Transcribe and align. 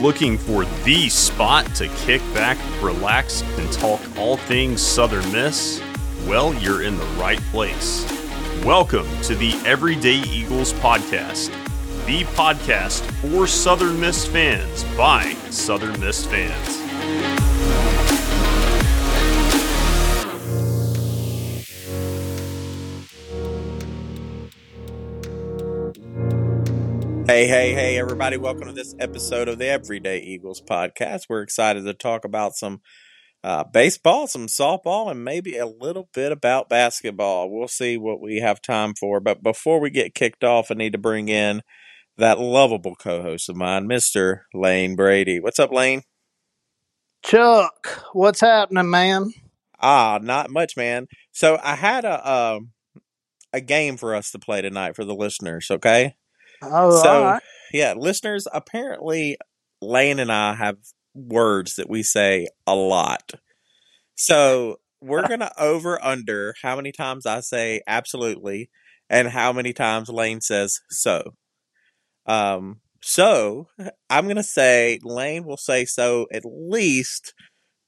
Looking 0.00 0.38
for 0.38 0.64
the 0.84 1.10
spot 1.10 1.66
to 1.74 1.86
kick 1.88 2.22
back, 2.32 2.56
relax, 2.80 3.42
and 3.58 3.70
talk 3.70 4.00
all 4.16 4.38
things 4.38 4.80
Southern 4.80 5.30
Miss? 5.30 5.82
Well, 6.26 6.54
you're 6.54 6.82
in 6.82 6.96
the 6.96 7.04
right 7.20 7.40
place. 7.50 8.06
Welcome 8.64 9.06
to 9.24 9.34
the 9.34 9.52
Everyday 9.66 10.22
Eagles 10.22 10.72
Podcast, 10.72 11.48
the 12.06 12.22
podcast 12.32 13.02
for 13.20 13.46
Southern 13.46 14.00
Miss 14.00 14.26
fans 14.26 14.84
by 14.96 15.34
Southern 15.50 16.00
Miss 16.00 16.24
fans. 16.24 16.79
Hey, 27.30 27.46
hey, 27.46 27.74
hey, 27.74 27.96
everybody. 27.96 28.36
Welcome 28.36 28.66
to 28.66 28.72
this 28.72 28.92
episode 28.98 29.46
of 29.46 29.58
the 29.58 29.68
Everyday 29.68 30.18
Eagles 30.18 30.60
podcast. 30.60 31.26
We're 31.28 31.42
excited 31.42 31.84
to 31.84 31.94
talk 31.94 32.24
about 32.24 32.56
some 32.56 32.80
uh, 33.44 33.62
baseball, 33.62 34.26
some 34.26 34.48
softball, 34.48 35.08
and 35.08 35.24
maybe 35.24 35.56
a 35.56 35.64
little 35.64 36.08
bit 36.12 36.32
about 36.32 36.68
basketball. 36.68 37.48
We'll 37.48 37.68
see 37.68 37.96
what 37.96 38.20
we 38.20 38.40
have 38.40 38.60
time 38.60 38.94
for. 38.98 39.20
But 39.20 39.44
before 39.44 39.78
we 39.78 39.90
get 39.90 40.16
kicked 40.16 40.42
off, 40.42 40.72
I 40.72 40.74
need 40.74 40.90
to 40.90 40.98
bring 40.98 41.28
in 41.28 41.62
that 42.18 42.40
lovable 42.40 42.96
co 42.96 43.22
host 43.22 43.48
of 43.48 43.54
mine, 43.54 43.86
Mr. 43.86 44.40
Lane 44.52 44.96
Brady. 44.96 45.38
What's 45.38 45.60
up, 45.60 45.70
Lane? 45.70 46.02
Chuck, 47.24 48.06
what's 48.12 48.40
happening, 48.40 48.90
man? 48.90 49.30
Ah, 49.78 50.18
not 50.20 50.50
much, 50.50 50.76
man. 50.76 51.06
So 51.30 51.60
I 51.62 51.76
had 51.76 52.04
a. 52.04 52.26
Uh, 52.26 52.60
a 53.52 53.60
game 53.60 53.96
for 53.96 54.14
us 54.14 54.30
to 54.30 54.38
play 54.38 54.62
tonight 54.62 54.94
for 54.94 55.04
the 55.04 55.12
listeners, 55.12 55.72
okay? 55.72 56.14
Oh, 56.62 57.02
so 57.02 57.24
right. 57.24 57.42
yeah, 57.72 57.94
listeners, 57.96 58.46
apparently 58.52 59.38
Lane 59.80 60.18
and 60.18 60.30
I 60.30 60.54
have 60.54 60.76
words 61.14 61.76
that 61.76 61.88
we 61.88 62.02
say 62.02 62.48
a 62.66 62.74
lot. 62.74 63.32
So 64.14 64.76
we're 65.00 65.26
gonna 65.26 65.52
over 65.58 66.02
under 66.04 66.54
how 66.62 66.76
many 66.76 66.92
times 66.92 67.26
I 67.26 67.40
say 67.40 67.80
absolutely 67.86 68.70
and 69.08 69.28
how 69.28 69.52
many 69.52 69.72
times 69.72 70.08
Lane 70.08 70.40
says 70.40 70.80
so. 70.90 71.34
Um 72.26 72.80
so 73.02 73.68
I'm 74.10 74.28
gonna 74.28 74.42
say 74.42 74.98
Lane 75.02 75.44
will 75.44 75.56
say 75.56 75.86
so 75.86 76.26
at 76.32 76.42
least 76.44 77.32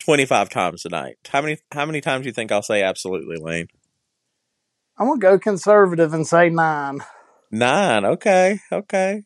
twenty 0.03 0.25
five 0.25 0.49
times 0.49 0.83
tonight. 0.83 1.17
How 1.29 1.43
many 1.43 1.59
how 1.71 1.85
many 1.85 2.01
times 2.01 2.23
do 2.23 2.29
you 2.29 2.33
think 2.33 2.51
I'll 2.51 2.63
say 2.63 2.83
absolutely, 2.83 3.37
Lane? 3.37 3.67
I'm 4.99 5.07
gonna 5.07 5.21
go 5.21 5.39
conservative 5.39 6.15
and 6.15 6.27
say 6.27 6.49
nine. 6.49 7.01
Nine. 7.53 8.07
Okay. 8.07 8.61
Okay. 8.73 9.25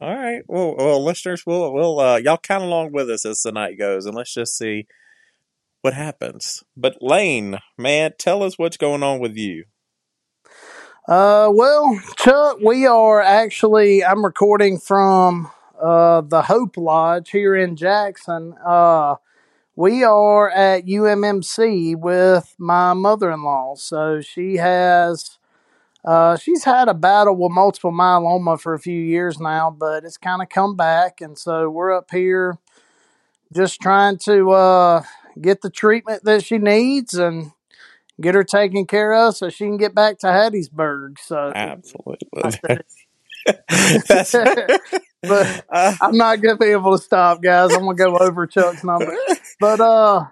All 0.00 0.14
right. 0.14 0.42
Well, 0.46 0.74
well, 0.76 1.04
listeners, 1.04 1.44
we'll 1.46 1.70
we'll 1.72 2.00
uh, 2.00 2.16
y'all 2.16 2.38
count 2.38 2.64
along 2.64 2.92
with 2.92 3.10
us 3.10 3.26
as 3.26 3.42
the 3.42 3.52
night 3.52 3.78
goes, 3.78 4.06
and 4.06 4.14
let's 4.14 4.32
just 4.32 4.56
see 4.56 4.86
what 5.82 5.92
happens. 5.92 6.64
But 6.76 6.96
Lane, 7.02 7.58
man, 7.76 8.12
tell 8.18 8.42
us 8.42 8.58
what's 8.58 8.78
going 8.78 9.02
on 9.02 9.20
with 9.20 9.36
you. 9.36 9.64
Uh, 11.06 11.50
well, 11.52 12.00
Chuck, 12.16 12.58
we 12.64 12.86
are 12.86 13.20
actually. 13.20 14.02
I'm 14.02 14.24
recording 14.24 14.78
from 14.78 15.50
uh 15.80 16.22
the 16.22 16.40
Hope 16.42 16.78
Lodge 16.78 17.30
here 17.30 17.54
in 17.54 17.76
Jackson. 17.76 18.54
Uh, 18.64 19.16
we 19.76 20.02
are 20.04 20.48
at 20.48 20.86
UMMC 20.86 21.96
with 21.96 22.54
my 22.58 22.94
mother-in-law. 22.94 23.74
So 23.76 24.22
she 24.22 24.56
has. 24.56 25.38
Uh, 26.06 26.36
she's 26.36 26.62
had 26.62 26.88
a 26.88 26.94
battle 26.94 27.34
with 27.34 27.50
multiple 27.50 27.90
myeloma 27.90 28.60
for 28.60 28.74
a 28.74 28.78
few 28.78 29.00
years 29.00 29.40
now, 29.40 29.74
but 29.76 30.04
it's 30.04 30.16
kind 30.16 30.40
of 30.40 30.48
come 30.48 30.76
back, 30.76 31.20
and 31.20 31.36
so 31.36 31.68
we're 31.68 31.92
up 31.92 32.10
here 32.12 32.58
just 33.52 33.80
trying 33.80 34.16
to 34.18 34.50
uh, 34.52 35.02
get 35.40 35.62
the 35.62 35.70
treatment 35.70 36.22
that 36.24 36.44
she 36.44 36.58
needs 36.58 37.14
and 37.14 37.50
get 38.20 38.34
her 38.34 38.44
taken 38.44 38.86
care 38.86 39.12
of 39.14 39.36
so 39.36 39.48
she 39.48 39.64
can 39.64 39.76
get 39.76 39.94
back 39.94 40.18
to 40.18 40.26
Hattiesburg. 40.26 41.18
So 41.18 41.52
Absolutely. 41.54 42.28
That's, 42.38 44.32
but 45.22 45.64
uh, 45.68 45.94
I'm 46.00 46.16
not 46.16 46.40
gonna 46.40 46.56
be 46.56 46.66
able 46.66 46.96
to 46.96 47.02
stop, 47.02 47.42
guys. 47.42 47.72
I'm 47.72 47.80
gonna 47.80 47.94
go 47.94 48.16
over 48.18 48.46
Chuck's 48.46 48.84
number. 48.84 49.16
But 49.60 49.80
uh, 49.80 50.26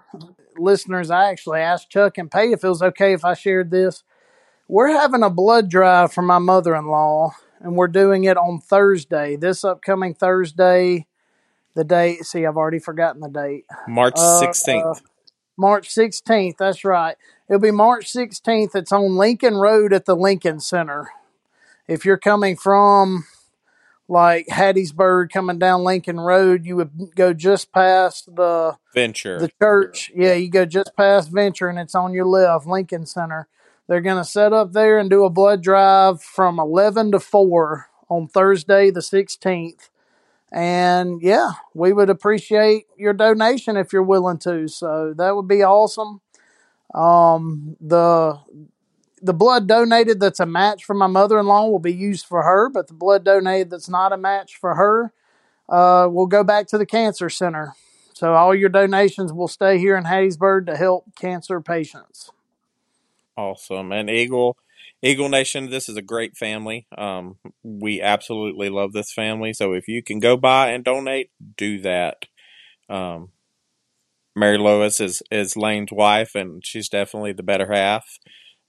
listeners, 0.57 1.09
I 1.09 1.29
actually 1.29 1.59
asked 1.59 1.89
Chuck 1.89 2.17
and 2.17 2.29
Pay 2.29 2.51
if 2.51 2.63
it 2.63 2.67
was 2.67 2.81
okay 2.81 3.13
if 3.13 3.25
I 3.25 3.33
shared 3.33 3.71
this. 3.71 4.03
We're 4.67 4.89
having 4.91 5.23
a 5.23 5.29
blood 5.29 5.69
drive 5.69 6.11
for 6.11 6.21
my 6.21 6.39
mother-in-law, 6.39 7.31
and 7.59 7.75
we're 7.75 7.87
doing 7.87 8.23
it 8.23 8.37
on 8.37 8.59
Thursday. 8.59 9.35
This 9.35 9.63
upcoming 9.63 10.13
Thursday, 10.15 11.05
the 11.75 11.83
date. 11.83 12.25
See, 12.25 12.45
I've 12.45 12.57
already 12.57 12.79
forgotten 12.79 13.21
the 13.21 13.29
date. 13.29 13.65
March 13.87 14.15
Uh, 14.17 14.39
sixteenth. 14.39 15.01
March 15.57 15.87
16th. 15.87 16.57
That's 16.57 16.83
right. 16.83 17.15
It'll 17.47 17.61
be 17.61 17.71
March 17.71 18.11
16th. 18.11 18.75
It's 18.75 18.91
on 18.91 19.15
Lincoln 19.15 19.55
Road 19.55 19.93
at 19.93 20.03
the 20.03 20.13
Lincoln 20.15 20.59
Center. 20.59 21.11
If 21.87 22.03
you're 22.03 22.17
coming 22.17 22.57
from 22.57 23.23
like 24.09 24.47
Hattiesburg, 24.47 25.29
coming 25.31 25.57
down 25.57 25.85
Lincoln 25.85 26.19
Road, 26.19 26.65
you 26.65 26.75
would 26.75 27.15
go 27.15 27.31
just 27.31 27.71
past 27.71 28.35
the 28.35 28.75
Venture. 28.93 29.39
the 29.39 29.49
church. 29.61 30.11
Yeah, 30.13 30.33
you 30.33 30.49
go 30.49 30.65
just 30.65 30.93
past 30.97 31.31
Venture, 31.31 31.69
and 31.69 31.79
it's 31.79 31.95
on 31.95 32.11
your 32.11 32.25
left, 32.25 32.67
Lincoln 32.67 33.05
Center. 33.05 33.47
They're 33.87 34.01
going 34.01 34.17
to 34.17 34.29
set 34.29 34.53
up 34.53 34.73
there 34.73 34.97
and 34.97 35.09
do 35.09 35.25
a 35.25 35.29
blood 35.29 35.61
drive 35.61 36.21
from 36.21 36.59
11 36.59 37.11
to 37.11 37.19
4 37.19 37.87
on 38.09 38.27
Thursday, 38.27 38.89
the 38.89 38.99
16th. 38.99 39.89
And 40.51 41.21
yeah, 41.21 41.51
we 41.73 41.93
would 41.93 42.09
appreciate 42.09 42.85
your 42.97 43.13
donation 43.13 43.77
if 43.77 43.91
you're 43.91 44.03
willing 44.03 44.37
to. 44.39 44.67
So 44.67 45.13
that 45.17 45.35
would 45.35 45.47
be 45.47 45.63
awesome. 45.63 46.21
Um, 46.93 47.75
the 47.81 48.39
the 49.21 49.33
blood 49.33 49.67
donated 49.67 50.19
that's 50.19 50.39
a 50.39 50.45
match 50.45 50.85
for 50.85 50.93
my 50.93 51.07
mother-in-law 51.07 51.67
will 51.67 51.79
be 51.79 51.93
used 51.93 52.25
for 52.25 52.43
her, 52.43 52.69
but 52.69 52.87
the 52.87 52.93
blood 52.93 53.25
donated 53.25 53.71
that's 53.71 53.89
not 53.89 54.13
a 54.13 54.17
match 54.17 54.55
for 54.55 54.75
her 54.75 55.13
uh, 55.67 56.07
will 56.11 56.27
go 56.27 56.43
back 56.43 56.67
to 56.67 56.77
the 56.77 56.85
cancer 56.85 57.29
center. 57.29 57.73
So 58.13 58.33
all 58.33 58.53
your 58.55 58.69
donations 58.69 59.33
will 59.33 59.47
stay 59.47 59.77
here 59.79 59.97
in 59.97 60.03
Hattiesburg 60.03 60.67
to 60.67 60.77
help 60.77 61.15
cancer 61.15 61.59
patients. 61.59 62.31
Awesome. 63.37 63.91
And 63.91 64.09
Eagle 64.09 64.57
Eagle 65.01 65.29
Nation, 65.29 65.69
this 65.69 65.89
is 65.89 65.97
a 65.97 66.01
great 66.01 66.35
family. 66.37 66.87
Um, 66.97 67.37
we 67.63 68.01
absolutely 68.01 68.69
love 68.69 68.93
this 68.93 69.11
family. 69.11 69.53
So 69.53 69.73
if 69.73 69.87
you 69.87 70.01
can 70.01 70.19
go 70.19 70.37
by 70.37 70.69
and 70.69 70.83
donate, 70.83 71.29
do 71.57 71.79
that. 71.81 72.25
Um, 72.89 73.29
Mary 74.35 74.57
Lois 74.57 74.99
is, 74.99 75.21
is 75.31 75.55
Lane's 75.55 75.91
wife, 75.91 76.35
and 76.35 76.65
she's 76.65 76.89
definitely 76.89 77.33
the 77.33 77.43
better 77.43 77.71
half. 77.71 78.05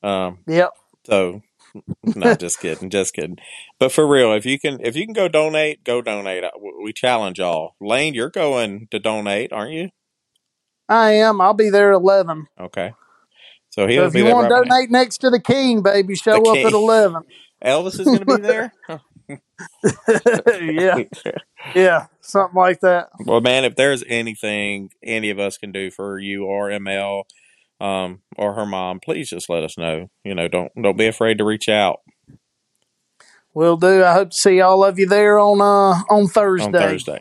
Um, 0.03 0.39
Yep. 0.47 0.71
so, 1.07 1.43
not 2.05 2.39
just 2.39 2.61
kidding, 2.61 2.91
just 2.91 3.15
kidding. 3.15 3.39
But 3.79 3.93
for 3.93 4.07
real, 4.07 4.33
if 4.33 4.47
you 4.47 4.59
can, 4.59 4.79
if 4.81 4.95
you 4.95 5.05
can 5.07 5.15
go 5.15 5.29
donate, 5.29 5.85
go 5.85 6.03
donate. 6.03 6.45
Uh, 6.45 6.51
We 6.83 6.93
challenge 6.93 7.39
y'all. 7.39 7.75
Lane, 7.81 8.15
you're 8.15 8.31
going 8.31 8.89
to 8.91 8.99
donate, 8.99 9.53
aren't 9.53 9.73
you? 9.73 9.91
I 10.89 11.13
am. 11.13 11.41
I'll 11.41 11.55
be 11.55 11.71
there 11.71 11.93
at 11.93 11.97
11. 11.97 12.47
Okay. 12.61 12.93
So 13.77 13.87
So 13.89 13.89
he'll 13.89 14.07
if 14.07 14.15
be 14.15 14.21
you 14.21 14.25
there. 14.25 14.35
want 14.35 14.49
to 14.51 14.55
donate 14.55 14.91
next 14.91 15.19
to 15.19 15.31
the 15.31 15.41
king, 15.41 15.83
baby, 15.83 16.17
show 16.17 16.33
The 16.35 16.41
up 16.51 16.55
king. 16.55 16.67
at 16.67 16.75
11. 16.75 17.23
Elvis 17.65 18.01
is 18.01 18.11
going 18.11 18.21
to 18.21 18.27
be 18.27 18.41
there. 18.41 18.73
yeah. 20.61 21.03
Yeah. 21.75 22.07
Something 22.21 22.57
like 22.57 22.81
that. 22.81 23.09
Well, 23.25 23.41
man, 23.41 23.65
if 23.65 23.77
there's 23.77 24.05
anything 24.07 24.91
any 25.03 25.31
of 25.31 25.39
us 25.39 25.59
can 25.59 25.73
do 25.73 25.91
for 25.91 26.19
you 26.19 26.45
or 26.47 26.69
ML 26.71 27.25
um, 27.81 28.23
or 28.37 28.55
her 28.55 28.67
mom, 28.67 29.01
please 29.01 29.31
just 29.31 29.51
let 29.51 29.65
us 29.65 29.79
know. 29.79 30.09
You 30.25 30.35
know, 30.35 30.49
don't 30.49 30.73
don't 30.81 30.99
be 30.99 31.07
afraid 31.07 31.39
to 31.39 31.45
reach 31.45 31.69
out 31.69 32.01
We'll 33.55 33.79
do. 33.79 34.05
I 34.05 34.13
hope 34.13 34.31
to 34.33 34.37
see 34.37 34.61
all 34.61 34.85
of 34.85 34.99
you 34.99 35.07
there 35.09 35.39
on 35.39 35.61
uh 35.63 36.03
on 36.11 36.29
Thursday. 36.29 36.67
on 36.67 36.73
Thursday 36.73 37.21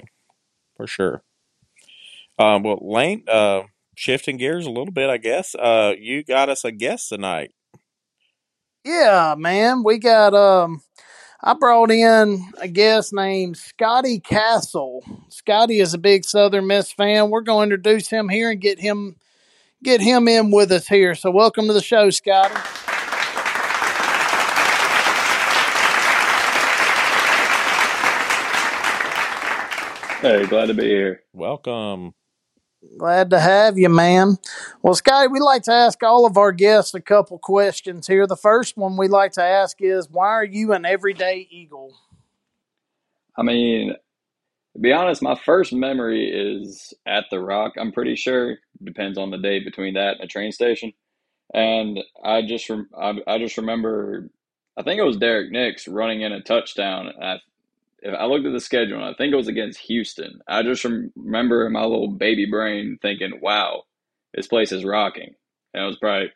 for 0.75 0.85
sure. 0.87 1.23
Um, 2.37 2.63
well, 2.63 2.79
Lane, 2.81 3.23
uh, 3.29 3.61
shifting 3.95 4.37
gears 4.37 4.65
a 4.65 4.69
little 4.69 4.91
bit, 4.91 5.09
I 5.09 5.17
guess. 5.17 5.55
Uh, 5.55 5.93
you 5.97 6.23
got 6.23 6.49
us 6.49 6.63
a 6.63 6.71
guest 6.71 7.09
tonight. 7.09 7.51
Yeah, 8.83 9.35
man. 9.37 9.83
We 9.83 9.97
got 9.97 10.33
um 10.35 10.81
I 11.41 11.53
brought 11.53 11.91
in 11.91 12.43
a 12.59 12.67
guest 12.67 13.13
named 13.13 13.57
Scotty 13.57 14.19
Kassel. 14.19 15.01
Scotty 15.29 15.79
is 15.79 15.93
a 15.93 15.99
big 15.99 16.25
Southern 16.25 16.67
Miss 16.67 16.91
fan. 16.91 17.29
We're 17.29 17.41
going 17.41 17.69
to 17.69 17.75
introduce 17.75 18.09
him 18.09 18.29
here 18.29 18.49
and 18.49 18.61
get 18.61 18.79
him 18.79 19.15
get 19.83 20.01
him 20.01 20.27
in 20.27 20.51
with 20.51 20.71
us 20.71 20.87
here. 20.87 21.13
So 21.13 21.31
welcome 21.31 21.67
to 21.67 21.73
the 21.73 21.81
show, 21.81 22.09
Scotty. 22.09 22.55
Hey, 30.21 30.47
glad 30.47 30.67
to 30.67 30.73
be 30.73 30.85
here. 30.85 31.21
Welcome. 31.33 32.15
Glad 32.97 33.31
to 33.31 33.39
have 33.39 33.77
you, 33.77 33.89
man. 33.89 34.37
Well, 34.83 34.95
Scotty, 34.95 35.27
we 35.27 35.39
like 35.41 35.63
to 35.63 35.73
ask 35.73 36.03
all 36.03 36.25
of 36.25 36.37
our 36.37 36.51
guests 36.53 36.93
a 36.93 37.01
couple 37.01 37.39
questions 37.39 38.07
here. 38.07 38.27
The 38.27 38.37
first 38.37 38.77
one 38.77 38.97
we 38.97 39.07
like 39.09 39.33
to 39.33 39.43
ask 39.43 39.77
is 39.81 40.09
why 40.09 40.29
are 40.29 40.45
you 40.45 40.73
an 40.73 40.85
everyday 40.85 41.47
Eagle? 41.51 41.93
I 43.37 43.43
mean, 43.43 43.93
To 44.75 44.81
be 44.81 44.93
honest, 44.93 45.21
my 45.21 45.35
first 45.35 45.73
memory 45.73 46.29
is 46.31 46.95
at 47.05 47.25
the 47.31 47.39
Rock. 47.39 47.73
I'm 47.79 47.91
pretty 47.91 48.15
sure 48.15 48.57
depends 48.83 49.19
on 49.19 49.31
the 49.31 49.37
day 49.37 49.63
between 49.63 49.95
that 49.95 50.15
and 50.15 50.23
a 50.23 50.27
train 50.27 50.51
station. 50.51 50.93
And 51.53 51.99
I 52.23 52.43
just 52.43 52.69
I, 52.97 53.13
I 53.27 53.39
just 53.39 53.57
remember 53.57 54.29
I 54.77 54.83
think 54.83 54.99
it 54.99 55.05
was 55.05 55.17
Derrick 55.17 55.51
Nix 55.51 55.87
running 55.87 56.21
in 56.21 56.33
a 56.33 56.41
touchdown. 56.41 57.11
I 57.21 57.37
if 57.99 58.13
I 58.17 58.25
looked 58.25 58.45
at 58.45 58.53
the 58.53 58.59
schedule 58.59 59.03
I 59.03 59.13
think 59.15 59.33
it 59.33 59.37
was 59.37 59.47
against 59.47 59.79
Houston. 59.81 60.39
I 60.47 60.63
just 60.63 60.85
remember 60.85 61.65
in 61.65 61.73
my 61.73 61.83
little 61.83 62.09
baby 62.09 62.45
brain 62.45 62.97
thinking, 63.01 63.39
"Wow, 63.41 63.83
this 64.33 64.47
place 64.47 64.71
is 64.71 64.85
rocking." 64.85 65.35
And 65.73 65.83
it 65.83 65.87
was 65.87 65.97
probably 65.97 66.31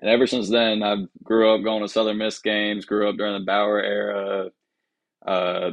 and 0.00 0.10
ever 0.10 0.26
since 0.26 0.48
then, 0.48 0.82
I 0.82 0.96
grew 1.24 1.52
up 1.52 1.64
going 1.64 1.82
to 1.82 1.88
Southern 1.88 2.18
Miss 2.18 2.38
games. 2.38 2.84
Grew 2.84 3.08
up 3.08 3.16
during 3.16 3.34
the 3.34 3.44
Bower 3.44 3.82
era. 3.82 4.50
Uh, 5.26 5.70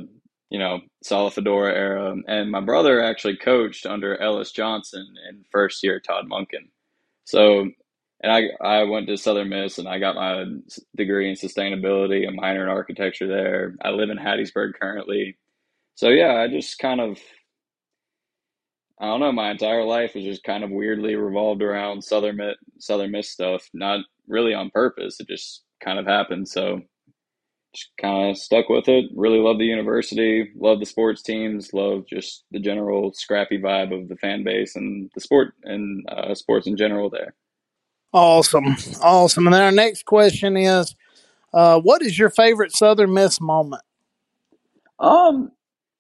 you 0.50 0.58
know, 0.60 0.80
Fedora 1.04 1.74
era. 1.74 2.16
And 2.28 2.50
my 2.52 2.62
brother 2.62 3.02
actually 3.02 3.38
coached 3.38 3.86
under 3.86 4.20
Ellis 4.20 4.52
Johnson 4.52 5.06
in 5.30 5.46
first 5.52 5.84
year 5.84 6.00
Todd 6.00 6.26
Monken. 6.30 6.70
So, 7.26 7.70
and 8.26 8.34
I, 8.34 8.80
I 8.80 8.84
went 8.86 9.08
to 9.08 9.18
Southern 9.18 9.50
Miss 9.50 9.78
and 9.78 9.88
I 9.88 10.00
got 10.00 10.16
my 10.16 10.46
degree 10.96 11.30
in 11.30 11.36
sustainability, 11.36 12.28
a 12.28 12.32
minor 12.32 12.64
in 12.64 12.70
architecture 12.70 13.28
there. 13.28 13.76
I 13.84 13.92
live 13.92 14.10
in 14.10 14.18
Hattiesburg 14.18 14.74
currently. 14.82 15.38
So, 15.94 16.10
yeah, 16.10 16.34
I 16.34 16.48
just 16.48 16.80
kind 16.80 17.00
of, 17.00 17.20
I 19.00 19.06
don't 19.06 19.20
know, 19.20 19.32
my 19.32 19.52
entire 19.52 19.84
life 19.84 20.16
was 20.16 20.24
just 20.24 20.44
kind 20.44 20.64
of 20.64 20.72
weirdly 20.72 21.16
revolved 21.16 21.62
around 21.62 22.04
Southern 22.04 22.38
Miss, 22.38 22.56
Southern 22.80 23.12
Miss 23.12 23.30
stuff, 23.30 23.70
not 23.76 24.00
really 24.28 24.56
on 24.56 24.72
purpose. 24.72 25.20
It 25.20 25.28
just 25.28 25.62
kind 25.80 26.00
of 26.00 26.08
happened. 26.08 26.48
So, 26.48 26.82
just 27.76 27.92
kind 28.02 28.32
of 28.32 28.38
stuck 28.40 28.70
with 28.70 28.88
it. 28.88 29.06
Really 29.16 29.38
love 29.38 29.60
the 29.60 29.66
university, 29.66 30.52
love 30.56 30.80
the 30.80 30.88
sports 30.88 31.22
teams, 31.22 31.74
love 31.74 32.06
just 32.08 32.46
the 32.50 32.60
general 32.60 33.14
scrappy 33.14 33.60
vibe 33.62 33.94
of 33.94 34.10
the 34.10 34.16
fan 34.16 34.44
base 34.44 34.76
and 34.76 35.12
the 35.14 35.22
sport 35.22 35.54
and 35.64 36.04
uh, 36.10 36.34
sports 36.34 36.66
in 36.66 36.76
general 36.76 37.12
there. 37.12 37.36
Awesome. 38.14 38.76
Awesome. 39.02 39.48
And 39.48 39.54
then 39.54 39.62
our 39.62 39.72
next 39.72 40.06
question 40.06 40.58
is 40.58 40.96
uh, 41.54 41.80
what 41.80 42.02
is 42.02 42.18
your 42.18 42.30
favorite 42.30 42.72
Southern 42.72 43.14
Miss 43.14 43.42
moment? 43.42 43.82
Um, 45.00 45.52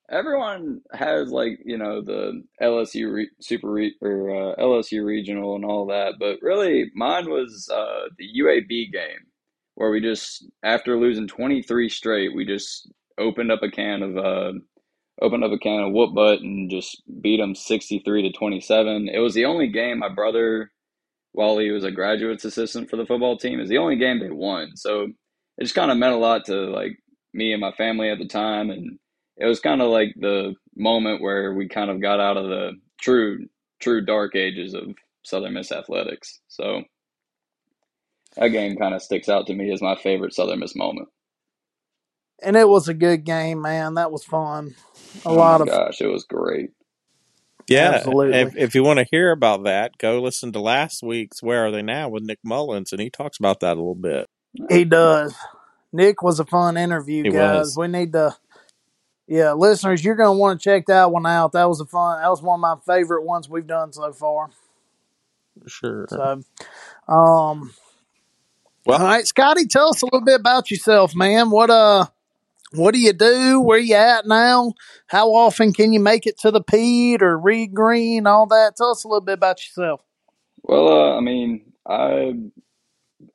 everyone 0.10 0.81
has 0.94 1.31
like 1.31 1.60
you 1.66 1.78
know 1.78 2.02
the 2.02 2.44
LSU 2.62 3.12
re- 3.12 3.30
super 3.40 3.72
re- 3.72 3.96
or 4.02 4.30
uh, 4.31 4.56
LSU 4.56 5.06
regional 5.06 5.56
and 5.56 5.66
all 5.66 5.88
that, 5.88 6.13
but 6.19 6.38
really 6.42 6.92
mine 6.96 7.30
was 7.30 7.69
uh, 7.74 8.10
the 8.18 8.28
UAB 8.42 8.92
game 8.92 9.25
where 9.75 9.92
we 9.92 10.01
just 10.01 10.46
after 10.63 10.98
losing 10.98 11.28
23 11.28 11.90
straight, 11.90 12.36
we 12.36 12.46
just 12.46 12.92
opened 13.18 13.51
up 13.51 13.62
a 13.62 13.69
can 13.69 14.01
of 14.01 14.18
uh, 14.18 14.54
opened 15.22 15.44
up 15.44 15.51
a 15.51 15.58
can 15.58 15.84
of 15.84 15.94
whoop 15.94 16.13
butt 16.16 16.40
and 16.42 16.69
just 16.69 17.04
beat 17.22 17.38
them 17.38 17.56
63 17.56 18.24
to 18.24 18.31
27. 18.31 19.10
It 19.10 19.19
was 19.19 19.34
the 19.34 19.46
only 19.46 19.68
game 19.68 20.00
my 20.00 20.10
brother, 20.10 20.72
while 21.36 21.58
he 21.58 21.70
was 21.70 21.84
a 21.84 21.92
graduates 21.92 22.46
assistant 22.46 22.90
for 22.90 22.96
the 22.96 23.06
football 23.06 23.38
team, 23.38 23.60
is 23.60 23.70
the 23.70 23.78
only 23.78 23.98
game 23.98 24.20
they 24.20 24.32
won. 24.32 24.76
So 24.76 25.08
it 25.58 25.64
just 25.64 25.76
kind 25.76 25.92
of 25.92 25.98
meant 25.98 26.14
a 26.14 26.18
lot 26.18 26.46
to 26.46 26.54
like 26.54 26.98
me 27.34 27.52
and 27.52 27.62
my 27.62 27.72
family 27.74 28.10
at 28.10 28.18
the 28.18 28.28
time, 28.28 28.70
and 28.70 28.98
it 29.38 29.46
was 29.46 29.60
kind 29.60 29.82
of 29.82 29.90
like 29.90 30.16
the 30.18 30.56
moment 30.76 31.22
where 31.22 31.54
we 31.54 31.68
kind 31.68 31.92
of 31.92 32.02
got 32.02 32.20
out 32.20 32.38
of 32.38 32.48
the 32.48 32.72
true 33.02 33.46
true 33.82 34.04
dark 34.04 34.36
ages 34.36 34.74
of 34.74 34.84
Southern 35.24 35.54
Miss 35.54 35.72
athletics. 35.72 36.40
So 36.48 36.84
that 38.38 38.50
game 38.50 38.78
kind 38.78 38.96
of 38.96 39.02
sticks 39.02 39.28
out 39.28 39.48
to 39.48 39.54
me 39.54 39.72
as 39.72 39.82
my 39.82 39.96
favorite 39.96 40.34
Southern 40.34 40.60
Miss 40.60 40.76
moment. 40.76 41.10
And 42.42 42.56
it 42.56 42.68
was 42.68 42.88
a 42.88 42.94
good 42.94 43.26
game, 43.26 43.62
man. 43.62 43.96
That 43.96 44.12
was 44.12 44.24
fun. 44.24 44.76
A 45.26 45.30
oh 45.30 45.36
lot 45.36 45.62
of 45.62 45.68
gosh, 45.68 46.00
it 46.02 46.08
was 46.08 46.24
great. 46.24 46.70
Yeah, 47.68 47.92
absolutely. 47.96 48.38
If, 48.40 48.56
if 48.56 48.76
you 48.76 48.84
want 48.84 49.00
to 49.00 49.08
hear 49.10 49.32
about 49.32 49.64
that, 49.64 49.98
go 49.98 50.22
listen 50.22 50.52
to 50.54 50.60
last 50.60 51.02
week's 51.02 51.42
"Where 51.42 51.66
Are 51.66 51.72
They 51.72 51.82
Now" 51.82 52.10
with 52.10 52.24
Nick 52.24 52.40
Mullens, 52.44 52.92
and 52.92 53.02
he 53.02 53.10
talks 53.10 53.40
about 53.40 53.60
that 53.62 53.74
a 53.74 53.80
little 53.80 53.96
bit. 53.96 54.28
He 54.70 54.86
does. 54.86 55.36
Nick 55.92 56.22
was 56.22 56.40
a 56.40 56.46
fun 56.46 56.78
interview, 56.78 57.24
he 57.24 57.32
guys. 57.32 57.58
Was. 57.58 57.78
We 57.78 57.88
need 57.88 58.14
to, 58.14 58.36
yeah, 59.28 59.54
listeners, 59.54 60.04
you're 60.04 60.16
going 60.16 60.36
to 60.36 60.40
want 60.40 60.60
to 60.60 60.64
check 60.64 60.86
that 60.88 61.12
one 61.12 61.26
out. 61.26 61.54
That 61.54 61.68
was 61.68 61.80
a 61.80 61.86
fun. 61.86 62.22
That 62.22 62.30
was 62.30 62.42
one 62.42 62.60
of 62.60 62.62
my 62.62 62.96
favorite 62.96 63.24
ones 63.24 63.50
we've 63.50 63.66
done 63.66 63.94
so 63.94 64.12
far. 64.12 64.50
Sure. 65.68 66.06
So, 66.10 66.44
um, 67.08 67.74
well, 68.86 69.02
all 69.02 69.08
right, 69.08 69.26
Scotty, 69.26 69.66
tell 69.68 69.90
us 69.90 70.02
a 70.02 70.06
little 70.06 70.22
bit 70.22 70.40
about 70.40 70.70
yourself, 70.70 71.16
man. 71.16 71.50
What 71.50 71.70
uh, 71.70 72.08
what 72.75 72.94
do 72.94 73.00
you 73.00 73.13
do? 73.13 73.62
Where 73.62 73.80
you 73.80 73.95
at 73.95 74.27
now? 74.27 74.74
How 75.07 75.30
often 75.30 75.74
can 75.74 75.94
you 75.94 76.00
make 76.00 76.25
it 76.25 76.38
to 76.39 76.51
the 76.51 76.62
Pete 76.62 77.22
or 77.22 77.38
Reed 77.38 77.74
Green? 77.74 78.27
All 78.27 78.45
that. 78.48 78.75
Tell 78.77 78.92
us 78.92 79.04
a 79.04 79.07
little 79.07 79.22
bit 79.22 79.33
about 79.33 79.60
yourself. 79.60 80.01
Well, 80.63 80.88
uh, 80.88 81.18
I 81.18 81.22
mean, 81.22 81.74
I 81.88 82.33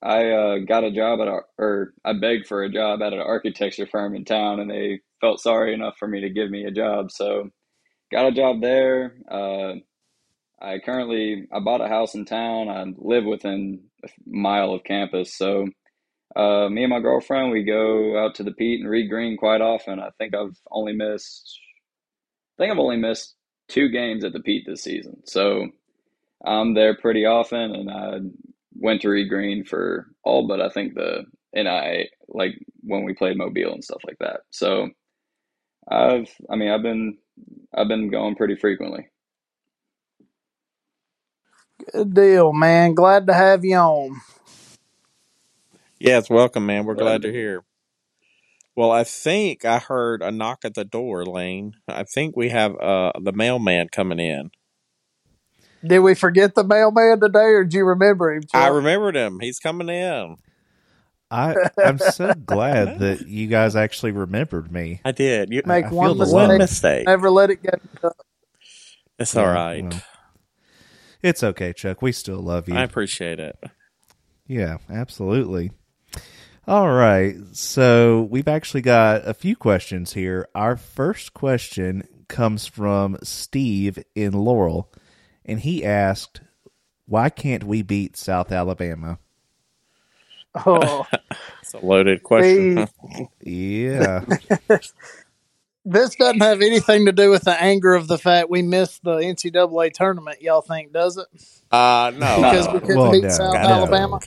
I 0.02 0.30
uh, 0.30 0.58
got 0.66 0.84
a 0.84 0.90
job 0.90 1.20
at 1.20 1.28
a, 1.28 1.40
or 1.58 1.94
I 2.04 2.12
begged 2.14 2.46
for 2.46 2.62
a 2.62 2.72
job 2.72 3.02
at 3.02 3.12
an 3.12 3.20
architecture 3.20 3.86
firm 3.86 4.14
in 4.14 4.24
town, 4.24 4.60
and 4.60 4.70
they 4.70 5.00
felt 5.20 5.40
sorry 5.40 5.74
enough 5.74 5.94
for 5.98 6.08
me 6.08 6.20
to 6.20 6.30
give 6.30 6.50
me 6.50 6.64
a 6.64 6.70
job. 6.70 7.10
So, 7.10 7.50
got 8.10 8.26
a 8.26 8.32
job 8.32 8.60
there. 8.60 9.16
Uh, 9.30 9.74
I 10.60 10.78
currently 10.78 11.46
I 11.52 11.60
bought 11.60 11.80
a 11.80 11.88
house 11.88 12.14
in 12.14 12.24
town. 12.24 12.68
I 12.68 12.84
live 12.98 13.24
within 13.24 13.84
a 14.04 14.08
mile 14.26 14.74
of 14.74 14.84
campus, 14.84 15.36
so 15.36 15.68
uh, 16.36 16.68
me 16.70 16.84
and 16.84 16.90
my 16.90 17.00
girlfriend 17.00 17.52
we 17.52 17.64
go 17.64 18.18
out 18.24 18.36
to 18.36 18.44
the 18.44 18.52
Pete 18.52 18.80
and 18.80 18.90
Reed 18.90 19.10
Green 19.10 19.36
quite 19.36 19.60
often. 19.60 20.00
I 20.00 20.10
think 20.18 20.34
I've 20.34 20.58
only 20.70 20.92
missed 20.94 21.58
I 22.58 22.62
think 22.64 22.72
I've 22.72 22.78
only 22.80 22.98
missed 22.98 23.36
two 23.68 23.88
games 23.90 24.24
at 24.24 24.32
the 24.34 24.40
Pete 24.40 24.64
this 24.66 24.82
season, 24.84 25.22
so 25.26 25.68
I'm 26.44 26.74
there 26.74 26.96
pretty 26.96 27.26
often, 27.26 27.74
and 27.74 27.90
I 27.90 28.18
went 28.74 29.02
to 29.02 29.10
Reed 29.10 29.28
Green 29.30 29.64
for 29.64 30.08
all 30.24 30.48
but 30.48 30.60
I 30.60 30.70
think 30.70 30.94
the 30.94 31.24
and 31.54 31.68
I 31.68 32.08
like 32.28 32.54
when 32.82 33.04
we 33.04 33.14
played 33.14 33.38
Mobile 33.38 33.72
and 33.74 33.84
stuff 33.84 34.02
like 34.06 34.18
that. 34.20 34.42
So 34.50 34.88
I've 35.90 36.30
I 36.50 36.56
mean 36.56 36.70
I've 36.70 36.82
been 36.82 37.18
I've 37.76 37.88
been 37.88 38.10
going 38.10 38.36
pretty 38.36 38.56
frequently. 38.56 39.08
Good 41.92 42.14
deal, 42.14 42.52
man. 42.52 42.94
Glad 42.94 43.26
to 43.28 43.34
have 43.34 43.64
you 43.64 43.76
on. 43.76 44.20
Yes, 46.00 46.30
welcome, 46.30 46.64
man. 46.64 46.86
We're 46.86 46.94
glad 46.94 47.20
to 47.22 47.30
hear. 47.30 47.62
Well, 48.74 48.90
I 48.90 49.04
think 49.04 49.66
I 49.66 49.78
heard 49.78 50.22
a 50.22 50.30
knock 50.30 50.64
at 50.64 50.72
the 50.72 50.84
door, 50.84 51.26
Lane. 51.26 51.74
I 51.86 52.04
think 52.04 52.34
we 52.36 52.48
have 52.48 52.74
uh, 52.80 53.12
the 53.20 53.32
mailman 53.32 53.88
coming 53.90 54.18
in. 54.18 54.50
Did 55.86 55.98
we 55.98 56.14
forget 56.14 56.54
the 56.54 56.64
mailman 56.64 57.20
today, 57.20 57.52
or 57.52 57.64
do 57.64 57.76
you 57.76 57.84
remember 57.84 58.32
him? 58.32 58.42
Chuck? 58.42 58.62
I 58.62 58.68
remembered 58.68 59.14
him. 59.14 59.40
He's 59.40 59.58
coming 59.58 59.90
in. 59.90 60.36
I 61.30 61.54
I'm 61.76 61.98
so 61.98 62.32
glad 62.34 62.98
that 63.00 63.28
you 63.28 63.46
guys 63.46 63.76
actually 63.76 64.12
remembered 64.12 64.72
me. 64.72 65.02
I 65.04 65.12
did. 65.12 65.52
You 65.52 65.62
make 65.66 65.84
I 65.84 65.88
one, 65.90 66.16
mistake, 66.18 66.34
one 66.34 66.58
mistake. 66.58 67.06
Never 67.06 67.30
let 67.30 67.50
it 67.50 67.62
get. 67.62 67.80
It's 69.18 69.36
all 69.36 69.46
right. 69.46 69.84
Well, 69.84 70.02
it's 71.22 71.44
okay, 71.44 71.74
Chuck. 71.74 72.00
We 72.00 72.12
still 72.12 72.40
love 72.40 72.68
you. 72.70 72.74
I 72.74 72.82
appreciate 72.82 73.38
it. 73.38 73.62
Yeah, 74.46 74.78
absolutely. 74.88 75.72
All 76.70 76.92
right. 76.92 77.34
So 77.50 78.28
we've 78.30 78.46
actually 78.46 78.82
got 78.82 79.26
a 79.26 79.34
few 79.34 79.56
questions 79.56 80.12
here. 80.12 80.46
Our 80.54 80.76
first 80.76 81.34
question 81.34 82.06
comes 82.28 82.64
from 82.64 83.18
Steve 83.24 83.98
in 84.14 84.34
Laurel, 84.34 84.88
and 85.44 85.58
he 85.58 85.84
asked, 85.84 86.42
Why 87.06 87.28
can't 87.28 87.64
we 87.64 87.82
beat 87.82 88.16
South 88.16 88.52
Alabama? 88.52 89.18
Oh, 90.64 91.08
it's 91.60 91.74
a 91.74 91.84
loaded 91.84 92.22
question. 92.22 92.86
yeah. 93.40 94.24
this 95.84 96.14
doesn't 96.14 96.40
have 96.40 96.62
anything 96.62 97.06
to 97.06 97.12
do 97.12 97.30
with 97.30 97.42
the 97.42 97.60
anger 97.60 97.94
of 97.94 98.06
the 98.06 98.16
fact 98.16 98.48
we 98.48 98.62
missed 98.62 99.02
the 99.02 99.16
NCAA 99.16 99.92
tournament. 99.92 100.40
Y'all 100.40 100.60
think, 100.60 100.92
does 100.92 101.16
it? 101.16 101.26
Uh, 101.72 102.12
no, 102.14 102.36
because 102.36 102.68
we 102.68 102.78
couldn't 102.78 102.96
well, 102.96 103.10
beat 103.10 103.24
no, 103.24 103.28
South 103.28 103.54
no. 103.54 103.58
Alabama. 103.58 104.20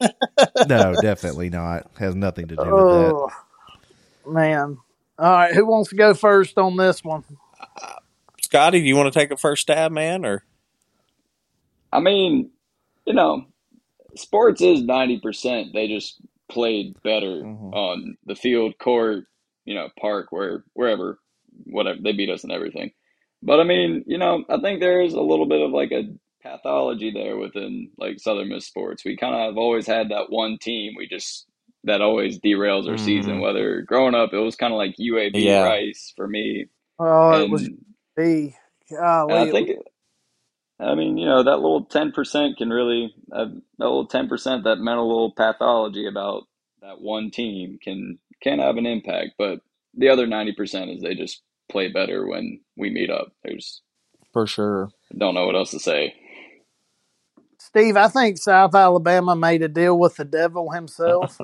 no, 0.68 0.94
definitely 1.00 1.50
not. 1.50 1.90
Has 1.98 2.14
nothing 2.14 2.48
to 2.48 2.56
do 2.56 2.62
oh, 2.62 3.24
with 3.24 3.32
that. 4.24 4.32
Man, 4.32 4.78
all 5.18 5.32
right. 5.32 5.54
Who 5.54 5.66
wants 5.66 5.90
to 5.90 5.96
go 5.96 6.14
first 6.14 6.58
on 6.58 6.76
this 6.76 7.02
one? 7.02 7.24
Uh, 7.60 7.94
Scotty, 8.40 8.80
do 8.80 8.86
you 8.86 8.96
want 8.96 9.12
to 9.12 9.18
take 9.18 9.30
a 9.30 9.36
first 9.36 9.62
stab, 9.62 9.92
man? 9.92 10.24
Or 10.24 10.44
I 11.92 12.00
mean, 12.00 12.50
you 13.04 13.14
know, 13.14 13.46
sports 14.14 14.60
is 14.60 14.82
ninety 14.82 15.18
percent. 15.18 15.72
They 15.72 15.88
just 15.88 16.16
played 16.48 17.00
better 17.02 17.42
mm-hmm. 17.42 17.74
on 17.74 18.16
the 18.26 18.36
field, 18.36 18.78
court, 18.78 19.24
you 19.64 19.74
know, 19.74 19.88
park, 19.98 20.28
where 20.30 20.64
wherever, 20.74 21.18
whatever. 21.64 21.98
They 22.00 22.12
beat 22.12 22.30
us 22.30 22.44
and 22.44 22.52
everything. 22.52 22.92
But 23.42 23.60
I 23.60 23.64
mean, 23.64 24.04
you 24.06 24.18
know, 24.18 24.44
I 24.48 24.58
think 24.60 24.80
there 24.80 25.00
is 25.00 25.14
a 25.14 25.20
little 25.20 25.46
bit 25.46 25.60
of 25.60 25.70
like 25.70 25.92
a 25.92 26.08
pathology 26.48 27.10
there 27.10 27.36
within 27.36 27.90
like 27.98 28.20
Southern 28.20 28.48
Miss 28.48 28.66
sports. 28.66 29.04
We 29.04 29.16
kind 29.16 29.34
of 29.34 29.40
have 29.40 29.58
always 29.58 29.86
had 29.86 30.10
that 30.10 30.30
one 30.30 30.58
team. 30.58 30.94
We 30.96 31.06
just 31.06 31.46
that 31.84 32.00
always 32.00 32.38
derails 32.38 32.88
our 32.88 32.94
mm-hmm. 32.94 33.04
season. 33.04 33.40
Whether 33.40 33.82
growing 33.82 34.14
up, 34.14 34.32
it 34.32 34.38
was 34.38 34.56
kind 34.56 34.72
of 34.72 34.78
like 34.78 34.96
UAB 35.00 35.32
yeah. 35.34 35.64
Rice 35.64 36.12
for 36.16 36.26
me. 36.26 36.66
Oh, 36.98 37.32
and, 37.32 37.44
it 37.44 37.50
was 37.50 37.68
B. 38.16 38.54
Golly, 38.90 39.34
I 39.34 39.50
think, 39.50 39.70
I 40.80 40.94
mean, 40.94 41.18
you 41.18 41.26
know, 41.26 41.42
that 41.42 41.56
little 41.56 41.84
ten 41.84 42.12
percent 42.12 42.56
can 42.56 42.70
really 42.70 43.14
uh, 43.32 43.46
that 43.78 43.84
little 43.84 44.06
ten 44.06 44.28
percent 44.28 44.64
that 44.64 44.78
mental 44.78 45.06
little 45.06 45.32
pathology 45.32 46.06
about 46.06 46.44
that 46.82 47.00
one 47.00 47.30
team 47.30 47.78
can 47.82 48.18
can 48.42 48.58
have 48.60 48.76
an 48.76 48.86
impact, 48.86 49.32
but 49.38 49.60
the 49.94 50.08
other 50.08 50.26
ninety 50.26 50.52
percent 50.52 50.90
is 50.90 51.02
they 51.02 51.14
just 51.14 51.42
play 51.70 51.88
better 51.88 52.26
when 52.26 52.60
we 52.76 52.90
meet 52.90 53.10
up. 53.10 53.32
There's 53.44 53.82
For 54.32 54.46
sure. 54.46 54.90
don't 55.16 55.34
know 55.34 55.46
what 55.46 55.56
else 55.56 55.72
to 55.72 55.80
say. 55.80 56.14
Steve, 57.68 57.98
I 57.98 58.08
think 58.08 58.38
South 58.38 58.74
Alabama 58.74 59.36
made 59.36 59.62
a 59.62 59.68
deal 59.68 59.98
with 59.98 60.16
the 60.16 60.24
devil 60.24 60.70
himself. 60.70 61.38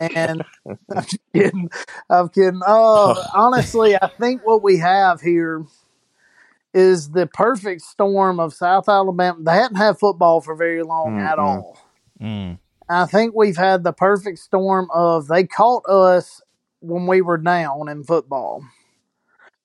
and 0.00 0.42
I'm 0.90 1.04
kidding. 1.32 1.70
I'm 2.10 2.28
kidding. 2.30 2.60
Oh, 2.66 3.14
honestly, 3.32 3.94
I 3.94 4.08
think 4.18 4.44
what 4.44 4.60
we 4.64 4.78
have 4.78 5.20
here 5.20 5.64
is 6.74 7.10
the 7.10 7.28
perfect 7.28 7.82
storm 7.82 8.40
of 8.40 8.54
South 8.54 8.88
Alabama. 8.88 9.38
They 9.40 9.52
hadn't 9.52 9.76
had 9.76 10.00
football 10.00 10.40
for 10.40 10.56
very 10.56 10.82
long 10.82 11.16
at 11.20 11.38
Mm-mm. 11.38 11.38
all. 11.38 11.78
Mm. 12.20 12.58
I 12.88 13.06
think 13.06 13.32
we've 13.36 13.56
had 13.56 13.84
the 13.84 13.92
perfect 13.92 14.40
storm 14.40 14.88
of 14.92 15.28
they 15.28 15.44
caught 15.44 15.88
us 15.88 16.42
when 16.80 17.06
we 17.06 17.22
were 17.22 17.38
down 17.38 17.88
in 17.88 18.02
football. 18.02 18.64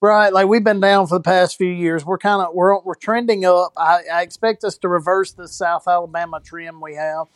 Right, 0.00 0.32
like 0.32 0.46
we've 0.46 0.62
been 0.62 0.78
down 0.80 1.08
for 1.08 1.18
the 1.18 1.22
past 1.24 1.56
few 1.56 1.70
years. 1.72 2.04
We're 2.04 2.18
kind 2.18 2.40
of 2.40 2.54
we're 2.54 2.78
we're 2.82 2.94
trending 2.94 3.44
up. 3.44 3.72
I, 3.76 4.02
I 4.12 4.22
expect 4.22 4.62
us 4.62 4.78
to 4.78 4.88
reverse 4.88 5.32
the 5.32 5.48
South 5.48 5.88
Alabama 5.88 6.40
trend 6.40 6.80
we 6.80 6.94
have, 6.94 7.26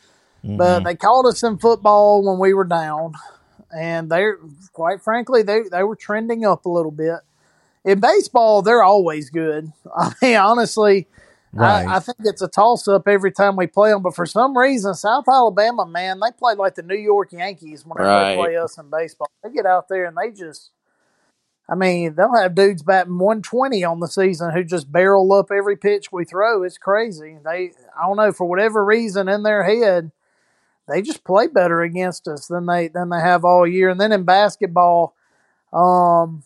but 0.45 0.81
Mhm. 0.81 0.85
they 0.85 0.95
called 0.95 1.27
us 1.27 1.43
in 1.43 1.59
football 1.59 2.23
when 2.25 2.39
we 2.39 2.55
were 2.55 2.63
down, 2.65 3.15
and 3.77 4.09
they're 4.09 4.39
quite 4.73 5.03
frankly 5.03 5.43
they 5.43 5.63
they 5.63 5.83
were 5.83 5.97
trending 5.97 6.45
up 6.45 6.65
a 6.65 6.69
little 6.69 6.93
bit. 6.93 7.19
In 7.85 7.99
baseball, 7.99 8.63
they're 8.63 8.85
always 8.85 9.29
good. 9.29 9.73
I 9.97 10.13
mean, 10.23 10.37
honestly, 10.37 11.09
Right. 11.53 11.85
I, 11.87 11.97
I 11.97 11.99
think 12.01 12.19
it's 12.21 12.43
a 12.43 12.49
toss 12.49 12.87
up 12.87 13.09
every 13.09 13.33
time 13.33 13.57
we 13.57 13.67
play 13.67 13.91
them. 13.91 14.03
But 14.03 14.15
for 14.15 14.25
some 14.25 14.57
reason, 14.57 14.95
South 14.95 15.25
Alabama, 15.29 15.85
man, 15.85 16.21
they 16.21 16.31
play 16.31 16.55
like 16.55 16.77
the 16.77 16.83
New 16.83 16.95
York 16.97 17.33
Yankees 17.33 17.85
whenever 17.85 18.09
Right. 18.09 18.37
they 18.37 18.41
play 18.41 18.57
us 18.57 18.79
in 18.79 18.89
baseball. 18.89 19.29
They 19.43 19.51
get 19.51 19.67
out 19.67 19.89
there 19.89 20.07
and 20.07 20.17
they 20.17 20.31
just, 20.31 20.71
I 21.73 21.75
mean, 21.75 22.17
they'll 22.17 22.37
have 22.37 22.55
dudes 22.55 22.83
batting 22.83 23.19
120 23.19 23.83
on 23.83 24.01
the 24.01 24.07
season 24.07 24.51
who 24.51 24.63
just 24.63 24.93
barrel 24.93 25.33
up 25.33 25.51
every 25.51 25.75
pitch 25.75 26.13
we 26.13 26.27
throw. 26.27 26.63
It's 26.65 26.77
crazy. 26.77 27.39
They, 27.43 27.73
I 27.99 28.07
don't 28.07 28.19
know, 28.19 28.31
for 28.31 28.47
whatever 28.47 28.85
reason 28.85 29.27
in 29.27 29.43
their 29.43 29.63
head, 29.63 30.13
they 30.87 31.01
just 31.01 31.25
play 31.25 31.47
better 31.47 31.81
against 31.81 32.29
us 32.29 32.47
than 32.47 32.67
they 32.67 32.89
than 32.89 33.09
they 33.09 33.21
have 33.21 33.43
all 33.43 33.67
year. 33.67 33.89
And 33.89 33.99
then 33.99 34.13
in 34.13 34.25
basketball, 34.25 35.15
um, 35.73 36.43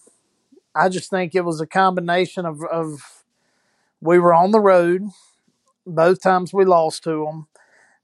I 0.76 0.88
just 0.88 1.10
think 1.10 1.34
it 1.34 1.44
was 1.44 1.60
a 1.60 1.66
combination 1.66 2.46
of, 2.46 2.62
of 2.62 3.24
we 4.00 4.20
were 4.20 4.32
on 4.32 4.52
the 4.52 4.60
road 4.60 5.08
both 5.84 6.22
times 6.22 6.52
we 6.52 6.64
lost 6.64 7.02
to 7.02 7.24
them, 7.24 7.48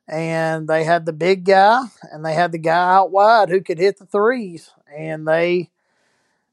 and 0.08 0.66
they 0.66 0.82
had 0.82 1.06
the 1.06 1.12
big 1.12 1.44
guy 1.44 1.84
and 2.10 2.24
they 2.24 2.34
had 2.34 2.50
the 2.50 2.58
guy 2.58 2.94
out 2.94 3.12
wide 3.12 3.48
who 3.48 3.60
could 3.60 3.78
hit 3.78 3.98
the 3.98 4.06
threes, 4.06 4.72
and 4.92 5.28
they 5.28 5.70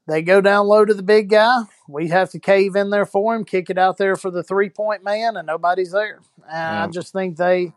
they 0.10 0.22
go 0.22 0.42
down 0.42 0.68
low 0.68 0.86
to 0.86 0.94
the 0.94 1.04
big 1.04 1.30
guy. 1.30 1.64
We 1.88 2.08
have 2.10 2.32
to 2.32 2.40
cave 2.40 2.76
in 2.76 2.90
there 2.90 3.06
for 3.06 3.36
him, 3.36 3.46
kick 3.46 3.70
it 3.70 3.78
out 3.78 3.98
there 3.98 4.16
for 4.16 4.32
the 4.32 4.44
three 4.44 4.70
point 4.70 5.04
man, 5.04 5.38
and 5.38 5.48
nobody's 5.48 5.92
there. 5.92 6.20
And 6.50 6.78
I 6.78 6.88
just 6.88 7.14
think 7.14 7.38
they 7.38 7.74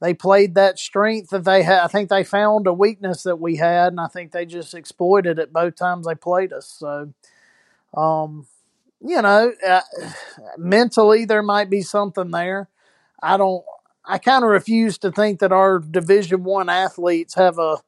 they 0.00 0.14
played 0.14 0.56
that 0.56 0.80
strength 0.80 1.30
that 1.30 1.44
they 1.44 1.62
had. 1.62 1.84
I 1.84 1.86
think 1.86 2.08
they 2.08 2.24
found 2.24 2.66
a 2.66 2.72
weakness 2.72 3.22
that 3.22 3.38
we 3.38 3.56
had, 3.56 3.92
and 3.92 4.00
I 4.00 4.08
think 4.08 4.32
they 4.32 4.44
just 4.44 4.74
exploited 4.74 5.38
it 5.38 5.52
both 5.52 5.76
times 5.76 6.06
they 6.06 6.16
played 6.16 6.52
us. 6.52 6.66
So, 6.66 7.12
um, 7.96 8.46
you 9.00 9.22
know, 9.22 9.52
uh, 9.66 9.80
mentally 10.58 11.24
there 11.24 11.42
might 11.42 11.70
be 11.70 11.82
something 11.82 12.32
there. 12.32 12.68
I 13.22 13.36
don't. 13.36 13.64
I 14.04 14.18
kind 14.18 14.42
of 14.42 14.50
refuse 14.50 14.98
to 14.98 15.12
think 15.12 15.38
that 15.38 15.52
our 15.52 15.78
Division 15.78 16.42
One 16.42 16.68
athletes 16.68 17.34
have 17.36 17.60
a 17.60 17.78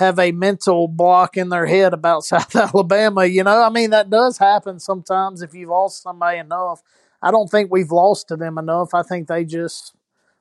have 0.00 0.18
a 0.18 0.32
mental 0.32 0.88
block 0.88 1.36
in 1.36 1.48
their 1.50 1.66
head 1.66 1.94
about 1.94 2.24
South 2.24 2.54
Alabama. 2.56 3.24
You 3.24 3.44
know, 3.44 3.62
I 3.62 3.70
mean 3.70 3.90
that 3.90 4.10
does 4.10 4.38
happen 4.38 4.80
sometimes 4.80 5.42
if 5.42 5.54
you've 5.54 5.70
lost 5.70 6.02
somebody 6.02 6.38
enough. 6.38 6.82
I 7.22 7.30
don't 7.30 7.50
think 7.50 7.70
we've 7.70 7.92
lost 7.92 8.28
to 8.28 8.36
them 8.36 8.58
enough. 8.58 8.94
I 8.94 9.02
think 9.02 9.28
they 9.28 9.44
just 9.44 9.94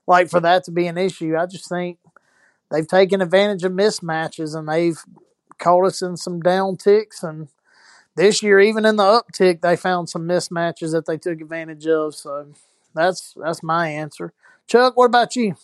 like 0.07 0.29
for 0.29 0.39
that 0.39 0.63
to 0.63 0.71
be 0.71 0.87
an 0.87 0.97
issue. 0.97 1.37
I 1.37 1.45
just 1.45 1.69
think 1.69 1.99
they've 2.71 2.87
taken 2.87 3.21
advantage 3.21 3.63
of 3.63 3.71
mismatches 3.73 4.57
and 4.57 4.67
they've 4.67 4.99
caught 5.57 5.85
us 5.85 6.01
in 6.01 6.15
some 6.15 6.39
down 6.39 6.77
ticks 6.77 7.21
and 7.21 7.49
this 8.15 8.41
year 8.41 8.59
even 8.59 8.85
in 8.85 8.95
the 8.95 9.03
uptick 9.03 9.61
they 9.61 9.75
found 9.75 10.09
some 10.09 10.27
mismatches 10.27 10.93
that 10.93 11.05
they 11.05 11.17
took 11.17 11.41
advantage 11.41 11.85
of. 11.85 12.15
So 12.15 12.47
that's 12.95 13.35
that's 13.41 13.61
my 13.61 13.89
answer. 13.89 14.33
Chuck, 14.67 14.95
what 14.95 15.05
about 15.05 15.35
you? 15.35 15.55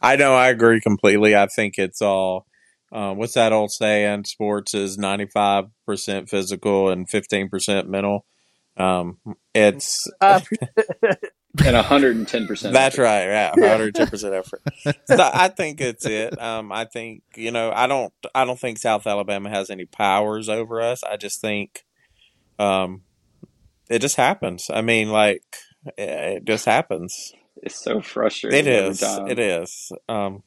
I 0.00 0.16
know 0.16 0.34
I 0.34 0.48
agree 0.48 0.80
completely. 0.80 1.36
I 1.36 1.46
think 1.46 1.78
it's 1.78 2.00
all 2.00 2.47
uh, 2.92 3.14
what's 3.14 3.34
that 3.34 3.52
old 3.52 3.70
saying? 3.70 4.24
Sports 4.24 4.74
is 4.74 4.98
ninety 4.98 5.26
five 5.26 5.66
percent 5.86 6.28
physical 6.28 6.88
and 6.90 7.08
fifteen 7.08 7.48
percent 7.48 7.88
mental. 7.88 8.24
Um, 8.76 9.18
it's 9.54 10.06
Uh, 10.20 10.40
And 11.64 11.74
110%. 11.76 12.72
that's 12.72 12.98
right, 12.98 13.24
yeah, 13.24 13.50
one 13.56 13.68
hundred 13.68 13.94
ten 13.94 14.06
percent 14.06 14.34
effort. 14.34 14.62
So 15.06 15.16
I 15.18 15.48
think 15.48 15.80
it's 15.80 16.06
it. 16.06 16.40
Um, 16.40 16.70
I 16.70 16.84
think 16.84 17.22
you 17.34 17.50
know 17.50 17.72
I 17.74 17.86
don't 17.88 18.12
I 18.34 18.44
don't 18.44 18.60
think 18.60 18.78
South 18.78 19.06
Alabama 19.06 19.48
has 19.50 19.68
any 19.70 19.86
powers 19.86 20.48
over 20.48 20.80
us. 20.80 21.02
I 21.02 21.16
just 21.16 21.40
think, 21.40 21.84
um, 22.60 23.02
it 23.90 24.00
just 24.00 24.16
happens. 24.16 24.66
I 24.72 24.82
mean, 24.82 25.08
like 25.10 25.42
it 25.96 26.44
just 26.44 26.66
happens. 26.66 27.32
It's 27.62 27.82
so 27.82 28.02
frustrating. 28.02 28.66
It 28.66 28.68
every 28.70 28.90
is. 28.90 29.00
time. 29.00 29.26
It 29.28 29.38
is. 29.40 29.90
Um, 30.08 30.42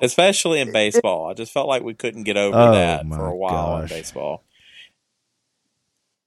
especially 0.00 0.60
in 0.60 0.72
baseball, 0.72 1.28
I 1.30 1.34
just 1.34 1.52
felt 1.52 1.68
like 1.68 1.82
we 1.82 1.94
couldn't 1.94 2.24
get 2.24 2.36
over 2.36 2.56
Oh, 2.56 2.72
that 2.72 3.06
for 3.08 3.26
a 3.26 3.36
while 3.36 3.78
gosh. 3.78 3.90
in 3.90 3.96
baseball. 3.98 4.44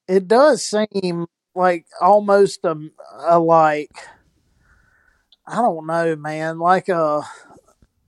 it 0.07 0.27
does 0.27 0.63
seem 0.63 1.27
like 1.55 1.85
almost 2.01 2.63
a, 2.63 2.75
a 3.27 3.39
like 3.39 3.91
I 5.47 5.55
don't 5.55 5.85
know, 5.87 6.15
man, 6.15 6.59
like 6.59 6.89
a 6.89 7.21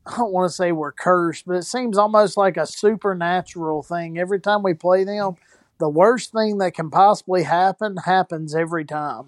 I 0.05 0.17
don't 0.17 0.31
want 0.33 0.49
to 0.49 0.55
say 0.55 0.71
we're 0.71 0.91
cursed, 0.91 1.45
but 1.45 1.55
it 1.57 1.63
seems 1.63 1.97
almost 1.97 2.37
like 2.37 2.57
a 2.57 2.65
supernatural 2.65 3.83
thing. 3.83 4.17
Every 4.17 4.39
time 4.39 4.63
we 4.63 4.73
play 4.73 5.03
them, 5.03 5.35
the 5.79 5.89
worst 5.89 6.31
thing 6.31 6.57
that 6.57 6.73
can 6.73 6.89
possibly 6.89 7.43
happen 7.43 7.97
happens 7.97 8.55
every 8.55 8.85
time. 8.85 9.25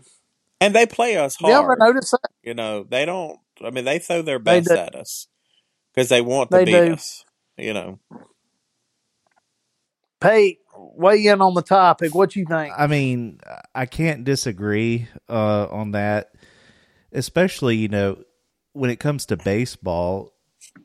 And 0.60 0.74
they 0.74 0.86
play 0.86 1.18
us 1.18 1.36
hard. 1.36 1.52
you 1.52 1.60
ever 1.60 1.76
notice 1.78 2.12
that? 2.12 2.30
You 2.42 2.54
know, 2.54 2.84
they 2.84 3.06
don't. 3.06 3.40
I 3.64 3.70
mean, 3.70 3.86
they 3.86 4.00
throw 4.00 4.22
their 4.22 4.40
They 4.40 4.62
best 4.62 4.70
do. 4.70 4.76
at 4.76 4.96
us 4.96 5.28
because 5.94 6.10
they 6.10 6.22
want 6.22 6.52
to 6.52 6.60
They 6.60 6.66
beat 6.66 6.88
do. 6.88 6.94
us. 6.94 7.26
You 7.58 7.74
know, 7.74 8.00
Pete, 10.22 10.60
weigh 10.76 11.26
in 11.28 11.42
on 11.42 11.54
the 11.54 11.62
topic. 11.62 12.16
What 12.16 12.36
you 12.36 12.46
think? 12.46 12.78
I 12.78 12.88
mean, 12.88 13.40
I 13.76 13.86
can't 13.86 14.24
disagree 14.24 15.08
uh, 15.30 15.68
on 15.70 15.92
that. 15.92 16.32
Especially, 17.12 17.78
you 17.78 17.90
know, 17.90 18.24
when 18.74 18.90
it 18.90 19.00
comes 19.00 19.26
to 19.28 19.38
baseball, 19.38 20.34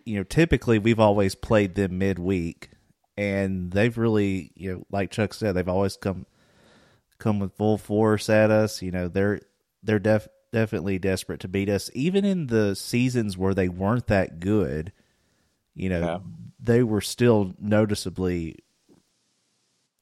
you 0.04 0.16
know, 0.16 0.24
typically 0.24 0.78
we've 0.78 1.00
always 1.00 1.34
played 1.34 1.74
them 1.74 1.98
midweek, 1.98 2.70
and 3.16 3.70
they've 3.72 3.96
really, 3.96 4.52
you 4.54 4.72
know, 4.72 4.84
like 4.90 5.10
Chuck 5.10 5.34
said, 5.34 5.54
they've 5.54 5.68
always 5.68 5.96
come 5.96 6.26
come 7.18 7.38
with 7.40 7.54
full 7.56 7.78
force 7.78 8.28
at 8.30 8.50
us. 8.50 8.82
You 8.82 8.90
know, 8.90 9.08
they're 9.08 9.40
they're 9.82 9.98
def- 9.98 10.28
definitely 10.52 10.98
desperate 10.98 11.40
to 11.40 11.48
beat 11.48 11.68
us, 11.70 11.90
even 11.94 12.24
in 12.24 12.48
the 12.48 12.76
seasons 12.76 13.38
where 13.38 13.54
they 13.54 13.68
weren't 13.68 14.08
that 14.08 14.40
good. 14.40 14.92
You 15.78 15.88
know, 15.90 16.00
Yeah. 16.00 16.18
they 16.60 16.82
were 16.82 17.00
still 17.00 17.54
noticeably. 17.60 18.56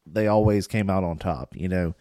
They 0.06 0.26
always 0.26 0.66
came 0.66 0.88
out 0.88 1.04
on 1.04 1.18
top. 1.18 1.54
You 1.56 1.68
know, 1.68 1.95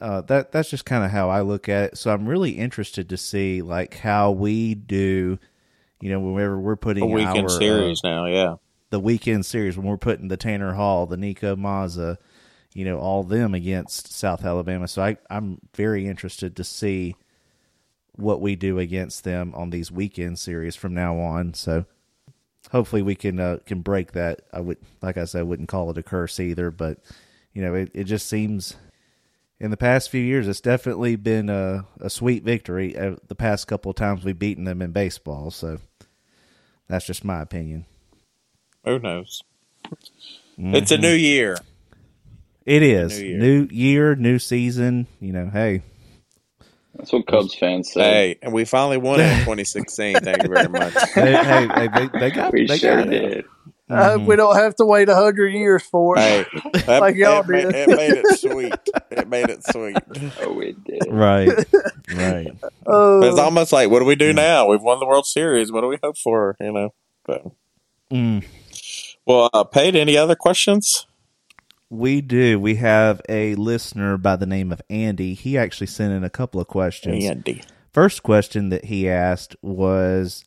uh, 0.00 0.22
that 0.22 0.52
that's 0.52 0.70
just 0.70 0.84
kind 0.84 1.04
of 1.04 1.10
how 1.10 1.30
I 1.30 1.42
look 1.42 1.68
at 1.68 1.92
it. 1.92 1.98
So 1.98 2.12
I'm 2.12 2.26
really 2.28 2.52
interested 2.52 3.08
to 3.08 3.16
see 3.16 3.62
like 3.62 3.98
how 3.98 4.30
we 4.30 4.74
do. 4.74 5.38
You 6.00 6.10
know, 6.10 6.20
whenever 6.20 6.58
we're 6.58 6.72
a 6.72 6.76
putting 6.78 7.10
weekend 7.10 7.38
our, 7.38 7.44
uh, 7.56 7.58
series 7.58 8.02
now. 8.02 8.24
Yeah, 8.24 8.56
the 8.88 9.00
weekend 9.00 9.46
series 9.46 9.76
when 9.76 9.86
we're 9.86 9.98
putting 9.98 10.28
the 10.28 10.36
Tanner 10.38 10.72
Hall, 10.72 11.06
the 11.06 11.18
Nico 11.18 11.54
Mazza, 11.56 12.16
you 12.74 12.84
know, 12.86 12.98
all 12.98 13.22
them 13.22 13.54
against 13.54 14.10
South 14.12 14.44
Alabama. 14.44 14.88
So 14.88 15.02
I, 15.02 15.18
I'm 15.28 15.60
very 15.74 16.06
interested 16.06 16.56
to 16.56 16.64
see 16.64 17.16
what 18.16 18.40
we 18.40 18.56
do 18.56 18.78
against 18.78 19.24
them 19.24 19.52
on 19.54 19.70
these 19.70 19.92
weekend 19.92 20.38
series 20.38 20.74
from 20.74 20.94
now 20.94 21.18
on. 21.18 21.52
So 21.54 21.84
hopefully 22.70 23.02
we 23.02 23.14
can 23.14 23.38
uh, 23.38 23.58
can 23.66 23.80
break 23.82 24.12
that. 24.12 24.40
I 24.52 24.60
would, 24.60 24.78
like 25.02 25.16
I 25.16 25.24
said, 25.24 25.40
I 25.40 25.44
wouldn't 25.44 25.68
call 25.68 25.90
it 25.90 25.98
a 25.98 26.02
curse 26.02 26.40
either, 26.40 26.70
but 26.70 26.98
you 27.52 27.62
know, 27.62 27.74
it, 27.74 27.90
it 27.94 28.04
just 28.04 28.28
seems 28.28 28.76
in 29.58 29.70
the 29.70 29.76
past 29.76 30.08
few 30.10 30.22
years 30.22 30.48
it's 30.48 30.60
definitely 30.60 31.16
been 31.16 31.48
a, 31.50 31.84
a 32.00 32.08
sweet 32.10 32.42
victory. 32.44 32.96
Uh, 32.96 33.16
the 33.28 33.34
past 33.34 33.66
couple 33.66 33.90
of 33.90 33.96
times 33.96 34.24
we've 34.24 34.38
beaten 34.38 34.64
them 34.64 34.80
in 34.82 34.92
baseball, 34.92 35.50
so 35.50 35.78
that's 36.88 37.06
just 37.06 37.24
my 37.24 37.40
opinion. 37.42 37.86
who 38.84 38.98
knows? 38.98 39.42
It's 40.58 40.90
a 40.90 40.98
new 40.98 41.12
year. 41.12 41.56
It 42.66 42.82
is 42.82 43.18
New 43.18 43.26
year. 43.26 43.38
new 43.38 43.68
year, 43.70 44.14
new 44.14 44.38
season. 44.38 45.06
You 45.18 45.32
know, 45.32 45.50
hey, 45.52 45.82
That's 47.00 47.12
what 47.12 47.26
Cubs 47.26 47.54
fans 47.54 47.90
say. 47.92 48.00
Hey, 48.02 48.38
and 48.42 48.52
we 48.52 48.64
finally 48.66 48.98
won 48.98 49.20
it 49.20 49.24
in 49.32 49.38
2016. 49.40 50.20
Thank 50.20 50.42
you 50.42 50.48
very 50.50 50.68
much. 50.68 50.92
hey, 51.14 51.34
hey, 51.42 51.68
hey, 51.74 51.88
they, 51.88 52.08
they 52.18 52.30
got 52.30 52.52
we 52.52 52.66
they 52.66 52.76
sure 52.78 52.96
got 53.04 53.12
it. 53.12 53.20
did. 53.30 53.44
I 53.88 54.04
hope 54.04 54.22
we 54.22 54.36
don't 54.36 54.54
have 54.54 54.76
to 54.76 54.84
wait 54.84 55.08
a 55.08 55.16
hundred 55.16 55.48
years 55.52 55.82
for 55.82 56.16
it. 56.16 56.20
Hey, 56.20 56.44
that, 56.86 57.00
Like 57.00 57.16
y'all 57.16 57.40
it, 57.40 57.48
ma- 57.48 57.70
did. 57.70 57.74
it 57.74 57.88
made 57.96 58.12
it 58.12 58.38
sweet. 58.38 58.74
It 59.10 59.28
made 59.28 59.48
it 59.50 59.64
sweet. 59.66 59.96
Oh, 60.42 60.52
we 60.52 60.72
did. 60.84 61.06
Right, 61.08 61.48
right. 62.14 62.52
Oh, 62.86 63.22
It's 63.22 63.38
almost 63.38 63.72
like, 63.72 63.90
what 63.90 63.98
do 63.98 64.04
we 64.04 64.14
do 64.14 64.32
now? 64.32 64.68
We've 64.68 64.80
won 64.82 65.00
the 65.00 65.06
World 65.06 65.26
Series. 65.26 65.72
What 65.72 65.80
do 65.80 65.88
we 65.88 65.98
hope 66.02 66.18
for? 66.18 66.56
You 66.60 66.70
know. 66.72 66.90
But, 67.24 67.42
Mm. 68.12 68.44
well, 69.26 69.50
uh, 69.52 69.64
Pate, 69.64 69.96
any 69.96 70.16
other 70.16 70.34
questions? 70.36 71.06
We 71.90 72.20
do. 72.20 72.60
We 72.60 72.76
have 72.76 73.20
a 73.28 73.56
listener 73.56 74.16
by 74.16 74.36
the 74.36 74.46
name 74.46 74.70
of 74.70 74.80
Andy. 74.88 75.34
He 75.34 75.58
actually 75.58 75.88
sent 75.88 76.12
in 76.12 76.22
a 76.22 76.30
couple 76.30 76.60
of 76.60 76.68
questions. 76.68 77.24
Andy. 77.24 77.62
First 77.92 78.22
question 78.22 78.68
that 78.68 78.84
he 78.84 79.08
asked 79.08 79.56
was 79.60 80.44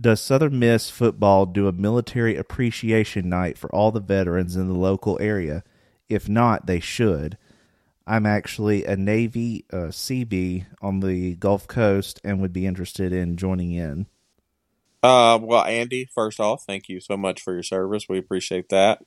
Does 0.00 0.22
Southern 0.22 0.58
Miss 0.58 0.88
football 0.88 1.44
do 1.44 1.68
a 1.68 1.72
military 1.72 2.34
appreciation 2.34 3.28
night 3.28 3.58
for 3.58 3.68
all 3.74 3.92
the 3.92 4.00
veterans 4.00 4.56
in 4.56 4.68
the 4.68 4.74
local 4.74 5.18
area? 5.20 5.62
If 6.08 6.30
not, 6.30 6.66
they 6.66 6.80
should. 6.80 7.36
I'm 8.06 8.24
actually 8.24 8.86
a 8.86 8.96
Navy 8.96 9.66
uh, 9.70 9.88
CB 9.88 10.64
on 10.80 11.00
the 11.00 11.34
Gulf 11.34 11.68
Coast 11.68 12.22
and 12.24 12.40
would 12.40 12.54
be 12.54 12.64
interested 12.64 13.12
in 13.12 13.36
joining 13.36 13.72
in. 13.72 14.06
Uh, 15.02 15.38
well, 15.42 15.64
Andy, 15.64 16.08
first 16.12 16.40
off, 16.40 16.64
thank 16.66 16.88
you 16.88 17.00
so 17.00 17.18
much 17.18 17.42
for 17.42 17.52
your 17.52 17.62
service. 17.62 18.08
We 18.08 18.18
appreciate 18.18 18.70
that. 18.70 19.02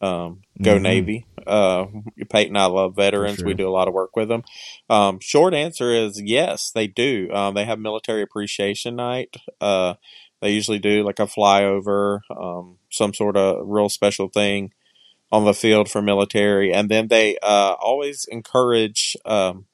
Um, 0.00 0.42
go 0.62 0.78
Mhm. 0.78 0.82
Navy. 0.82 1.26
Uh, 1.46 1.86
Peyton 2.30 2.56
and 2.56 2.58
I 2.58 2.66
love 2.66 2.96
veterans. 2.96 3.38
sure. 3.38 3.46
We 3.46 3.54
do 3.54 3.68
a 3.68 3.70
lot 3.70 3.88
of 3.88 3.94
work 3.94 4.16
with 4.16 4.28
them. 4.28 4.44
Um, 4.88 5.18
short 5.20 5.52
answer 5.54 5.92
is 5.92 6.20
yes, 6.22 6.70
they 6.74 6.86
do. 6.86 7.28
Um, 7.32 7.54
they 7.54 7.64
have 7.64 7.78
military 7.78 8.22
appreciation 8.22 8.96
night. 8.96 9.36
Uh, 9.60 9.94
they 10.40 10.52
usually 10.52 10.78
do 10.78 11.02
like 11.02 11.18
a 11.18 11.26
flyover, 11.26 12.20
um, 12.30 12.78
some 12.90 13.12
sort 13.12 13.36
of 13.36 13.66
real 13.66 13.88
special 13.90 14.28
thing 14.28 14.72
on 15.32 15.44
the 15.44 15.54
field 15.54 15.88
for 15.90 16.00
military. 16.02 16.72
And 16.72 16.88
then 16.88 17.08
they, 17.08 17.36
uh, 17.42 17.74
always 17.78 18.24
encourage, 18.30 19.16
um, 19.24 19.66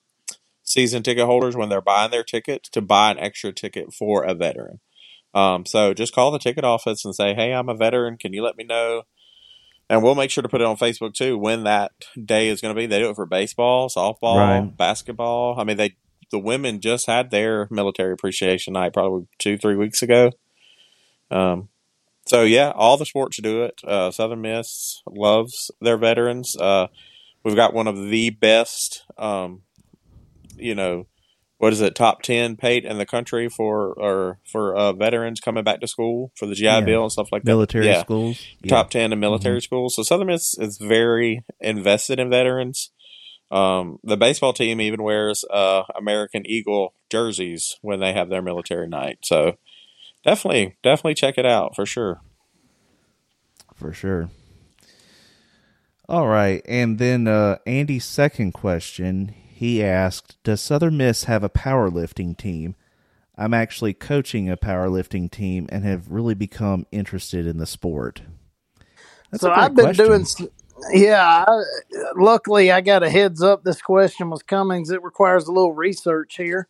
season 0.62 1.02
ticket 1.04 1.24
holders 1.26 1.56
when 1.56 1.68
they're 1.68 1.80
buying 1.80 2.10
their 2.10 2.24
tickets 2.24 2.68
to 2.70 2.80
buy 2.82 3.12
an 3.12 3.18
extra 3.18 3.52
ticket 3.52 3.94
for 3.94 4.24
a 4.24 4.34
veteran. 4.34 4.80
Um, 5.32 5.64
so 5.66 5.94
just 5.94 6.12
call 6.14 6.30
the 6.32 6.38
ticket 6.40 6.64
office 6.64 7.04
and 7.04 7.14
say, 7.14 7.34
"Hey, 7.34 7.52
I'm 7.52 7.68
a 7.68 7.74
veteran. 7.74 8.16
Can 8.16 8.32
you 8.32 8.42
let 8.42 8.56
me 8.56 8.64
know?" 8.64 9.02
And 9.88 10.02
we'll 10.02 10.16
make 10.16 10.30
sure 10.30 10.42
to 10.42 10.48
put 10.48 10.60
it 10.60 10.66
on 10.66 10.76
Facebook 10.76 11.14
too 11.14 11.38
when 11.38 11.62
that 11.64 11.92
day 12.22 12.48
is 12.48 12.60
going 12.60 12.74
to 12.74 12.78
be. 12.78 12.86
They 12.86 12.98
do 12.98 13.10
it 13.10 13.14
for 13.16 13.26
baseball, 13.26 13.88
softball, 13.88 14.36
Right. 14.36 14.76
basketball. 14.76 15.58
I 15.60 15.64
mean, 15.64 15.76
they 15.76 15.96
the 16.32 16.38
women 16.40 16.80
just 16.80 17.06
had 17.06 17.30
their 17.30 17.68
military 17.70 18.12
appreciation 18.12 18.72
night 18.72 18.92
probably 18.92 19.28
two, 19.38 19.56
three 19.56 19.76
weeks 19.76 20.02
ago. 20.02 20.32
Um, 21.30 21.68
so 22.26 22.42
yeah, 22.42 22.72
all 22.74 22.96
the 22.96 23.06
sports 23.06 23.40
do 23.40 23.62
it. 23.62 23.80
Uh, 23.84 24.10
Southern 24.10 24.40
Miss 24.40 25.02
loves 25.08 25.70
their 25.80 25.96
veterans. 25.96 26.56
Uh, 26.56 26.88
we've 27.44 27.54
got 27.54 27.74
one 27.74 27.86
of 27.86 28.08
the 28.10 28.30
best, 28.30 29.04
um, 29.18 29.62
you 30.56 30.74
know, 30.74 31.06
what 31.58 31.72
is 31.72 31.80
it, 31.80 31.94
top 31.94 32.22
ten 32.22 32.56
paid 32.56 32.84
in 32.84 32.98
the 32.98 33.06
country 33.06 33.48
for 33.48 33.92
or 33.94 34.38
for 34.44 34.74
uh, 34.76 34.92
veterans 34.92 35.40
coming 35.40 35.64
back 35.64 35.80
to 35.80 35.86
school 35.88 36.32
for 36.36 36.46
the 36.46 36.54
GI 36.54 36.64
Yeah. 36.64 36.80
Bill 36.80 37.02
and 37.04 37.12
stuff 37.12 37.28
like 37.32 37.44
Military 37.44 37.86
that. 37.86 37.92
Yeah, 37.92 38.00
schools? 38.00 38.44
Yeah. 38.62 38.70
top 38.70 38.90
ten 38.90 39.12
in 39.12 39.20
military 39.20 39.60
schools. 39.62 39.96
So 39.96 40.02
Southern 40.02 40.26
Miss 40.28 40.56
is 40.58 40.78
very 40.78 41.44
invested 41.60 42.18
in 42.20 42.28
veterans. 42.30 42.90
Um, 43.50 44.00
the 44.02 44.16
baseball 44.16 44.52
team 44.52 44.80
even 44.80 45.02
wears 45.02 45.44
uh, 45.50 45.84
American 45.96 46.44
Eagle 46.46 46.92
jerseys 47.10 47.76
when 47.80 48.00
they 48.00 48.12
have 48.12 48.28
their 48.28 48.42
military 48.42 48.88
night. 48.88 49.18
So 49.22 49.56
definitely, 50.24 50.76
definitely 50.82 51.14
check 51.14 51.38
it 51.38 51.46
out 51.46 51.76
for 51.76 51.86
sure. 51.86 52.20
for 53.74 53.92
sure. 53.92 54.30
All 56.08 56.26
right, 56.28 56.62
and 56.68 56.98
then 56.98 57.26
uh, 57.26 57.58
Andy's 57.66 58.04
second 58.04 58.52
question, 58.52 59.34
he 59.56 59.82
asked, 59.84 60.36
"Does 60.44 60.60
Southern 60.60 60.98
Miss 60.98 61.24
have 61.24 61.44
a 61.44 61.50
powerlifting 61.50 62.36
team?" 62.36 62.76
I'm 63.38 63.54
actually 63.54 63.94
coaching 63.94 64.50
a 64.50 64.56
powerlifting 64.56 65.30
team 65.30 65.66
and 65.70 65.84
have 65.84 66.10
really 66.10 66.34
become 66.34 66.86
interested 66.92 67.46
in 67.46 67.58
the 67.58 67.66
sport. 67.66 68.22
That's 69.30 69.42
so 69.42 69.50
I've 69.52 69.74
been 69.76 69.84
question. 69.84 69.96
doing. 69.96 70.26
Yeah, 70.92 71.44
I, 71.48 71.62
luckily 72.16 72.72
I 72.72 72.80
got 72.82 73.02
a 73.02 73.10
heads 73.10 73.42
up. 73.42 73.64
This 73.64 73.82
question 73.82 74.30
was 74.30 74.42
coming. 74.42 74.84
'cause 74.84 74.90
It 74.92 75.02
requires 75.04 75.48
a 75.48 75.52
little 75.52 75.74
research 75.74 76.36
here. 76.36 76.68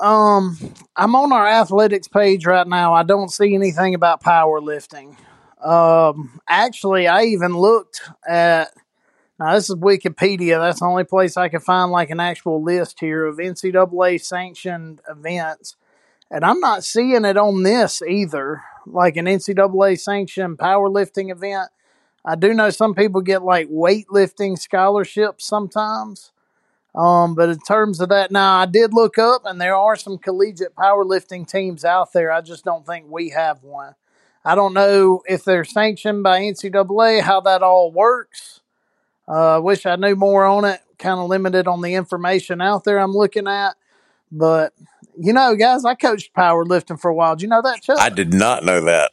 Um, 0.00 0.58
I'm 0.96 1.14
on 1.16 1.32
our 1.32 1.46
athletics 1.46 2.08
page 2.08 2.46
right 2.46 2.66
now. 2.68 2.94
I 2.94 3.02
don't 3.04 3.30
see 3.30 3.54
anything 3.54 3.94
about 3.94 4.22
powerlifting. 4.22 5.16
Um, 5.64 6.40
actually, 6.48 7.08
I 7.08 7.24
even 7.24 7.54
looked 7.56 8.02
at. 8.28 8.70
Now 9.40 9.54
this 9.54 9.70
is 9.70 9.76
Wikipedia. 9.76 10.60
That's 10.60 10.80
the 10.80 10.86
only 10.86 11.04
place 11.04 11.38
I 11.38 11.48
can 11.48 11.60
find 11.60 11.90
like 11.90 12.10
an 12.10 12.20
actual 12.20 12.62
list 12.62 13.00
here 13.00 13.24
of 13.24 13.38
NCAA 13.38 14.20
sanctioned 14.20 15.00
events, 15.08 15.76
and 16.30 16.44
I'm 16.44 16.60
not 16.60 16.84
seeing 16.84 17.24
it 17.24 17.38
on 17.38 17.62
this 17.62 18.02
either. 18.02 18.62
Like 18.84 19.16
an 19.16 19.24
NCAA 19.24 19.98
sanctioned 19.98 20.58
powerlifting 20.58 21.32
event. 21.32 21.70
I 22.22 22.34
do 22.34 22.52
know 22.52 22.68
some 22.68 22.94
people 22.94 23.22
get 23.22 23.42
like 23.42 23.70
weightlifting 23.70 24.58
scholarships 24.58 25.46
sometimes. 25.46 26.32
Um, 26.94 27.34
but 27.34 27.48
in 27.48 27.60
terms 27.60 28.00
of 28.00 28.10
that, 28.10 28.30
now 28.30 28.58
I 28.58 28.66
did 28.66 28.92
look 28.92 29.16
up 29.16 29.42
and 29.46 29.58
there 29.60 29.76
are 29.76 29.96
some 29.96 30.18
collegiate 30.18 30.74
powerlifting 30.74 31.48
teams 31.48 31.84
out 31.84 32.12
there. 32.12 32.30
I 32.30 32.42
just 32.42 32.64
don't 32.64 32.84
think 32.84 33.06
we 33.08 33.30
have 33.30 33.62
one. 33.62 33.94
I 34.44 34.54
don't 34.54 34.74
know 34.74 35.22
if 35.26 35.44
they're 35.44 35.64
sanctioned 35.64 36.22
by 36.22 36.40
NCAA, 36.40 37.22
how 37.22 37.40
that 37.42 37.62
all 37.62 37.90
works. 37.92 38.59
Uh, 39.30 39.56
I 39.56 39.58
wish 39.58 39.86
I 39.86 39.96
knew 39.96 40.16
more 40.16 40.44
on 40.44 40.64
it. 40.64 40.80
Kind 40.98 41.20
of 41.20 41.28
limited 41.28 41.68
on 41.68 41.80
the 41.82 41.94
information 41.94 42.60
out 42.60 42.84
there 42.84 42.98
I'm 42.98 43.12
looking 43.12 43.46
at. 43.46 43.76
But, 44.32 44.72
you 45.18 45.32
know, 45.32 45.54
guys, 45.54 45.84
I 45.84 45.94
coached 45.94 46.34
powerlifting 46.34 47.00
for 47.00 47.10
a 47.10 47.14
while. 47.14 47.36
Do 47.36 47.42
you 47.44 47.48
know 47.48 47.62
that, 47.62 47.82
Chuck? 47.82 47.98
I 48.00 48.10
did 48.10 48.34
not 48.34 48.64
know 48.64 48.80
that. 48.82 49.12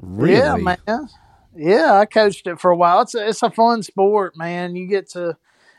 Really? 0.00 0.34
Yeah, 0.36 0.56
man. 0.56 1.08
Yeah, 1.54 1.94
I 1.94 2.06
coached 2.06 2.46
it 2.46 2.60
for 2.60 2.70
a 2.70 2.76
while. 2.76 3.02
It's 3.02 3.14
a, 3.14 3.28
it's 3.28 3.42
a 3.42 3.50
fun 3.50 3.82
sport, 3.82 4.36
man. 4.36 4.74
You 4.74 4.86
get 4.86 5.08
to 5.10 5.36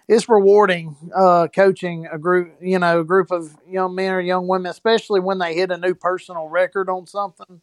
it's 0.08 0.28
rewarding 0.28 0.96
uh, 1.16 1.48
coaching 1.54 2.08
a 2.12 2.18
group, 2.18 2.56
you 2.62 2.78
know, 2.80 3.02
a 3.02 3.04
group 3.04 3.32
of 3.32 3.56
young 3.68 3.96
men 3.96 4.12
or 4.12 4.20
young 4.20 4.48
women, 4.48 4.70
especially 4.70 5.20
when 5.20 5.40
they 5.40 5.56
hit 5.56 5.72
a 5.72 5.78
new 5.78 5.96
personal 5.96 6.48
record 6.48 6.90
on 6.90 7.08
something. 7.08 7.62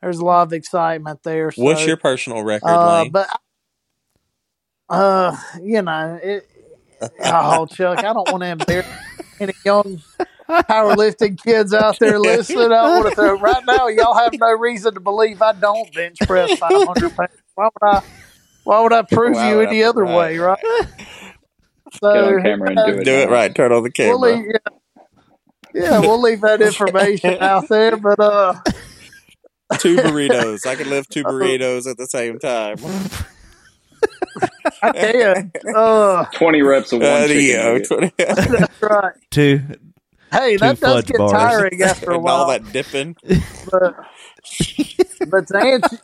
There's 0.00 0.18
a 0.18 0.24
lot 0.24 0.42
of 0.42 0.52
excitement 0.52 1.22
there. 1.22 1.52
What's 1.56 1.86
your 1.86 1.96
personal 1.96 2.42
record, 2.42 2.68
uh, 2.68 3.02
Lane? 3.02 3.10
but 3.10 3.28
uh, 4.88 5.36
you 5.62 5.82
know, 5.82 6.18
it, 6.22 6.48
oh, 7.24 7.66
Chuck, 7.66 7.98
I 7.98 8.12
don't 8.12 8.30
want 8.30 8.42
to 8.42 8.48
embarrass 8.48 8.86
any 9.40 9.52
young 9.64 10.00
powerlifting 10.48 11.42
kids 11.42 11.72
out 11.74 11.98
there 11.98 12.18
listening. 12.20 12.72
I 12.72 12.98
want 12.98 13.08
to 13.08 13.14
throw 13.14 13.34
right 13.38 13.64
now. 13.66 13.88
Y'all 13.88 14.14
have 14.14 14.34
no 14.38 14.52
reason 14.58 14.94
to 14.94 15.00
believe 15.00 15.40
I 15.42 15.52
don't 15.52 15.92
bench 15.94 16.18
press 16.26 16.52
500 16.58 17.16
pounds. 17.16 17.30
Why 17.54 17.64
would 17.80 17.88
I? 17.88 18.00
Why 18.64 18.80
would 18.80 18.92
I 18.92 19.02
prove 19.02 19.34
Why 19.34 19.50
you 19.50 19.56
would 19.58 19.66
I 19.68 19.70
any 19.70 19.82
other 19.82 20.04
prove- 20.04 20.16
way, 20.16 20.38
right? 20.38 20.58
Get 20.62 22.24
on 22.24 22.38
So 22.38 22.42
camera 22.42 22.70
and 22.70 22.76
do 22.86 22.98
it. 23.00 23.04
Do 23.04 23.12
it 23.12 23.28
right. 23.30 23.54
Turn 23.54 23.72
on 23.72 23.82
the 23.82 23.92
we'll 23.98 24.18
camera. 24.20 24.36
leave, 24.36 24.44
yeah, 25.74 25.82
yeah, 25.82 26.00
we'll 26.00 26.20
leave 26.20 26.40
that 26.40 26.60
information 26.62 27.36
out 27.40 27.68
there. 27.68 27.96
But 27.96 28.18
uh, 28.20 28.54
two 29.78 29.96
burritos. 29.96 30.66
I 30.66 30.76
can 30.76 30.88
lift 30.88 31.10
two 31.10 31.24
burritos 31.24 31.86
at 31.88 31.96
the 31.98 32.06
same 32.06 32.38
time. 32.38 32.76
I 34.82 34.92
can. 34.92 35.52
Uh, 35.74 36.26
20 36.32 36.62
reps 36.62 36.92
of 36.92 37.02
one 37.02 37.22
Uh, 37.22 37.28
chicken 37.28 37.44
yeah, 37.46 37.62
nugget. 37.62 37.88
20 37.88 38.12
that's 38.18 38.82
right. 38.82 39.14
Two. 39.30 39.60
Hey, 40.32 40.56
that 40.58 40.80
does 40.80 41.04
get 41.04 41.16
bars. 41.16 41.30
tiring 41.30 41.82
after 41.82 42.12
a 42.12 42.18
and 42.18 42.28
all 42.28 42.46
while. 42.46 42.46
that 42.46 42.72
dipping. 42.72 43.16
but, 43.70 43.94
but 45.26 45.46
to 45.48 45.58
answer, 45.58 45.98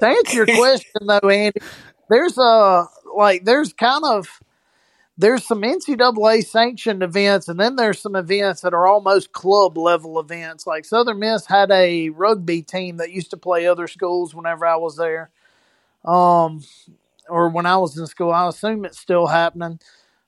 to 0.00 0.06
answer 0.06 0.36
your 0.36 0.48
question 0.48 1.06
though, 1.06 1.28
Andy, 1.28 1.60
there's 2.10 2.38
a 2.38 2.86
like 3.16 3.44
there's 3.44 3.72
kind 3.72 4.04
of 4.04 4.40
there's 5.18 5.46
some 5.46 5.62
NCAA 5.62 6.44
sanctioned 6.46 7.02
events, 7.02 7.48
and 7.48 7.60
then 7.60 7.76
there's 7.76 8.00
some 8.00 8.16
events 8.16 8.62
that 8.62 8.74
are 8.74 8.86
almost 8.86 9.32
club 9.32 9.78
level 9.78 10.18
events. 10.20 10.66
Like 10.66 10.84
Southern 10.84 11.20
Miss 11.20 11.46
had 11.46 11.70
a 11.70 12.10
rugby 12.10 12.62
team 12.62 12.98
that 12.98 13.12
used 13.12 13.30
to 13.30 13.36
play 13.36 13.66
other 13.66 13.88
schools 13.88 14.34
whenever 14.34 14.66
I 14.66 14.76
was 14.76 14.96
there, 14.96 15.30
um, 16.04 16.62
or 17.28 17.48
when 17.50 17.66
I 17.66 17.76
was 17.76 17.96
in 17.98 18.06
school. 18.06 18.32
I 18.32 18.48
assume 18.48 18.84
it's 18.84 18.98
still 18.98 19.26
happening. 19.26 19.80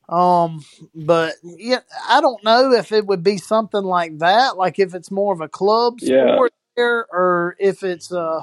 Um, 0.09 0.65
but 0.95 1.35
yeah, 1.43 1.81
I 2.09 2.21
don't 2.21 2.45
know 2.45 2.73
if 2.73 2.93
it 2.93 3.07
would 3.07 3.23
be 3.23 3.39
something 3.39 3.85
like 3.85 4.19
that, 4.19 4.57
like 4.57 4.79
if 4.79 4.95
it's 4.95 5.11
more 5.11 5.33
of 5.35 5.41
a 5.41 5.49
club 5.49 6.01
Yeah. 6.01 6.37
sport 6.37 6.53
there, 6.77 7.07
or 7.13 7.57
if 7.59 7.83
it's 7.83 8.13
uh, 8.13 8.43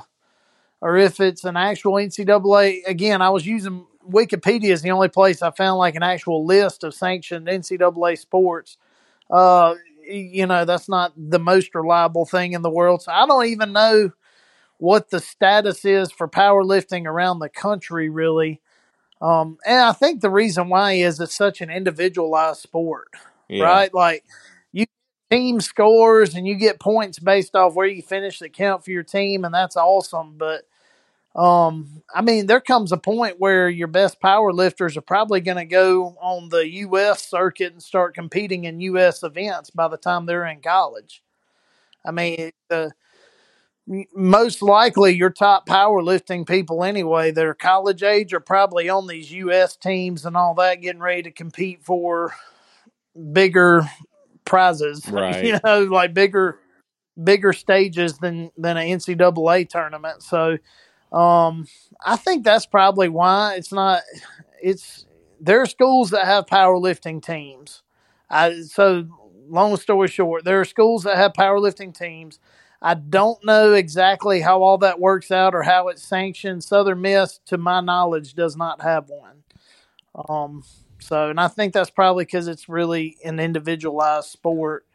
or 0.81 0.97
if 0.97 1.19
it's 1.19 1.43
an 1.43 1.57
actual 1.57 1.97
NCAA. 1.99 2.81
Again, 2.87 3.21
I 3.21 3.29
was 3.29 3.45
using 3.45 3.85
Wikipedia 4.09 4.71
is 4.71 4.81
the 4.81 4.91
only 4.91 5.09
place 5.09 5.41
I 5.41 5.51
found 5.51 5.77
like 5.77 5.95
an 5.95 6.03
actual 6.03 6.45
list 6.45 6.83
of 6.83 6.93
sanctioned 6.93 7.47
NCAA 7.47 8.15
sports. 8.15 8.77
Uh, 9.29 9.75
you 10.07 10.45
know, 10.47 10.65
that's 10.65 10.89
not 10.89 11.13
the 11.17 11.39
most 11.39 11.75
reliable 11.75 12.25
thing 12.25 12.53
in 12.53 12.61
the 12.63 12.69
world. 12.69 13.03
So 13.03 13.11
I 13.11 13.25
don't 13.25 13.45
even 13.47 13.71
know 13.73 14.11
what 14.81 15.11
the 15.11 15.19
status 15.19 15.85
is 15.85 16.11
for 16.11 16.27
powerlifting 16.27 17.05
around 17.05 17.37
the 17.37 17.49
country, 17.49 18.09
really. 18.09 18.59
Um, 19.21 19.59
and 19.63 19.79
I 19.79 19.91
think 19.91 20.21
the 20.21 20.31
reason 20.31 20.69
why 20.69 20.93
is 20.93 21.19
it's 21.19 21.35
such 21.35 21.61
an 21.61 21.69
individualized 21.69 22.61
sport, 22.61 23.09
Yeah. 23.47 23.65
right? 23.65 23.93
Like 23.93 24.25
you 24.71 24.87
team 25.29 25.61
scores 25.61 26.33
and 26.33 26.47
you 26.47 26.55
get 26.55 26.79
points 26.79 27.19
based 27.19 27.55
off 27.55 27.75
where 27.75 27.85
you 27.85 28.01
finish 28.01 28.39
that 28.39 28.53
count 28.53 28.83
for 28.83 28.89
your 28.89 29.03
team, 29.03 29.45
and 29.45 29.53
that's 29.53 29.77
awesome. 29.77 30.39
But 30.39 30.63
um, 31.35 32.01
I 32.15 32.23
mean, 32.23 32.47
there 32.47 32.59
comes 32.59 32.91
a 32.91 32.97
point 32.97 33.35
where 33.39 33.69
your 33.69 33.87
best 33.87 34.19
power 34.19 34.51
lifters 34.51 34.97
are 34.97 35.01
probably 35.01 35.41
going 35.41 35.57
to 35.57 35.65
go 35.65 36.17
on 36.19 36.49
the 36.49 36.67
U.S. 36.67 37.23
circuit 37.29 37.71
and 37.71 37.83
start 37.83 38.15
competing 38.15 38.63
in 38.63 38.81
U.S. 38.81 39.21
events 39.21 39.69
by 39.69 39.87
the 39.87 39.97
time 39.97 40.25
they're 40.25 40.47
in 40.47 40.59
college. 40.61 41.21
I 42.03 42.09
mean, 42.09 42.51
the 42.67 42.93
most 44.13 44.61
likely 44.61 45.13
your 45.15 45.29
top 45.29 45.67
powerlifting 45.67 46.47
people 46.47 46.83
anyway 46.83 47.31
that 47.31 47.45
are 47.45 47.53
college 47.53 48.03
age 48.03 48.33
are 48.33 48.39
probably 48.39 48.89
on 48.89 49.07
these 49.07 49.31
U.S. 49.31 49.75
teams 49.75 50.25
and 50.25 50.37
all 50.37 50.53
that, 50.55 50.81
getting 50.81 51.01
ready 51.01 51.23
to 51.23 51.31
compete 51.31 51.83
for 51.83 52.33
bigger 53.33 53.83
prizes, 54.45 55.07
Right. 55.11 55.43
you 55.43 55.59
know, 55.63 55.83
like 55.83 56.13
bigger 56.13 56.59
bigger 57.21 57.53
stages 57.53 58.17
than 58.17 58.51
than 58.57 58.77
an 58.77 58.87
NCAA 58.87 59.67
tournament. 59.69 60.23
So, 60.23 60.57
um, 61.11 61.67
I 62.05 62.15
think 62.15 62.43
that's 62.43 62.65
probably 62.65 63.09
why 63.09 63.55
it's 63.55 63.71
not. 63.71 64.01
It's 64.61 65.05
there 65.39 65.61
are 65.61 65.65
schools 65.65 66.11
that 66.11 66.25
have 66.25 66.45
powerlifting 66.45 67.23
teams. 67.23 67.81
I 68.29 68.61
so 68.61 69.05
long 69.49 69.75
story 69.77 70.07
short, 70.07 70.45
there 70.45 70.59
are 70.61 70.65
schools 70.65 71.03
that 71.03 71.17
have 71.17 71.33
powerlifting 71.33 71.97
teams. 71.97 72.39
I 72.81 72.95
don't 72.95 73.43
know 73.45 73.73
exactly 73.73 74.41
how 74.41 74.63
all 74.63 74.79
that 74.79 74.99
works 74.99 75.31
out 75.31 75.55
or 75.55 75.63
how 75.63 75.89
it's 75.89 76.03
sanctioned. 76.03 76.63
Southern 76.63 77.01
Miss, 77.01 77.39
to 77.47 77.57
my 77.57 77.81
knowledge, 77.81 78.33
does 78.33 78.57
not 78.57 78.81
have 78.81 79.09
one. 79.09 79.43
Um, 80.29 80.63
so, 80.99 81.29
and 81.29 81.39
I 81.39 81.47
think 81.49 81.73
that's 81.73 81.89
probably 81.91 82.25
because 82.25 82.47
it's 82.47 82.69
really 82.69 83.17
an 83.25 83.39
individualized 83.39 84.29
sport. 84.29 84.85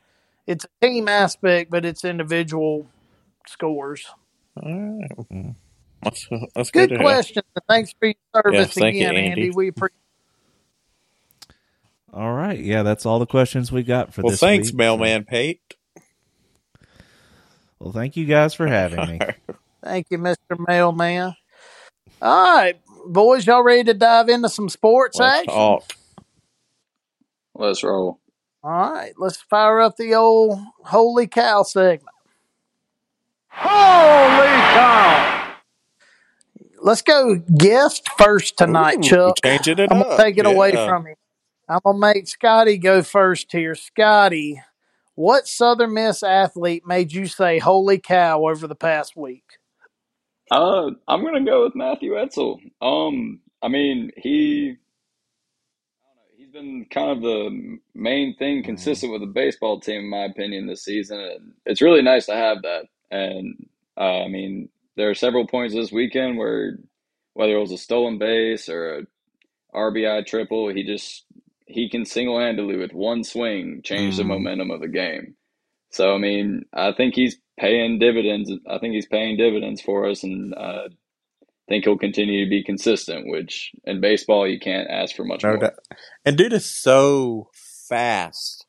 It's 0.46 0.64
a 0.66 0.86
team 0.86 1.08
aspect, 1.08 1.70
but 1.70 1.84
it's 1.84 2.04
individual 2.04 2.88
scores. 3.46 4.06
All 4.62 4.98
right. 5.00 5.54
That's, 6.02 6.28
that's 6.54 6.70
Good 6.72 6.90
good. 6.90 6.90
to 6.90 6.98
hear. 6.98 7.04
question. 7.04 7.42
Thanks 7.68 7.92
for 7.98 8.08
your 8.08 8.16
service 8.34 8.52
Yes, 8.52 8.78
thank 8.78 9.00
you, 9.00 9.08
again, 9.08 9.16
Andy. 9.16 9.30
Andy. 9.30 9.50
We 9.50 9.68
appreciate. 9.68 9.94
All 12.12 12.34
right. 12.34 12.60
Yeah, 12.60 12.82
that's 12.84 13.06
all 13.06 13.20
the 13.20 13.26
questions 13.26 13.72
we 13.72 13.84
got 13.84 14.14
for 14.14 14.22
Well, 14.22 14.32
this 14.32 14.46
Well, 14.46 14.50
thanks, 14.50 14.72
week. 14.72 14.74
Mailman 14.74 15.24
Pate. 15.26 15.75
Well, 17.86 17.92
thank 17.92 18.16
you 18.16 18.24
guys 18.24 18.52
for 18.52 18.66
having 18.66 19.08
me. 19.08 19.20
Thank 19.80 20.08
you, 20.10 20.18
Mister 20.18 20.56
Mailman. 20.58 21.36
All 22.20 22.56
right, 22.56 22.74
boys, 23.06 23.46
y'all 23.46 23.62
ready 23.62 23.84
to 23.84 23.94
dive 23.94 24.28
into 24.28 24.48
some 24.48 24.68
sports 24.68 25.20
Let's 25.20 25.42
action? 25.42 25.54
talk. 25.54 25.84
Let's 27.54 27.84
roll. 27.84 28.18
All 28.64 28.92
right, 28.92 29.12
let's 29.18 29.36
fire 29.36 29.78
up 29.78 29.96
the 29.96 30.14
old 30.14 30.58
holy 30.84 31.28
cow 31.28 31.62
segment. 31.62 32.16
Holy 33.50 34.48
cow! 34.48 35.54
Let's 36.82 37.02
go 37.02 37.36
guest 37.36 38.08
first 38.18 38.58
tonight, 38.58 38.98
Ooh, 38.98 39.02
Chuck. 39.02 39.36
Changing 39.44 39.78
it 39.78 39.92
I'm 39.92 39.98
up. 39.98 40.08
gonna 40.08 40.24
take 40.24 40.38
it 40.38 40.46
away 40.46 40.72
from 40.72 41.06
you. 41.06 41.14
I'm 41.68 41.78
gonna 41.84 41.98
make 41.98 42.26
Scotty 42.26 42.78
go 42.78 43.04
first 43.04 43.52
here. 43.52 43.76
Scotty, 43.76 44.60
what 45.16 45.48
Southern 45.48 45.94
Miss 45.94 46.22
athlete 46.22 46.84
made 46.86 47.12
you 47.12 47.26
say 47.26 47.58
"Holy 47.58 47.98
cow" 47.98 48.46
over 48.48 48.68
the 48.68 48.76
past 48.76 49.16
week? 49.16 49.44
Uh, 50.50 50.90
I'm 51.08 51.24
gonna 51.24 51.44
go 51.44 51.64
with 51.64 51.74
Matthew 51.76 52.18
Etzel. 52.18 52.60
Um, 52.80 53.40
I 53.62 53.68
mean, 53.68 54.12
he 54.16 54.76
he's 56.36 56.50
been 56.50 56.86
kind 56.90 57.10
of 57.10 57.22
the 57.22 57.78
main 57.94 58.36
thing 58.36 58.62
consistent 58.62 59.12
with 59.12 59.22
the 59.22 59.26
baseball 59.26 59.80
team, 59.80 60.02
in 60.04 60.10
my 60.10 60.24
opinion, 60.26 60.66
this 60.68 60.84
season, 60.84 61.20
and 61.20 61.54
it's 61.66 61.82
really 61.82 62.02
nice 62.02 62.26
to 62.26 62.34
have 62.34 62.62
that. 62.62 62.86
And 63.10 63.66
uh, 63.98 64.24
I 64.24 64.28
mean, 64.28 64.70
there 64.96 65.10
are 65.10 65.14
several 65.14 65.46
points 65.46 65.74
this 65.74 65.92
weekend 65.92 66.38
where 66.38 66.78
whether 67.34 67.56
it 67.56 67.60
was 67.60 67.72
a 67.72 67.78
stolen 67.78 68.18
base 68.18 68.68
or 68.68 69.00
a 69.00 69.02
RBI 69.76 70.26
triple, 70.26 70.70
he 70.74 70.84
just 70.84 71.25
he 71.66 71.88
can 71.90 72.04
single 72.04 72.38
handedly 72.38 72.76
with 72.76 72.92
one 72.92 73.24
swing 73.24 73.80
change 73.84 74.16
the 74.16 74.22
Mm. 74.22 74.28
momentum 74.28 74.70
of 74.70 74.80
the 74.80 74.88
game. 74.88 75.36
So 75.90 76.14
I 76.14 76.18
mean, 76.18 76.64
I 76.72 76.92
think 76.92 77.14
he's 77.14 77.38
paying 77.58 77.98
dividends. 77.98 78.50
I 78.68 78.78
think 78.78 78.94
he's 78.94 79.06
paying 79.06 79.36
dividends 79.36 79.80
for 79.80 80.06
us, 80.08 80.22
and 80.22 80.54
uh, 80.54 80.88
think 81.68 81.84
he'll 81.84 81.98
continue 81.98 82.44
to 82.44 82.50
be 82.50 82.62
consistent. 82.62 83.28
Which 83.28 83.72
in 83.84 84.00
baseball, 84.00 84.46
you 84.46 84.60
can't 84.60 84.88
ask 84.90 85.16
for 85.16 85.24
much 85.24 85.42
No 85.42 85.50
more. 85.50 85.58
doubt. 85.58 85.74
And 86.24 86.36
dude 86.36 86.52
is 86.52 86.66
so 86.70 87.48
fast. 87.88 88.66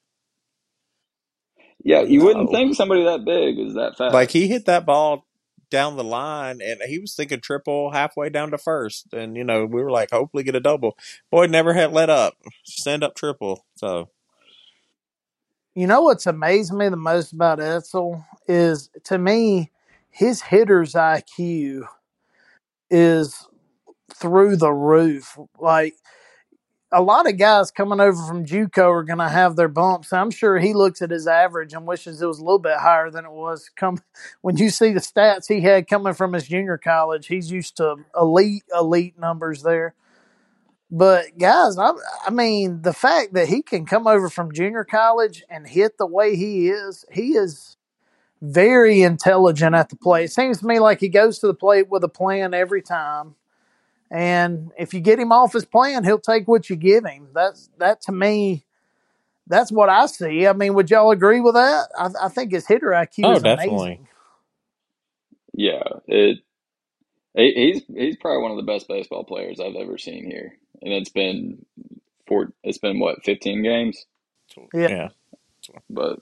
Yeah, 1.83 2.01
you 2.01 2.23
wouldn't 2.23 2.49
think 2.51 2.75
somebody 2.75 3.03
that 3.03 3.23
big 3.25 3.60
is 3.60 3.75
that 3.75 3.97
fast. 3.97 4.13
Like 4.13 4.31
he 4.31 4.47
hit 4.47 4.65
that 4.65 4.86
ball 4.86 5.26
down 5.69 5.97
the 5.97 6.03
line, 6.03 6.62
and 6.62 6.82
he 6.88 6.99
was 6.99 7.15
thinking 7.15 7.41
triple 7.41 7.91
halfway 7.91 8.30
down 8.30 8.51
to 8.51 8.58
first, 8.58 9.13
and 9.13 9.36
you 9.36 9.43
know 9.43 9.65
we 9.65 9.82
were 9.82 9.91
like, 9.91 10.12
hopefully 10.12 10.43
get 10.43 10.56
a 10.56 10.60
double. 10.60 10.97
Boy, 11.32 11.47
never 11.47 11.73
had 11.73 11.91
let 11.91 12.10
up, 12.10 12.36
stand 12.65 13.03
up 13.03 13.15
triple. 13.15 13.65
So 13.75 14.10
You 15.75 15.86
know 15.86 16.01
what's 16.01 16.25
amazed 16.25 16.73
me 16.73 16.89
the 16.89 16.97
most 16.97 17.34
about 17.34 17.60
Etzel 17.60 18.25
is 18.47 18.89
to 19.06 19.17
me, 19.19 19.71
his 20.10 20.41
hitter's 20.41 20.93
IQ 20.93 21.88
is 22.89 23.47
through 24.13 24.56
the 24.56 24.73
roof. 24.73 25.38
Like 25.60 25.95
a 26.91 27.02
lot 27.02 27.28
of 27.28 27.38
guys 27.38 27.69
coming 27.69 28.00
over 28.00 28.21
from 28.26 28.45
JUCO 28.45 28.89
are 28.89 29.04
going 29.04 29.19
to 29.19 29.28
have 29.28 29.56
their 29.56 29.67
bumps. 29.67 30.13
I'm 30.13 30.32
sure 30.32 30.58
he 30.58 30.73
looks 30.73 31.02
at 31.02 31.12
his 31.12 31.28
average 31.28 31.73
and 31.73 31.86
wishes 31.86 32.21
it 32.21 32.26
was 32.26 32.39
a 32.39 32.43
little 32.43 32.60
bit 32.60 32.78
higher 32.78 33.12
than 33.12 33.26
it 33.26 33.32
was. 33.32 33.69
Come 33.76 34.00
when 34.41 34.58
you 34.58 34.69
see 34.69 34.93
the 34.93 35.00
stats 35.00 35.47
he 35.47 35.62
had 35.62 35.88
coming 35.88 36.13
from 36.13 36.34
his 36.34 36.47
junior 36.47 36.78
college, 36.78 37.28
he's 37.28 37.52
used 37.52 37.78
to 37.78 37.95
elite 38.15 38.63
elite 38.73 39.19
numbers 39.19 39.63
there. 39.63 39.95
But 40.89 41.38
guys, 41.38 41.78
I, 41.78 41.91
I 42.26 42.30
mean, 42.30 42.82
the 42.82 42.93
fact 42.93 43.34
that 43.34 43.50
he 43.50 43.62
can 43.62 43.86
come 43.86 44.08
over 44.08 44.30
from 44.30 44.54
junior 44.54 44.86
college 44.86 45.43
and 45.50 45.67
hit 45.67 45.97
the 45.97 46.06
way 46.08 46.38
he 46.38 46.69
is, 46.69 47.04
he 47.12 47.36
is 47.36 47.76
very 48.41 49.02
intelligent 49.02 49.76
at 49.76 49.89
the 49.89 49.97
plate. 49.97 50.26
It 50.26 50.32
seems 50.32 50.60
to 50.60 50.65
me 50.65 50.80
like 50.80 51.02
he 51.02 51.10
goes 51.10 51.39
to 51.39 51.47
the 51.47 51.54
plate 51.54 51.89
with 51.89 52.06
a 52.06 52.10
plan 52.10 52.54
every 52.54 52.82
time. 52.82 53.36
And 54.12 54.72
if 54.80 54.93
you 54.93 55.02
get 55.02 55.20
him 55.20 55.32
off 55.32 55.54
his 55.54 55.65
plan, 55.65 56.04
he'll 56.04 56.20
take 56.20 56.48
what 56.48 56.70
you 56.70 56.76
give 56.78 57.06
him. 57.06 57.30
That's 57.34 57.70
that 57.80 58.02
to 58.04 58.12
me. 58.13 58.65
That's 59.48 59.72
what 59.72 59.89
I 59.89 60.08
see. 60.08 60.48
I 60.48 60.54
mean, 60.54 60.74
would 60.76 60.91
y'all 60.91 61.12
agree 61.12 61.41
with 61.41 61.56
that? 61.56 61.89
I, 61.98 62.10
I 62.26 62.30
think 62.30 62.52
his 62.54 62.67
hitter 62.67 62.89
IQ 62.89 63.32
Oh, 63.32 63.38
is 63.38 63.43
definitely. 63.43 63.46
amazing. 63.46 64.08
yeah, 65.54 65.84
it. 66.08 66.39
He's 67.36 67.84
he's 67.88 68.17
probably 68.17 68.43
one 68.43 68.52
of 68.52 68.58
the 68.58 68.72
best 68.72 68.88
baseball 68.89 69.24
players 69.26 69.60
I've 69.60 69.76
ever 69.76 69.98
seen 69.98 70.30
here, 70.30 70.54
and 70.84 70.93
it's 70.93 71.10
been 71.12 71.65
four. 72.28 72.54
It's 72.63 72.80
been 72.80 73.00
what 73.00 73.26
fifteen 73.26 73.63
games, 73.63 74.06
Yeah. 74.74 74.89
yeah. 74.89 75.10
but 75.89 76.20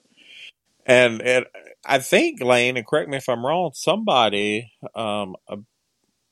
And 0.86 1.22
and 1.22 1.46
I 1.86 2.00
think 2.00 2.42
Lane, 2.42 2.78
and 2.78 2.88
correct 2.88 3.10
me 3.10 3.18
if 3.18 3.30
I'm 3.30 3.46
wrong, 3.46 3.72
somebody 3.74 4.72
um 4.96 5.36
a 5.50 5.58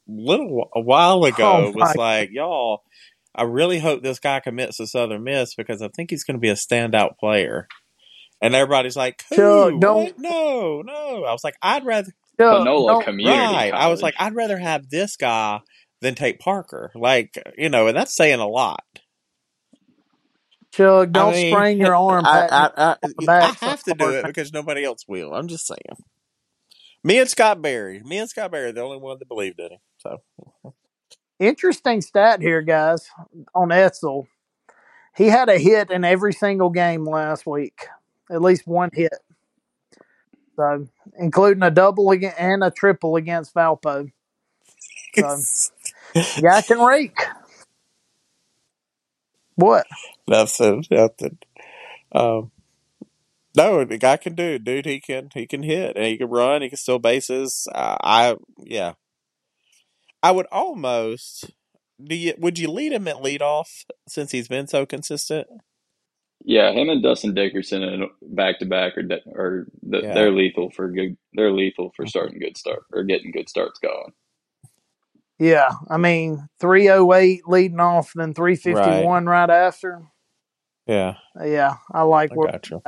little 0.08 0.70
a 0.76 0.82
while 0.82 1.20
oh 1.24 1.26
ago 1.26 1.44
Oh 1.68 1.72
was 1.72 1.96
like, 1.96 2.30
"Y'all, 2.32 2.84
I 3.36 3.44
really 3.44 3.80
hope 3.80 4.04
this 4.04 4.20
guy 4.20 4.40
commits 4.40 4.78
to 4.78 4.88
Southern 4.88 5.24
Miss 5.24 5.56
because 5.56 5.82
I 5.82 5.90
think 5.90 6.10
he's 6.10 6.24
going 6.24 6.36
to 6.36 6.42
be 6.42 6.50
a 6.50 6.56
standout 6.56 7.18
player." 7.18 7.68
And 8.42 8.56
everybody's 8.56 8.98
like, 8.98 9.24
Chuck, 9.34 9.80
don't 9.80 10.18
No, 10.20 10.82
no." 10.82 11.24
I 11.24 11.32
was 11.32 11.44
like, 11.44 11.56
"I'd 11.62 11.86
rather 11.86 12.12
Chuck, 12.40 12.60
Panola 12.60 12.94
don't 12.94 13.06
Community 13.06 13.38
right." 13.38 13.74
I 13.74 13.88
was 13.88 14.02
like, 14.02 14.16
"I'd 14.20 14.36
rather 14.36 14.58
have 14.58 14.90
this 14.90 15.16
guy 15.16 15.62
than 16.02 16.16
take 16.16 16.40
Parker." 16.40 16.92
Like, 16.96 17.42
you 17.58 17.70
know, 17.70 17.88
and 17.88 17.96
that's 17.96 18.16
saying 18.16 18.40
a 18.40 18.48
lot. 18.48 18.84
Chuck, 20.74 21.12
don't 21.12 21.34
mean, 21.34 21.54
sprain 21.54 21.78
your 21.78 21.96
arm 21.96 22.26
I 22.26 22.48
patting 22.48 22.80
I 22.80 22.92
I, 22.92 22.96
on 23.18 23.30
I 23.30 23.66
have 23.66 23.84
to 23.84 23.94
do 23.94 24.10
it 24.10 24.26
because 24.26 24.52
nobody 24.52 24.84
else 24.84 25.06
will. 25.08 25.34
I'm 25.34 25.48
just 25.48 25.68
saying. 25.68 25.98
Me 27.04 27.20
and 27.20 27.30
Scott 27.30 27.62
Berry, 27.62 28.02
me 28.04 28.18
and 28.18 28.30
Scott 28.30 28.52
Berry, 28.52 28.70
are 28.70 28.72
the 28.72 28.82
only 28.82 28.98
one 28.98 29.18
that 29.20 29.28
believed 29.28 29.60
in 29.60 29.72
him. 29.74 29.80
So 30.04 30.22
Interesting 31.40 32.02
stat 32.02 32.42
here, 32.42 32.62
guys, 32.62 33.10
on 33.54 33.72
Etzel. 33.72 34.28
He 35.16 35.26
had 35.28 35.50
a 35.50 35.58
hit 35.58 35.92
in 35.92 36.06
every 36.06 36.32
single 36.32 36.70
game 36.70 37.06
last 37.06 37.46
week, 37.46 37.88
at 38.32 38.42
least 38.42 38.66
one 38.66 38.92
hit. 38.94 39.14
So, 40.56 40.88
including 41.18 41.64
a 41.64 41.72
double 41.72 42.12
and 42.12 42.64
a 42.64 42.72
triple 42.72 43.16
against 43.16 43.54
Valpo. 43.54 44.12
So, 45.16 45.40
guy 46.42 46.62
can 46.62 46.80
rake. 46.80 47.18
What? 49.56 49.86
nothing, 50.28 50.86
nothing. 50.90 51.38
Um, 52.14 52.52
no, 53.56 53.84
the 53.84 53.98
guy 53.98 54.18
can 54.18 54.34
do, 54.34 54.44
it, 54.44 54.64
dude. 54.64 54.86
He 54.86 55.00
can, 55.00 55.30
he 55.34 55.46
can 55.46 55.64
hit, 55.64 55.96
and 55.96 56.06
he 56.06 56.18
can 56.18 56.30
run. 56.30 56.62
He 56.62 56.70
can 56.70 56.78
steal 56.78 57.00
bases. 57.00 57.68
Uh, 57.74 57.98
I, 58.02 58.36
yeah, 58.58 58.94
I 60.24 60.32
would 60.32 60.48
almost. 60.52 61.52
Do 62.04 62.16
you? 62.16 62.34
Would 62.40 62.58
you 62.58 62.70
lead 62.72 62.92
him 62.94 63.08
at 63.08 63.18
leadoff 63.18 63.86
since 64.08 64.32
he's 64.32 64.48
been 64.48 64.68
so 64.68 64.86
consistent? 64.86 65.48
Yeah, 66.46 66.72
him 66.72 66.90
and 66.90 67.02
Dustin 67.04 67.34
Dickerson 67.34 67.84
and 67.84 68.04
back 68.22 68.60
to 68.60 68.66
back 68.66 68.98
are 68.98 69.04
de- 69.04 69.22
are 69.36 69.68
the, 69.82 70.02
Yeah. 70.02 70.14
they're 70.14 70.32
lethal 70.32 70.72
for 70.72 70.90
good. 70.92 71.16
They're 71.34 71.52
lethal 71.54 71.92
for 71.96 72.04
Mhm. 72.06 72.10
starting 72.10 72.40
good 72.40 72.58
start 72.58 72.84
or 72.92 73.04
getting 73.04 73.32
good 73.32 73.48
starts 73.48 73.80
going. 73.80 74.12
Yeah, 75.40 75.70
I 75.90 75.98
mean, 75.98 76.48
308 76.60 77.48
leading 77.48 77.80
off, 77.80 78.12
and 78.16 78.22
then 78.22 78.34
351 78.34 79.26
right, 79.26 79.50
after. 79.50 80.04
Yeah, 80.86 81.16
Yeah, 81.44 81.76
I 81.92 82.02
like 82.04 82.32
I 82.32 82.36
where. 82.36 82.52
got 82.52 82.70
you. 82.70 82.82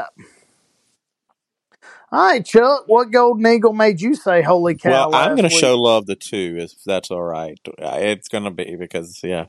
All 2.11 2.25
right, 2.27 2.45
Chuck, 2.45 2.83
what 2.87 3.11
Golden 3.11 3.45
Eagle 3.47 3.73
made 3.73 4.01
you 4.01 4.15
say, 4.15 4.41
holy 4.41 4.75
cow? 4.75 4.89
Well, 4.91 5.09
I'm 5.13 5.31
going 5.35 5.43
to 5.43 5.49
show 5.49 5.77
love 5.77 6.05
to 6.07 6.15
two, 6.15 6.55
if 6.59 6.71
that's 6.85 7.11
all 7.11 7.23
right. 7.23 7.59
Uh, 7.67 7.97
It's 7.99 8.29
going 8.29 8.45
to 8.45 8.51
be 8.51 8.75
because, 8.77 9.19
yeah, 9.23 9.45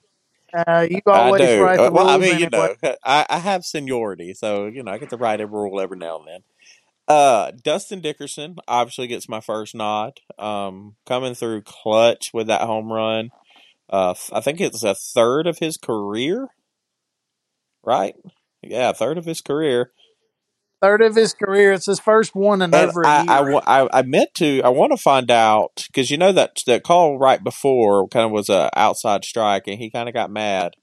Uh, 0.54 0.86
you 0.90 1.00
I 1.12 1.28
always 1.28 1.42
do. 1.48 1.60
write 1.60 1.82
the 1.82 1.88
Uh, 1.88 1.90
well, 1.92 2.08
I 2.08 2.18
mean, 2.18 2.38
you 2.38 2.48
know, 2.50 2.74
I, 3.04 3.26
I 3.28 3.38
have 3.38 3.64
seniority, 3.64 4.34
so 4.34 4.66
you 4.66 4.82
know, 4.82 4.92
I 4.92 4.98
get 4.98 5.10
to 5.10 5.16
write 5.16 5.40
a 5.40 5.46
rule 5.46 5.80
every 5.80 5.98
now 5.98 6.18
and 6.18 6.28
then. 6.28 6.40
Uh, 7.08 7.52
Dustin 7.62 8.00
Dickerson 8.00 8.56
obviously 8.66 9.06
gets 9.06 9.28
my 9.28 9.40
first 9.40 9.74
nod. 9.74 10.20
Um, 10.38 10.96
coming 11.06 11.34
through 11.34 11.62
clutch 11.62 12.30
with 12.34 12.48
that 12.48 12.62
home 12.62 12.92
run. 12.92 13.30
Uh, 13.88 14.14
I 14.32 14.40
think 14.40 14.60
it's 14.60 14.82
a 14.82 14.94
third 14.94 15.46
of 15.46 15.58
his 15.58 15.76
career, 15.76 16.48
right? 17.84 18.14
Yeah, 18.62 18.90
a 18.90 18.94
third 18.94 19.18
of 19.18 19.24
his 19.24 19.40
career. 19.40 19.92
Third 20.82 21.00
of 21.02 21.16
his 21.16 21.32
career. 21.32 21.72
It's 21.72 21.86
his 21.86 22.00
first 22.00 22.34
one 22.34 22.60
in 22.60 22.74
And 22.74 22.90
over 22.90 23.02
a 23.02 23.08
I, 23.08 23.22
year. 23.22 23.60
I, 23.66 23.80
I, 23.82 23.98
I 23.98 24.02
meant 24.02 24.34
to. 24.34 24.60
I 24.62 24.68
want 24.68 24.92
to 24.92 24.98
find 24.98 25.30
out 25.30 25.84
because 25.86 26.10
you 26.10 26.18
know 26.18 26.32
that 26.32 26.58
that 26.66 26.84
call 26.84 27.18
right 27.18 27.42
before 27.42 28.06
kind 28.08 28.26
of 28.26 28.32
was 28.32 28.48
a 28.50 28.70
outside 28.76 29.24
strike, 29.24 29.66
and 29.66 29.78
he 29.78 29.90
kind 29.90 30.08
of 30.08 30.14
got 30.14 30.30
mad, 30.30 30.74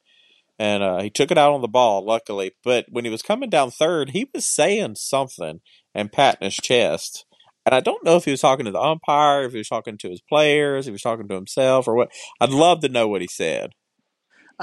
and 0.58 0.82
uh, 0.82 1.02
he 1.02 1.12
took 1.12 1.30
it 1.30 1.38
out 1.38 1.54
on 1.54 1.62
the 1.62 1.68
ball. 1.68 2.04
Luckily, 2.04 2.52
but 2.64 2.86
when 2.90 3.06
he 3.06 3.12
was 3.12 3.22
coming 3.22 3.52
down 3.52 3.70
third, 3.70 4.12
he 4.12 4.28
was 4.34 4.46
saying 4.46 4.96
something 4.96 5.62
and 5.94 6.12
patting 6.12 6.46
his 6.46 6.56
chest, 6.56 7.26
and 7.66 7.76
I 7.76 7.80
don't 7.80 8.04
know 8.04 8.16
if 8.16 8.26
he 8.26 8.32
was 8.32 8.42
talking 8.42 8.66
to 8.66 8.72
the 8.72 8.82
umpire, 8.82 9.44
if 9.44 9.52
he 9.52 9.60
was 9.60 9.70
talking 9.70 9.98
to 10.00 10.10
his 10.10 10.22
players, 10.22 10.86
if 10.86 10.92
he 10.92 10.94
was 10.94 11.02
talking 11.04 11.28
to 11.28 11.36
himself, 11.36 11.88
or 11.88 11.96
what. 11.96 12.10
I'd 12.42 12.50
love 12.50 12.82
to 12.82 12.90
know 12.90 13.08
what 13.08 13.22
he 13.22 13.28
said. 13.28 13.74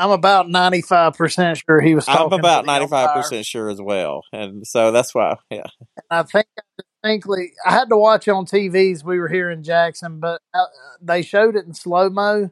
I'm 0.00 0.10
about 0.10 0.46
95% 0.46 1.62
sure 1.66 1.80
he 1.80 1.94
was 1.94 2.08
I'm 2.08 2.32
about 2.32 2.60
to 2.62 2.66
the 2.66 2.72
ninety 2.72 2.86
five 2.86 3.08
umpire. 3.08 3.22
percent 3.22 3.44
sure 3.46 3.68
as 3.68 3.80
well, 3.80 4.22
and 4.32 4.66
so 4.66 4.92
that's 4.92 5.14
why. 5.14 5.36
Yeah, 5.50 5.64
And 5.80 6.04
I 6.10 6.22
think 6.22 6.46
I 6.58 6.62
distinctly, 7.02 7.52
I 7.66 7.72
had 7.72 7.88
to 7.90 7.96
watch 7.96 8.26
on 8.28 8.46
TVs. 8.46 9.04
We 9.04 9.18
were 9.18 9.28
here 9.28 9.50
in 9.50 9.62
Jackson, 9.62 10.20
but 10.20 10.40
uh, 10.54 10.64
they 11.02 11.22
showed 11.22 11.56
it 11.56 11.66
in 11.66 11.74
slow 11.74 12.08
mo, 12.08 12.50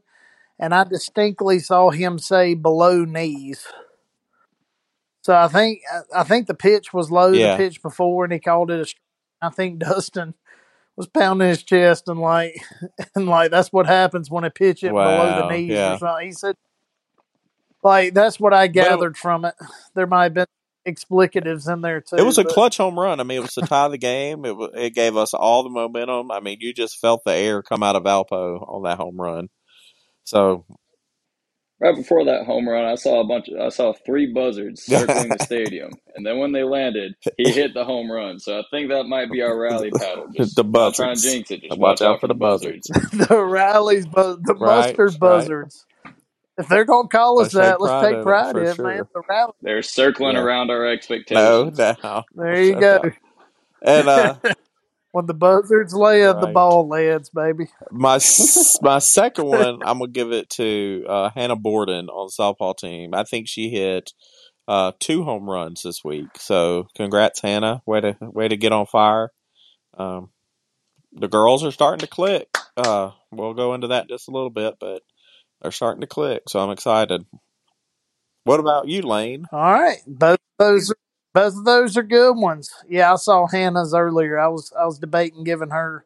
and 0.59 0.75
I 0.75 0.85
distinctly 0.85 1.59
saw 1.59 1.91
him 1.91 2.19
say 2.19 2.55
below 2.55 3.05
knees. 3.05 3.67
So 5.23 5.35
I 5.35 5.49
think 5.49 5.81
I 6.15 6.25
think 6.25 6.47
the 6.47 6.55
pitch 6.55 6.93
was 6.93 7.11
low 7.11 7.29
Yeah. 7.33 7.53
the 7.53 7.65
pitch 7.65 7.83
before, 7.83 8.25
and 8.25 8.33
he 8.33 8.39
called 8.39 8.71
it 8.71 8.81
a. 8.81 9.47
I 9.47 9.51
think 9.51 9.79
Dustin 9.81 10.35
was 10.97 11.07
pounding 11.07 11.49
his 11.49 11.63
chest 11.63 12.09
and 12.09 12.19
like 12.19 12.61
and 13.15 13.27
like 13.27 13.51
that's 13.51 13.73
what 13.73 13.87
happens 13.87 14.31
when 14.31 14.45
a 14.45 14.51
pitch 14.51 14.83
it 14.83 14.89
below 14.89 15.43
the 15.43 15.49
knees 15.51 15.71
yeah. 15.71 15.95
or 15.95 15.99
something. 15.99 16.27
He 16.27 16.33
said, 16.33 16.57
like 17.83 18.15
that's 18.15 18.41
what 18.41 18.55
I 18.55 18.69
But 18.77 18.93
it- 18.93 18.99
gathered 18.99 19.17
from 19.19 19.45
it. 19.47 19.55
There 19.95 20.07
might 20.07 20.25
have 20.25 20.35
been 20.35 20.47
explicatives 20.87 21.73
in 21.73 21.83
there 21.83 22.01
too. 22.03 22.17
It 22.17 22.23
was 22.23 22.39
a 22.39 22.45
clutch 22.45 22.79
home 22.79 22.99
run. 22.99 23.21
I 23.21 23.25
mean, 23.25 23.39
it 23.39 23.43
was 23.43 23.55
to 23.55 23.63
tie 23.63 23.89
the 23.89 23.99
game. 23.99 24.45
It 24.45 24.57
it 24.75 24.95
gave 24.95 25.17
us 25.17 25.35
all 25.35 25.65
the 25.65 25.71
momentum. 25.71 26.31
I 26.31 26.41
mean, 26.41 26.59
you 26.61 26.75
just 26.75 26.99
felt 27.01 27.23
the 27.25 27.33
air 27.35 27.63
come 27.63 27.83
out 27.83 27.97
of 27.97 28.05
Valpo 28.05 28.63
on 28.69 28.85
that 28.85 28.99
home 28.99 29.21
run. 29.21 29.49
So 30.25 30.67
Right 31.81 31.97
before 31.97 32.25
that 32.27 32.47
home 32.47 32.69
run, 32.69 32.87
I 32.87 32.97
saw 32.97 33.21
a 33.21 33.27
bunch. 33.29 33.49
Of, 33.51 33.61
I 33.61 33.69
saw 33.71 33.95
three 34.07 34.33
buzzards 34.33 34.83
circling 34.89 35.33
the 35.33 35.39
stadium, 35.41 35.99
and 36.17 36.27
then 36.27 36.39
when 36.39 36.53
they 36.53 36.65
landed, 36.65 37.15
he 37.37 37.53
hit 37.55 37.75
the 37.75 37.85
home 37.85 38.11
run. 38.11 38.41
So 38.41 38.59
I 38.59 38.65
think 38.71 38.91
that 38.91 39.05
might 39.05 39.31
be 39.31 39.43
our 39.43 39.59
rally 39.59 39.93
paddle. 39.93 40.29
Just 40.37 40.57
The 40.57 40.65
not 40.81 40.95
trying 40.95 41.17
to 41.19 41.23
buzzards. 41.23 41.23
jinx 41.23 41.51
it. 41.53 41.63
Just 41.63 41.79
Watch 41.79 42.03
out 42.03 42.21
for 42.21 42.29
the 42.29 42.35
buzzards. 42.35 42.91
the 43.13 43.45
rallies, 43.45 44.07
but 44.07 44.45
the 44.47 44.55
Right, 44.59 45.01
mustard 45.01 45.19
right. 45.21 45.53
buzzards. 45.53 45.87
If 46.59 46.69
they're 46.69 46.85
gonna 46.85 47.09
call 47.09 47.41
us 47.41 47.53
Let's 47.53 47.55
take 47.55 47.63
that, 47.63 47.81
let's 47.81 47.91
pride 47.93 48.09
take 48.11 48.17
in 48.19 48.23
pride 48.23 48.57
in 48.57 48.67
it, 48.67 48.75
sure. 48.77 48.87
man. 48.87 49.05
The 49.15 49.23
rally. 49.29 49.53
They're 49.63 49.83
circling 49.83 50.37
Yeah. 50.37 50.43
around 50.43 50.71
our 50.71 50.87
expectations. 50.87 51.79
no. 51.79 52.25
There 52.35 52.63
you 52.63 52.75
go. 52.77 53.03
And 53.83 54.09
uh, 54.09 54.35
When 55.13 55.27
the 55.27 55.35
buzzards 55.35 55.95
land, 55.95 56.43
the 56.43 56.49
ball 56.49 56.87
lands, 56.87 57.31
baby. 57.31 57.69
my 57.91 58.21
my 58.83 58.99
second 58.99 59.47
one, 59.47 59.81
I'm 59.85 59.99
gonna 60.01 60.09
give 60.09 60.33
it 60.33 60.51
to 60.51 61.05
uh, 61.09 61.31
Hannah 61.35 61.57
Borden 61.57 62.09
on 62.09 62.29
the 62.29 62.43
softball 62.43 62.77
team. 62.77 63.15
I 63.15 63.25
think 63.25 63.49
she 63.49 63.71
hit 63.71 64.13
uh, 64.69 64.93
two 65.01 65.25
home 65.25 65.49
runs 65.49 65.83
this 65.83 66.05
week. 66.05 66.29
So 66.37 66.89
congrats, 66.95 67.41
Hannah. 67.41 67.83
Way 67.87 68.03
to 68.03 68.17
way 68.21 68.49
to 68.49 68.57
get 68.57 68.73
on 68.73 68.87
fire. 68.87 69.31
Um, 69.97 70.31
the 71.13 71.29
girls 71.29 71.65
are 71.65 71.73
starting 71.73 72.01
to 72.01 72.07
click. 72.07 72.49
Uh, 72.77 73.13
we'll 73.33 73.55
go 73.55 73.75
into 73.75 73.89
that 73.89 74.09
just 74.09 74.29
a 74.29 74.33
little 74.33 74.51
bit, 74.51 74.75
but 74.79 75.03
they're 75.63 75.71
starting 75.71 76.01
to 76.01 76.07
click. 76.07 76.45
So 76.49 76.61
I'm 76.61 76.71
excited. 76.71 77.25
What 78.45 78.61
about 78.61 78.89
you, 78.89 79.03
Lane? 79.03 79.47
All 79.53 79.61
right, 79.61 79.99
both 80.07 80.39
those, 80.59 80.93
both 81.35 81.57
of 81.57 81.65
those 81.65 81.97
are 81.97 82.03
good 82.03 82.33
ones. 82.33 82.71
Yeah, 82.89 83.13
I 83.13 83.17
saw 83.17 83.47
Hannah's 83.47 83.93
earlier. 83.95 84.39
I 84.39 84.49
was, 84.49 84.73
I 84.79 84.87
was 84.87 84.99
debating 84.99 85.45
giving 85.45 85.71
her, 85.71 86.05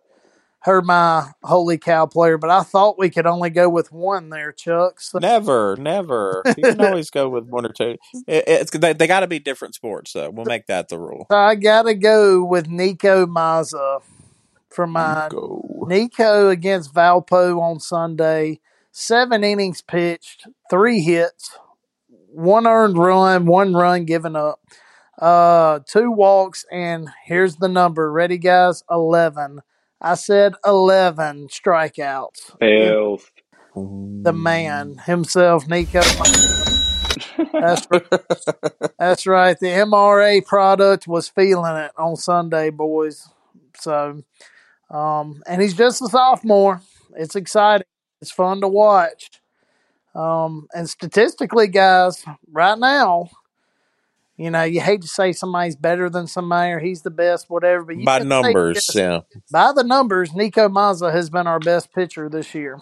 her 0.60 0.82
my 0.82 1.30
holy 1.44 1.78
cow 1.78 2.06
player, 2.06 2.38
but 2.38 2.50
I 2.50 2.62
thought 2.62 2.98
we 2.98 3.10
could 3.10 3.26
only 3.26 3.50
go 3.50 3.68
with 3.68 3.92
one 3.92 4.30
there, 4.30 4.50
Chuck. 4.50 5.00
So 5.00 5.18
Never, 5.18 5.76
never. 5.76 6.42
You 6.56 6.62
can 6.64 6.80
always 6.84 7.10
go 7.10 7.28
with 7.28 7.44
one 7.44 7.64
or 7.64 7.72
two. 7.72 7.96
It, 8.26 8.44
it's 8.46 8.70
they, 8.72 8.92
they 8.92 9.06
got 9.06 9.20
to 9.20 9.28
be 9.28 9.38
different 9.38 9.74
sports, 9.74 10.12
though. 10.12 10.30
We'll 10.30 10.46
make 10.46 10.66
that 10.66 10.88
the 10.88 10.98
rule. 10.98 11.26
So 11.30 11.36
I 11.36 11.54
gotta 11.54 11.94
go 11.94 12.44
with 12.44 12.68
Nico 12.68 13.26
Mazza 13.26 14.02
for 14.68 14.86
my 14.86 15.28
Go. 15.30 15.84
Nico 15.86 16.48
against 16.48 16.92
Valpo 16.92 17.60
on 17.60 17.78
Sunday. 17.78 18.60
Seven 18.94 19.42
innings 19.42 19.80
pitched, 19.80 20.46
three 20.68 21.00
hits, 21.00 21.58
one 22.08 22.66
earned 22.66 22.98
run, 22.98 23.46
one 23.46 23.72
run 23.72 24.04
given 24.04 24.36
up, 24.36 24.60
uh, 25.18 25.80
two 25.86 26.10
walks, 26.10 26.66
and 26.70 27.08
here's 27.24 27.56
the 27.56 27.68
number. 27.68 28.12
Ready, 28.12 28.36
guys? 28.36 28.84
Eleven. 28.90 29.60
I 29.98 30.14
said 30.14 30.54
eleven 30.66 31.48
strikeouts. 31.48 32.58
Filth. 32.58 33.30
The 33.74 34.34
man 34.34 34.98
himself, 35.06 35.66
Nico. 35.66 36.02
That's 37.52 37.86
That's 38.98 39.26
right. 39.26 39.58
The 39.58 39.68
MRA 39.68 40.44
product 40.44 41.08
was 41.08 41.28
feeling 41.28 41.76
it 41.76 41.92
on 41.96 42.16
Sunday, 42.16 42.68
boys. 42.68 43.26
So, 43.78 44.22
um, 44.90 45.42
and 45.46 45.62
he's 45.62 45.72
just 45.72 46.02
a 46.02 46.08
sophomore. 46.08 46.82
It's 47.16 47.36
exciting. 47.36 47.86
It's 48.22 48.30
fun 48.30 48.60
to 48.60 48.68
watch. 48.68 49.30
Um, 50.14 50.68
and 50.72 50.88
statistically, 50.88 51.66
guys, 51.66 52.24
right 52.50 52.78
now, 52.78 53.28
you 54.36 54.50
know, 54.50 54.62
you 54.62 54.80
hate 54.80 55.02
to 55.02 55.08
say 55.08 55.32
somebody's 55.32 55.76
better 55.76 56.08
than 56.08 56.26
somebody 56.26 56.72
or 56.72 56.78
he's 56.78 57.02
the 57.02 57.10
best, 57.10 57.50
whatever, 57.50 57.84
but 57.84 57.96
you 57.96 58.04
By 58.04 58.20
numbers, 58.20 58.86
this. 58.86 58.94
yeah. 58.94 59.20
By 59.50 59.72
the 59.72 59.82
numbers, 59.84 60.34
Nico 60.34 60.68
Mazza 60.68 61.12
has 61.12 61.30
been 61.30 61.46
our 61.46 61.58
best 61.58 61.92
pitcher 61.92 62.28
this 62.28 62.54
year. 62.54 62.80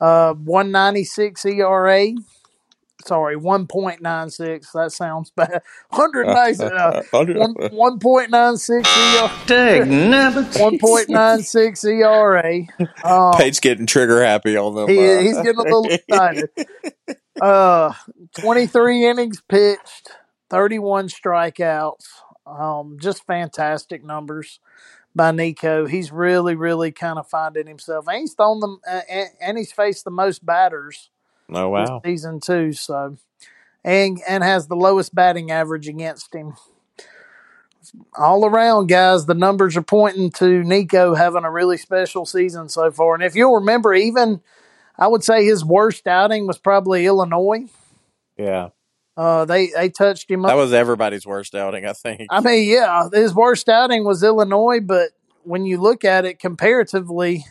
Uh, 0.00 0.32
196 0.32 1.44
ERA. 1.44 2.06
Sorry, 3.08 3.36
1.96. 3.36 4.72
That 4.72 4.92
sounds 4.92 5.30
bad. 5.30 5.62
196. 5.88 6.70
Uh, 6.70 7.02
one, 7.10 7.54
1.96 7.54 8.84
ERA. 8.84 9.86
1.96 9.86 11.84
ERA. 11.84 12.66
Um, 13.02 13.32
Paige 13.38 13.62
getting 13.62 13.86
trigger 13.86 14.22
happy 14.22 14.58
on 14.58 14.74
them. 14.74 14.88
he, 14.88 14.98
uh, 14.98 15.20
he's 15.20 15.36
getting 15.38 15.58
a 15.58 15.62
little 15.62 15.86
excited. 15.88 16.50
Uh, 17.40 17.92
23 18.40 19.06
innings 19.06 19.40
pitched, 19.48 20.10
31 20.50 21.06
strikeouts. 21.06 22.04
Um, 22.44 22.96
just 23.00 23.24
fantastic 23.28 24.04
numbers 24.04 24.58
by 25.14 25.30
Nico. 25.30 25.86
He's 25.86 26.10
really, 26.10 26.56
really 26.56 26.90
kind 26.90 27.16
of 27.16 27.28
finding 27.28 27.68
himself. 27.68 28.08
And 28.08 28.18
he's 28.22 28.34
thrown 28.34 28.58
them, 28.58 28.80
uh, 28.90 29.02
and, 29.08 29.28
and 29.40 29.56
he's 29.56 29.70
faced 29.70 30.04
the 30.04 30.10
most 30.10 30.44
batters 30.44 31.10
oh 31.50 31.68
wow. 31.68 32.00
season 32.04 32.40
two, 32.40 32.72
So, 32.72 33.16
and 33.84 34.20
and 34.28 34.42
has 34.44 34.66
the 34.66 34.76
lowest 34.76 35.14
batting 35.14 35.50
average 35.50 35.88
against 35.88 36.34
him. 36.34 36.54
All 38.18 38.44
around, 38.44 38.88
guys, 38.88 39.24
the 39.24 39.34
numbers 39.34 39.76
are 39.76 39.82
pointing 39.82 40.30
to 40.32 40.62
Nico 40.62 41.14
having 41.14 41.44
a 41.44 41.50
really 41.50 41.78
special 41.78 42.26
season 42.26 42.68
so 42.68 42.90
far. 42.90 43.14
And 43.14 43.22
if 43.22 43.34
you'll 43.34 43.54
remember, 43.54 43.94
even 43.94 44.42
I 44.98 45.06
would 45.06 45.24
say 45.24 45.44
his 45.44 45.64
worst 45.64 46.06
outing 46.06 46.46
was 46.46 46.58
probably 46.58 47.06
Illinois. 47.06 47.64
Yeah. 48.36 48.70
Uh, 49.16 49.44
they 49.44 49.68
they 49.68 49.88
touched 49.88 50.30
him 50.30 50.44
up. 50.44 50.50
That 50.50 50.56
was 50.56 50.72
everybody's 50.72 51.26
worst 51.26 51.54
outing, 51.54 51.86
I 51.86 51.92
think. 51.92 52.28
I 52.30 52.40
mean, 52.40 52.68
yeah, 52.68 53.08
his 53.12 53.34
worst 53.34 53.68
outing 53.68 54.04
was 54.04 54.22
Illinois, 54.22 54.80
but 54.80 55.10
when 55.42 55.66
you 55.66 55.80
look 55.80 56.04
at 56.04 56.24
it 56.24 56.38
comparatively, 56.38 57.44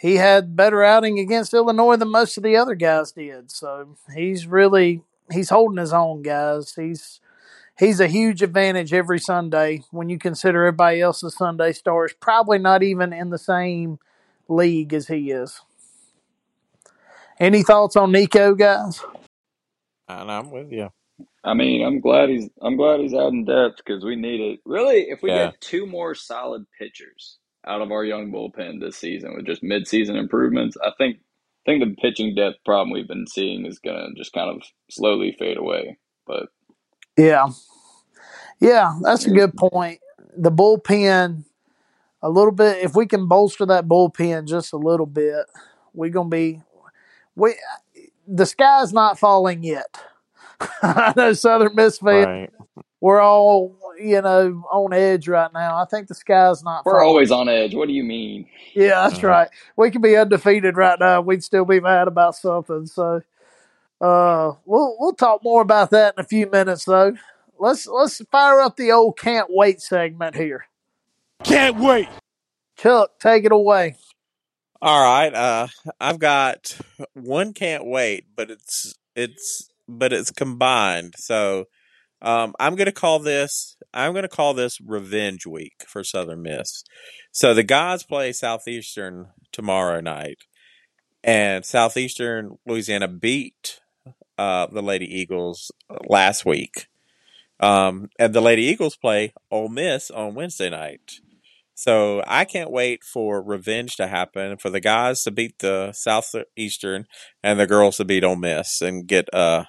he 0.00 0.16
had 0.16 0.56
better 0.56 0.84
outing 0.84 1.18
against 1.20 1.54
Illinois 1.54 1.96
than 1.96 2.10
most 2.10 2.36
of 2.38 2.44
the 2.44 2.56
other 2.56 2.74
guys 2.74 3.12
did. 3.12 3.50
So 3.52 3.96
he's 4.14 4.46
really 4.46 5.02
he's 5.32 5.50
holding 5.50 5.78
his 5.78 5.92
own, 5.92 6.22
guys. 6.22 6.74
He's 6.74 7.20
he's 7.78 8.00
a 8.00 8.08
huge 8.08 8.42
advantage 8.42 8.94
every 8.94 9.20
Sunday 9.20 9.84
when 9.90 10.08
you 10.08 10.18
consider 10.18 10.66
everybody 10.66 11.00
else's 11.02 11.36
Sunday 11.36 11.72
stars 11.72 12.14
probably 12.20 12.58
not 12.58 12.82
even 12.82 13.12
in 13.12 13.30
the 13.30 13.38
same 13.38 13.98
league 14.48 14.94
as 14.94 15.08
he 15.08 15.30
is. 15.30 15.60
Any 17.40 17.62
thoughts 17.62 17.96
on 17.96 18.12
Nico, 18.12 18.54
guys? 18.54 19.00
And 20.08 20.30
I'm 20.30 20.50
with 20.50 20.72
you. 20.72 20.90
I 21.44 21.54
mean, 21.54 21.84
I'm 21.86 22.00
glad 22.00 22.30
he's 22.30 22.50
I'm 22.62 22.76
glad 22.78 23.00
he's 23.00 23.14
out 23.14 23.32
in 23.32 23.46
depth 23.46 23.78
because 23.78 24.04
we 24.04 24.16
need 24.16 24.40
it. 24.40 24.60
Really, 24.66 25.08
if 25.10 25.22
we 25.22 25.32
Yeah. 25.32 25.34
get 25.34 25.60
two 25.60 25.86
more 25.86 26.14
solid 26.14 26.66
pitchers 26.78 27.39
out 27.66 27.82
of 27.82 27.90
our 27.92 28.04
young 28.04 28.30
bullpen 28.32 28.80
this 28.80 28.96
season 28.96 29.34
with 29.36 29.46
just 29.46 29.62
mid-season 29.62 30.16
improvements, 30.16 30.76
I 30.82 30.90
think 30.98 31.18
I 31.66 31.72
think 31.72 31.84
the 31.84 31.94
pitching 32.00 32.34
depth 32.34 32.56
problem 32.64 32.90
we've 32.90 33.06
been 33.08 33.26
seeing 33.26 33.66
is 33.66 33.78
gonna 33.78 34.08
just 34.16 34.32
kind 34.32 34.50
of 34.50 34.62
slowly 34.90 35.36
fade 35.38 35.58
away. 35.58 35.98
But 36.26 36.48
Yeah. 37.16 37.48
Yeah, 38.60 38.98
that's 39.02 39.26
a 39.26 39.30
good 39.30 39.54
point. 39.56 40.00
The 40.36 40.50
bullpen, 40.52 41.44
a 42.22 42.28
little 42.28 42.52
bit, 42.52 42.84
if 42.84 42.94
we 42.94 43.06
can 43.06 43.26
bolster 43.26 43.64
that 43.66 43.86
bullpen 43.88 44.46
just 44.46 44.72
a 44.72 44.76
little 44.76 45.06
bit, 45.06 45.46
we're 45.94 46.10
going 46.10 46.30
to 46.30 46.36
be, 46.36 46.60
we, 47.34 47.54
the 48.28 48.44
sky's 48.44 48.92
not 48.92 49.18
falling 49.18 49.64
yet. 49.64 49.98
I 50.82 51.14
know 51.16 51.32
Southern 51.32 51.74
Miss 51.74 51.98
fans, 51.98 52.26
Right. 52.26 52.50
we're 53.00 53.20
all, 53.20 53.78
you 54.02 54.20
know, 54.22 54.64
on 54.70 54.92
edge 54.92 55.28
right 55.28 55.50
now. 55.52 55.76
I 55.76 55.84
think 55.84 56.08
the 56.08 56.14
sky's 56.14 56.62
not 56.62 56.84
we're 56.84 56.92
falling. 56.92 57.08
always 57.08 57.30
on 57.30 57.48
edge. 57.48 57.74
What 57.74 57.88
do 57.88 57.94
you 57.94 58.04
mean? 58.04 58.48
Yeah, 58.74 59.08
that's 59.08 59.18
Uh-huh. 59.18 59.28
right. 59.28 59.48
We 59.76 59.90
could 59.90 60.02
be 60.02 60.16
undefeated 60.16 60.76
right 60.76 60.98
now. 60.98 61.20
We'd 61.20 61.44
still 61.44 61.64
be 61.64 61.80
mad 61.80 62.08
about 62.08 62.34
something. 62.36 62.86
So, 62.86 63.22
uh, 64.00 64.52
we'll 64.64 64.96
we'll 64.98 65.12
talk 65.14 65.42
more 65.44 65.62
about 65.62 65.90
that 65.90 66.14
in 66.16 66.24
a 66.24 66.26
few 66.26 66.48
minutes, 66.50 66.84
though. 66.84 67.14
Let's 67.58 67.86
let's 67.86 68.22
fire 68.30 68.60
up 68.60 68.76
the 68.76 68.92
old 68.92 69.18
can't 69.18 69.48
wait 69.50 69.80
segment 69.82 70.34
here. 70.34 70.66
Can't 71.44 71.78
wait. 71.78 72.08
Chuck, 72.78 73.18
take 73.18 73.44
it 73.44 73.52
away. 73.52 73.96
All 74.82 75.02
right. 75.02 75.34
Uh, 75.34 75.66
I've 76.00 76.18
got 76.18 76.78
one 77.12 77.52
can't 77.52 77.84
wait, 77.84 78.24
but 78.34 78.50
it's 78.50 78.94
it's 79.14 79.68
but 79.86 80.12
it's 80.12 80.30
combined. 80.30 81.14
So, 81.18 81.66
um, 82.22 82.54
I'm 82.60 82.74
gonna 82.76 82.92
call 82.92 83.18
this 83.18 83.76
I'm 83.92 84.14
gonna 84.14 84.28
call 84.28 84.54
this 84.54 84.80
Revenge 84.80 85.46
Week 85.46 85.84
for 85.86 86.04
Southern 86.04 86.42
Miss. 86.42 86.84
So 87.32 87.54
the 87.54 87.62
guys 87.62 88.02
play 88.02 88.32
Southeastern 88.32 89.28
tomorrow 89.52 90.00
night, 90.00 90.38
and 91.24 91.64
Southeastern 91.64 92.58
Louisiana 92.66 93.08
beat 93.08 93.80
uh, 94.38 94.66
the 94.66 94.82
Lady 94.82 95.06
Eagles 95.06 95.70
last 96.08 96.44
week. 96.44 96.86
Um, 97.58 98.08
and 98.18 98.32
the 98.32 98.40
Lady 98.40 98.62
Eagles 98.62 98.96
play 98.96 99.34
Ole 99.50 99.68
Miss 99.68 100.10
on 100.10 100.34
Wednesday 100.34 100.70
night. 100.70 101.20
So 101.74 102.22
I 102.26 102.44
can't 102.44 102.70
wait 102.70 103.04
for 103.04 103.42
revenge 103.42 103.96
to 103.96 104.06
happen 104.06 104.58
for 104.58 104.70
the 104.70 104.80
guys 104.80 105.22
to 105.22 105.30
beat 105.30 105.58
the 105.60 105.92
Southeastern 105.92 107.06
and 107.42 107.58
the 107.58 107.66
girls 107.66 107.96
to 107.96 108.04
beat 108.04 108.24
Ole 108.24 108.36
Miss 108.36 108.82
and 108.82 109.06
get 109.06 109.32
uh 109.34 109.64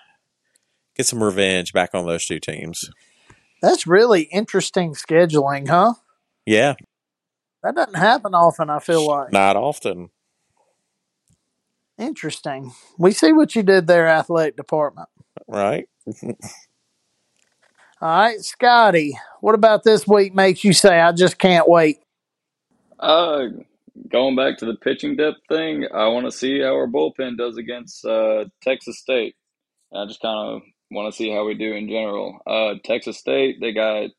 get 0.95 1.06
some 1.06 1.23
revenge 1.23 1.73
back 1.73 1.91
on 1.93 2.06
those 2.06 2.25
two 2.25 2.39
teams. 2.39 2.89
That's 3.62 3.88
really 3.88 4.23
interesting 4.23 4.93
scheduling, 4.93 5.67
huh? 5.69 5.93
Yeah, 6.45 6.75
That 7.63 7.75
doesn't 7.75 7.95
happen 7.95 8.34
often. 8.34 8.69
I 8.69 8.80
feel 8.80 9.06
like 9.06 9.34
not 9.34 9.56
often. 9.56 10.10
interesting. 11.97 12.73
We 12.97 13.12
see 13.12 13.34
what 13.34 13.56
you 13.56 13.63
did 13.63 13.88
there, 13.88 14.08
athletic 14.08 14.58
department. 14.58 15.10
Right? 15.47 15.88
All 18.01 18.10
right, 18.19 18.39
Scotty. 18.41 19.17
What 19.41 19.56
about 19.56 19.84
this 19.84 20.08
week 20.08 20.34
makes 20.34 20.63
you 20.63 20.73
say 20.73 20.99
I 20.99 21.12
just 21.12 21.38
can't 21.38 21.69
wait? 21.69 21.99
Uh, 22.99 23.45
going 24.10 24.36
back 24.36 24.58
to 24.58 24.65
the 24.65 24.75
pitching 24.75 25.15
depth 25.15 25.39
thing, 25.49 25.86
I 25.93 26.08
want 26.08 26.25
to 26.25 26.32
see 26.32 26.62
how 26.62 26.75
our 26.75 26.88
bullpen 26.88 27.38
does 27.38 27.58
against 27.58 28.04
uh, 28.06 28.45
Texas 28.63 28.99
State. 28.99 29.36
I 29.95 30.06
just 30.08 30.21
kind 30.21 30.56
of 30.56 30.62
want 30.91 31.12
to 31.13 31.17
see 31.17 31.32
how 31.32 31.45
we 31.45 31.56
do 31.56 31.73
in 31.73 31.89
general. 31.89 32.39
Uh, 32.47 32.75
Texas 32.84 33.17
State, 33.17 33.58
they 33.62 33.73
got 33.73 34.10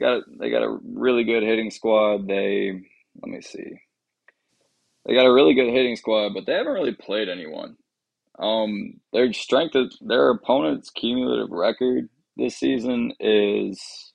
got 0.00 0.24
they 0.38 0.50
got 0.50 0.62
a 0.62 0.78
really 0.84 1.24
good 1.24 1.42
hitting 1.42 1.70
squad. 1.70 2.28
They 2.28 2.72
let 3.22 3.30
me 3.30 3.40
see, 3.42 3.80
they 5.06 5.14
got 5.14 5.26
a 5.26 5.32
really 5.32 5.54
good 5.54 5.72
hitting 5.72 5.96
squad, 5.96 6.34
but 6.34 6.46
they 6.46 6.54
haven't 6.54 6.72
really 6.72 6.94
played 6.94 7.28
anyone. 7.28 7.76
Um, 8.38 8.94
their 9.12 9.32
strength 9.32 9.74
of 9.74 9.92
their 10.00 10.30
opponent's 10.30 10.90
cumulative 10.90 11.50
record 11.50 12.08
this 12.36 12.56
season 12.56 13.12
is 13.20 14.12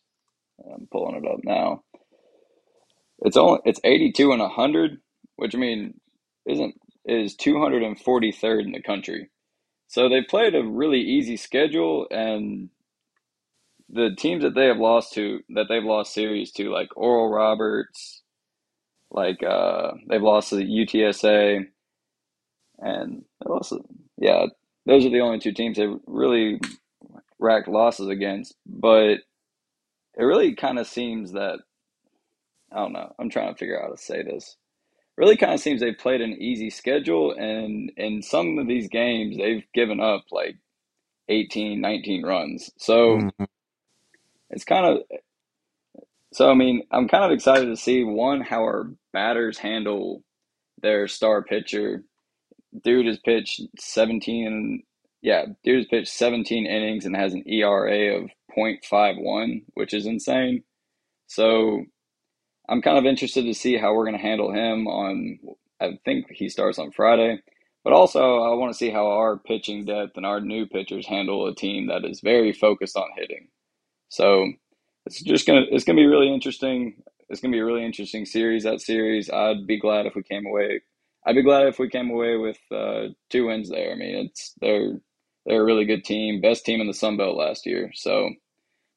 I'm 0.66 0.88
pulling 0.92 1.16
it 1.24 1.30
up 1.30 1.40
now. 1.44 1.84
It's 3.20 3.38
only 3.38 3.60
it's 3.66 3.80
82 3.84 4.32
and 4.32 4.42
100, 4.42 5.00
which 5.38 5.56
I 5.56 5.58
mean 5.58 5.96
isn't 6.48 6.76
is 7.06 7.36
243rd 7.36 8.66
in 8.66 8.72
the 8.72 8.82
country. 8.82 9.30
So 9.88 10.10
they 10.10 10.22
played 10.24 10.56
a 10.56 10.64
really 10.64 11.02
easy 11.02 11.38
schedule 11.38 12.08
and 12.12 12.70
the 13.90 14.16
teams 14.18 14.44
that 14.44 14.56
they 14.56 14.66
have 14.68 14.78
lost 14.78 15.14
to 15.14 15.42
that 15.50 15.68
they've 15.70 15.84
lost 15.84 16.14
series 16.14 16.52
to 16.54 16.72
like 16.72 16.90
Oral 16.96 17.30
Roberts, 17.32 18.22
like 19.12 19.44
uh 19.44 19.92
they've 20.10 20.22
lost 20.22 20.50
to 20.52 20.58
UTSA 20.58 21.66
and 22.80 23.26
to- 23.70 23.84
yeah, 24.18 24.46
those 24.86 25.06
are 25.06 25.10
the 25.10 25.22
only 25.22 25.40
two 25.40 25.54
teams 25.54 25.78
they 25.78 25.88
really 26.08 26.60
racked 27.40 27.68
losses 27.68 28.08
against, 28.10 28.56
but 28.66 29.20
it 30.18 30.24
really 30.24 30.56
kind 30.56 30.80
of 30.80 30.88
seems 30.88 31.34
that 31.34 31.60
I 32.72 32.78
don't 32.78 32.94
know. 32.94 33.14
I'm 33.20 33.30
trying 33.30 33.54
to 33.54 33.58
figure 33.58 33.80
out 33.80 33.90
how 33.90 33.96
to 33.96 34.02
say 34.02 34.24
this. 34.24 34.58
Really 35.18 35.38
kind 35.38 35.54
of 35.54 35.60
seems 35.60 35.82
they've 35.82 35.98
played 35.98 36.22
an 36.22 36.34
easy 36.42 36.70
schedule, 36.72 37.34
and 37.34 37.92
in 37.98 38.22
some 38.24 38.58
of 38.58 38.68
these 38.68 38.90
games, 38.90 39.38
they've 39.38 39.66
given 39.74 40.00
up 40.00 40.26
like 40.32 40.58
18, 41.30 41.82
19 41.82 42.24
runs. 42.26 42.72
So 42.78 43.22
Mhm. 43.22 43.48
it's 44.52 44.66
kind 44.66 44.86
of, 44.86 45.04
so 46.34 46.50
I 46.50 46.56
mean, 46.56 46.84
I'm 46.92 47.08
kind 47.08 47.26
of 47.26 47.32
excited 47.32 47.68
to 47.68 47.78
see 47.78 48.04
one, 48.04 48.42
how 48.42 48.62
our 48.64 48.92
batters 49.14 49.58
handle 49.60 50.24
their 50.82 51.08
star 51.08 51.44
pitcher. 51.44 52.06
Dude 52.84 53.08
has 53.08 53.20
pitched 53.20 53.62
17, 53.80 54.84
yeah, 55.22 55.46
dude 55.64 55.78
has 55.78 55.88
pitched 55.88 56.10
17 56.10 56.66
innings 56.68 57.06
and 57.06 57.16
has 57.16 57.34
an 57.34 57.44
ERA 57.48 58.18
of 58.18 58.30
0.51, 58.56 59.64
which 59.76 59.94
is 59.94 60.06
insane. 60.08 60.64
So 61.28 61.86
I'm 62.70 62.82
kind 62.82 62.98
of 62.98 63.06
interested 63.06 63.44
to 63.46 63.54
see 63.54 63.78
how 63.78 63.94
we're 63.94 64.06
going 64.06 64.18
to 64.18 64.24
handle 64.24 64.52
him 64.54 64.88
on. 64.88 65.40
I 65.82 66.00
think 66.06 66.28
he 66.32 66.50
starts 66.50 66.80
on 66.80 66.92
Friday, 66.92 67.40
but 67.84 67.94
also 67.94 68.42
I 68.42 68.56
want 68.56 68.72
to 68.74 68.78
see 68.78 68.90
how 68.92 69.08
our 69.08 69.38
pitching 69.38 69.86
depth 69.86 70.18
and 70.18 70.26
our 70.26 70.42
new 70.42 70.66
pitchers 70.68 71.08
handle 71.08 71.48
a 71.48 71.56
team 71.56 71.88
that 71.88 72.06
is 72.06 72.22
very 72.22 72.54
focused 72.54 72.98
on 72.98 73.10
hitting. 73.18 73.50
So 74.10 74.52
it's 75.06 75.22
just 75.22 75.48
gonna 75.48 75.64
it's 75.72 75.84
gonna 75.86 75.98
be 75.98 76.06
really 76.08 76.34
interesting. 76.34 77.04
It's 77.30 77.42
gonna 77.42 77.52
be 77.54 77.60
a 77.60 77.66
really 77.66 77.86
interesting 77.86 78.26
series. 78.26 78.64
That 78.64 78.82
series, 78.82 79.30
I'd 79.30 79.68
be 79.68 79.80
glad 79.80 80.06
if 80.06 80.16
we 80.16 80.24
came 80.24 80.46
away. 80.46 80.82
I'd 81.26 81.36
be 81.36 81.44
glad 81.44 81.68
if 81.68 81.80
we 81.80 81.90
came 81.90 82.10
away 82.12 82.38
with 82.38 82.60
uh, 82.72 83.10
two 83.30 83.48
wins 83.48 83.70
there. 83.70 83.92
I 83.92 83.96
mean, 83.96 84.16
it's 84.28 84.54
they're 84.62 85.00
they're 85.46 85.62
a 85.62 85.66
really 85.66 85.86
good 85.86 86.06
team, 86.06 86.42
best 86.42 86.66
team 86.66 86.82
in 86.82 86.88
the 86.88 86.94
Sun 86.94 87.18
Belt 87.18 87.38
last 87.38 87.66
year. 87.66 87.92
So 87.96 88.30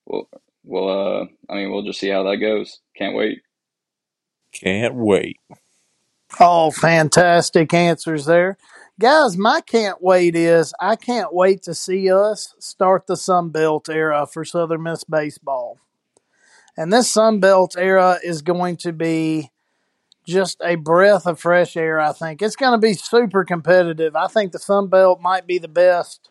we'll 0.06 0.28
we'll 0.64 0.88
uh 0.90 1.26
I 1.50 1.56
mean 1.56 1.72
we'll 1.72 1.84
just 1.84 2.00
see 2.00 2.10
how 2.10 2.24
that 2.24 2.38
goes. 2.38 2.80
Can't 2.96 3.16
wait. 3.16 3.40
Can't 4.60 4.94
wait. 4.94 5.38
Oh, 6.40 6.70
fantastic 6.70 7.72
answers 7.72 8.26
there. 8.26 8.56
Guys, 8.98 9.36
my 9.36 9.60
can't 9.60 10.02
wait 10.02 10.34
is 10.34 10.72
I 10.80 10.96
can't 10.96 11.34
wait 11.34 11.62
to 11.64 11.74
see 11.74 12.10
us 12.10 12.54
start 12.58 13.06
the 13.06 13.16
Sun 13.16 13.50
Belt 13.50 13.88
era 13.90 14.26
for 14.26 14.44
Southern 14.44 14.82
Miss 14.82 15.04
baseball. 15.04 15.78
And 16.76 16.92
this 16.92 17.10
Sun 17.10 17.40
Belt 17.40 17.76
era 17.78 18.18
is 18.24 18.40
going 18.40 18.76
to 18.78 18.92
be 18.92 19.50
just 20.26 20.60
a 20.64 20.76
breath 20.76 21.26
of 21.26 21.38
fresh 21.38 21.76
air, 21.76 22.00
I 22.00 22.12
think. 22.12 22.40
It's 22.40 22.56
going 22.56 22.72
to 22.72 22.78
be 22.78 22.94
super 22.94 23.44
competitive. 23.44 24.16
I 24.16 24.26
think 24.26 24.52
the 24.52 24.58
Sun 24.58 24.88
Belt 24.88 25.20
might 25.20 25.46
be 25.46 25.58
the 25.58 25.68
best 25.68 26.30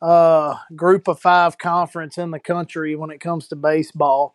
uh, 0.00 0.56
group 0.74 1.08
of 1.08 1.20
five 1.20 1.58
conference 1.58 2.18
in 2.18 2.30
the 2.32 2.40
country 2.40 2.96
when 2.96 3.10
it 3.10 3.20
comes 3.20 3.48
to 3.48 3.56
baseball. 3.56 4.34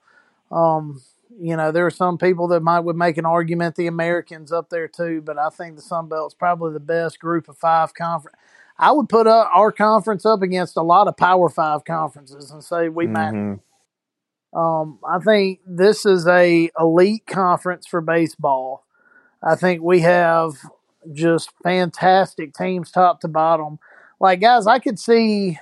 Um, 0.51 1.01
You 1.30 1.57
know, 1.57 1.71
there 1.71 1.86
are 1.86 1.91
some 1.91 2.17
people 2.17 2.47
that 2.49 2.61
might 2.61 2.80
would 2.82 2.95
make 2.95 3.17
an 3.17 3.25
argument 3.25 3.75
the 3.75 3.88
Americans 3.88 4.51
up 4.51 4.69
there 4.69 4.88
too, 4.88 5.21
but 5.21 5.38
I 5.38 5.49
think 5.49 5.75
the 5.75 5.82
Sun 5.82 6.07
Belt's 6.07 6.34
probably 6.34 6.73
the 6.73 6.80
best 6.80 7.19
group 7.19 7.49
of 7.49 7.57
five 7.57 7.93
conference. 7.93 8.38
I 8.80 8.91
would 8.91 9.09
put 9.09 9.28
up 9.28 9.49
our 9.55 9.71
conference 9.71 10.25
up 10.25 10.41
against 10.41 10.78
a 10.78 10.82
lot 10.82 11.07
of 11.07 11.17
Power 11.17 11.49
Five 11.49 11.84
conferences 11.84 12.51
and 12.51 12.63
say 12.63 12.89
we 12.89 13.07
match. 13.07 13.34
Mhm. 13.34 13.59
Um, 14.53 14.99
I 15.07 15.19
think 15.19 15.59
this 15.65 16.05
is 16.05 16.28
a 16.28 16.71
elite 16.80 17.25
conference 17.28 17.86
for 17.86 18.01
baseball. 18.01 18.86
I 19.43 19.55
think 19.55 19.82
we 19.82 19.99
have 20.01 20.53
just 21.13 21.51
fantastic 21.63 22.53
teams 22.53 22.91
top 22.91 23.21
to 23.21 23.28
bottom. 23.28 23.80
Like 24.19 24.39
guys, 24.39 24.65
I 24.67 24.80
could 24.80 24.99
see 24.99 25.59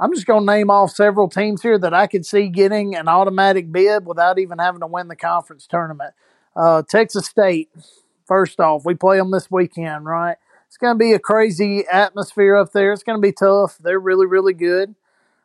I'm 0.00 0.14
just 0.14 0.26
going 0.26 0.46
to 0.46 0.52
name 0.52 0.70
off 0.70 0.92
several 0.92 1.28
teams 1.28 1.60
here 1.60 1.78
that 1.78 1.92
I 1.92 2.06
could 2.06 2.24
see 2.24 2.48
getting 2.48 2.96
an 2.96 3.06
automatic 3.06 3.70
bid 3.70 4.06
without 4.06 4.38
even 4.38 4.58
having 4.58 4.80
to 4.80 4.86
win 4.86 5.08
the 5.08 5.16
conference 5.16 5.66
tournament. 5.66 6.14
Uh, 6.56 6.82
Texas 6.88 7.26
State, 7.26 7.68
first 8.26 8.58
off, 8.60 8.86
we 8.86 8.94
play 8.94 9.18
them 9.18 9.30
this 9.30 9.50
weekend, 9.50 10.06
right? 10.06 10.38
It's 10.68 10.78
going 10.78 10.94
to 10.94 10.98
be 10.98 11.12
a 11.12 11.18
crazy 11.18 11.84
atmosphere 11.86 12.56
up 12.56 12.72
there. 12.72 12.94
It's 12.94 13.02
going 13.02 13.18
to 13.18 13.22
be 13.22 13.32
tough. 13.32 13.76
They're 13.78 14.00
really, 14.00 14.24
really 14.24 14.54
good, 14.54 14.94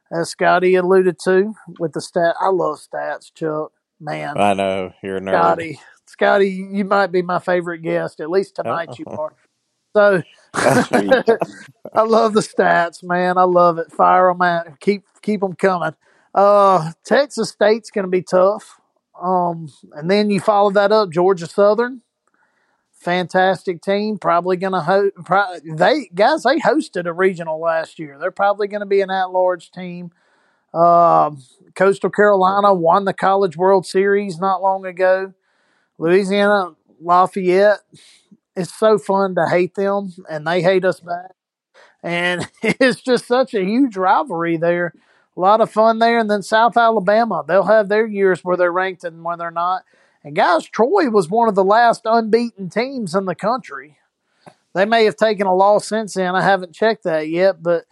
as 0.10 0.30
Scotty 0.30 0.76
alluded 0.76 1.20
to 1.26 1.54
with 1.78 1.92
the 1.92 2.02
stat. 2.02 2.36
I 2.40 2.48
love 2.48 2.80
stats, 2.80 3.34
Chuck. 3.34 3.74
Man, 4.00 4.38
I 4.38 4.54
know 4.54 4.94
you're 5.04 5.18
a 5.18 5.22
nerd. 5.22 5.32
Scotty, 5.32 5.80
Scotty, 6.06 6.50
you 6.50 6.86
might 6.86 7.12
be 7.12 7.22
my 7.22 7.40
favorite 7.40 7.80
guest. 7.80 8.22
At 8.22 8.30
least 8.30 8.56
tonight 8.56 8.98
you 9.00 9.06
are. 9.08 9.34
So. 9.94 10.24
I 11.94 12.02
love 12.02 12.34
the 12.34 12.42
stats, 12.42 13.04
man. 13.04 13.38
I 13.38 13.44
love 13.44 13.78
it. 13.78 13.92
Fire 13.92 14.30
them 14.30 14.42
out. 14.42 14.80
Keep 14.80 15.04
keep 15.22 15.42
them 15.42 15.54
coming. 15.54 15.96
Uh, 16.34 16.92
Texas 17.04 17.50
State's 17.50 17.92
going 17.92 18.06
to 18.06 18.10
be 18.12 18.22
tough. 18.22 18.80
Um, 19.22 19.70
and 19.94 20.10
then 20.10 20.30
you 20.30 20.40
follow 20.40 20.72
that 20.72 20.92
up, 20.92 21.10
Georgia 21.10 21.48
Southern, 21.48 22.02
fantastic 22.92 23.82
team. 23.82 24.18
Probably 24.18 24.58
going 24.58 24.74
to 24.74 24.82
host. 24.82 25.14
Pro- 25.24 25.60
they 25.64 26.10
guys 26.14 26.44
they 26.44 26.60
hosted 26.60 27.06
a 27.06 27.14
regional 27.14 27.60
last 27.60 28.00
year. 28.00 28.18
They're 28.20 28.32
probably 28.32 28.68
going 28.68 28.82
to 28.82 28.86
be 28.86 29.02
an 29.02 29.12
at-large 29.12 29.72
team. 29.72 30.12
Um, 30.74 31.42
Coastal 31.76 32.10
Carolina 32.10 32.74
won 32.74 33.06
the 33.06 33.14
College 33.14 33.56
World 33.56 33.86
Series 33.86 34.40
not 34.40 34.62
long 34.62 34.86
ago. 34.86 35.34
Louisiana 35.98 36.76
Lafayette. 37.02 37.80
It's 38.56 38.74
so 38.74 38.98
fun 38.98 39.36
to 39.36 39.48
hate 39.48 39.76
them, 39.76 40.14
and 40.30 40.48
they 40.48 40.62
hate 40.62 40.86
us 40.86 41.00
back. 41.00 41.32
And 42.02 42.50
it's 42.62 43.02
just 43.02 43.26
such 43.28 43.54
a 43.54 43.64
huge 43.64 43.98
rivalry 43.98 44.58
there. 44.58 44.94
A 45.36 45.40
lot 45.40 45.60
of 45.60 45.72
fun 45.72 46.00
there. 46.00 46.20
And 46.20 46.30
then 46.30 46.44
South 46.44 46.78
Alabama, 46.78 47.44
they'll 47.46 47.64
have 47.64 47.90
their 47.90 48.08
years 48.08 48.44
where 48.44 48.56
they're 48.56 48.72
ranked 48.72 49.04
and 49.04 49.24
where 49.24 49.36
they're 49.36 49.52
not. 49.52 49.84
And 50.24 50.36
guys, 50.36 50.66
Troy 50.66 51.10
was 51.10 51.30
one 51.30 51.50
of 51.50 51.56
the 51.56 51.64
last 51.64 52.02
unbeaten 52.06 52.70
teams 52.70 53.14
in 53.14 53.26
the 53.26 53.36
country. 53.36 53.98
They 54.74 54.86
may 54.86 55.06
have 55.06 55.16
taken 55.16 55.48
a 55.48 55.56
loss 55.56 55.88
since 55.88 56.14
then. 56.14 56.36
I 56.36 56.42
haven't 56.42 56.76
checked 56.76 57.04
that 57.04 57.30
yet, 57.30 57.62
but 57.62 57.86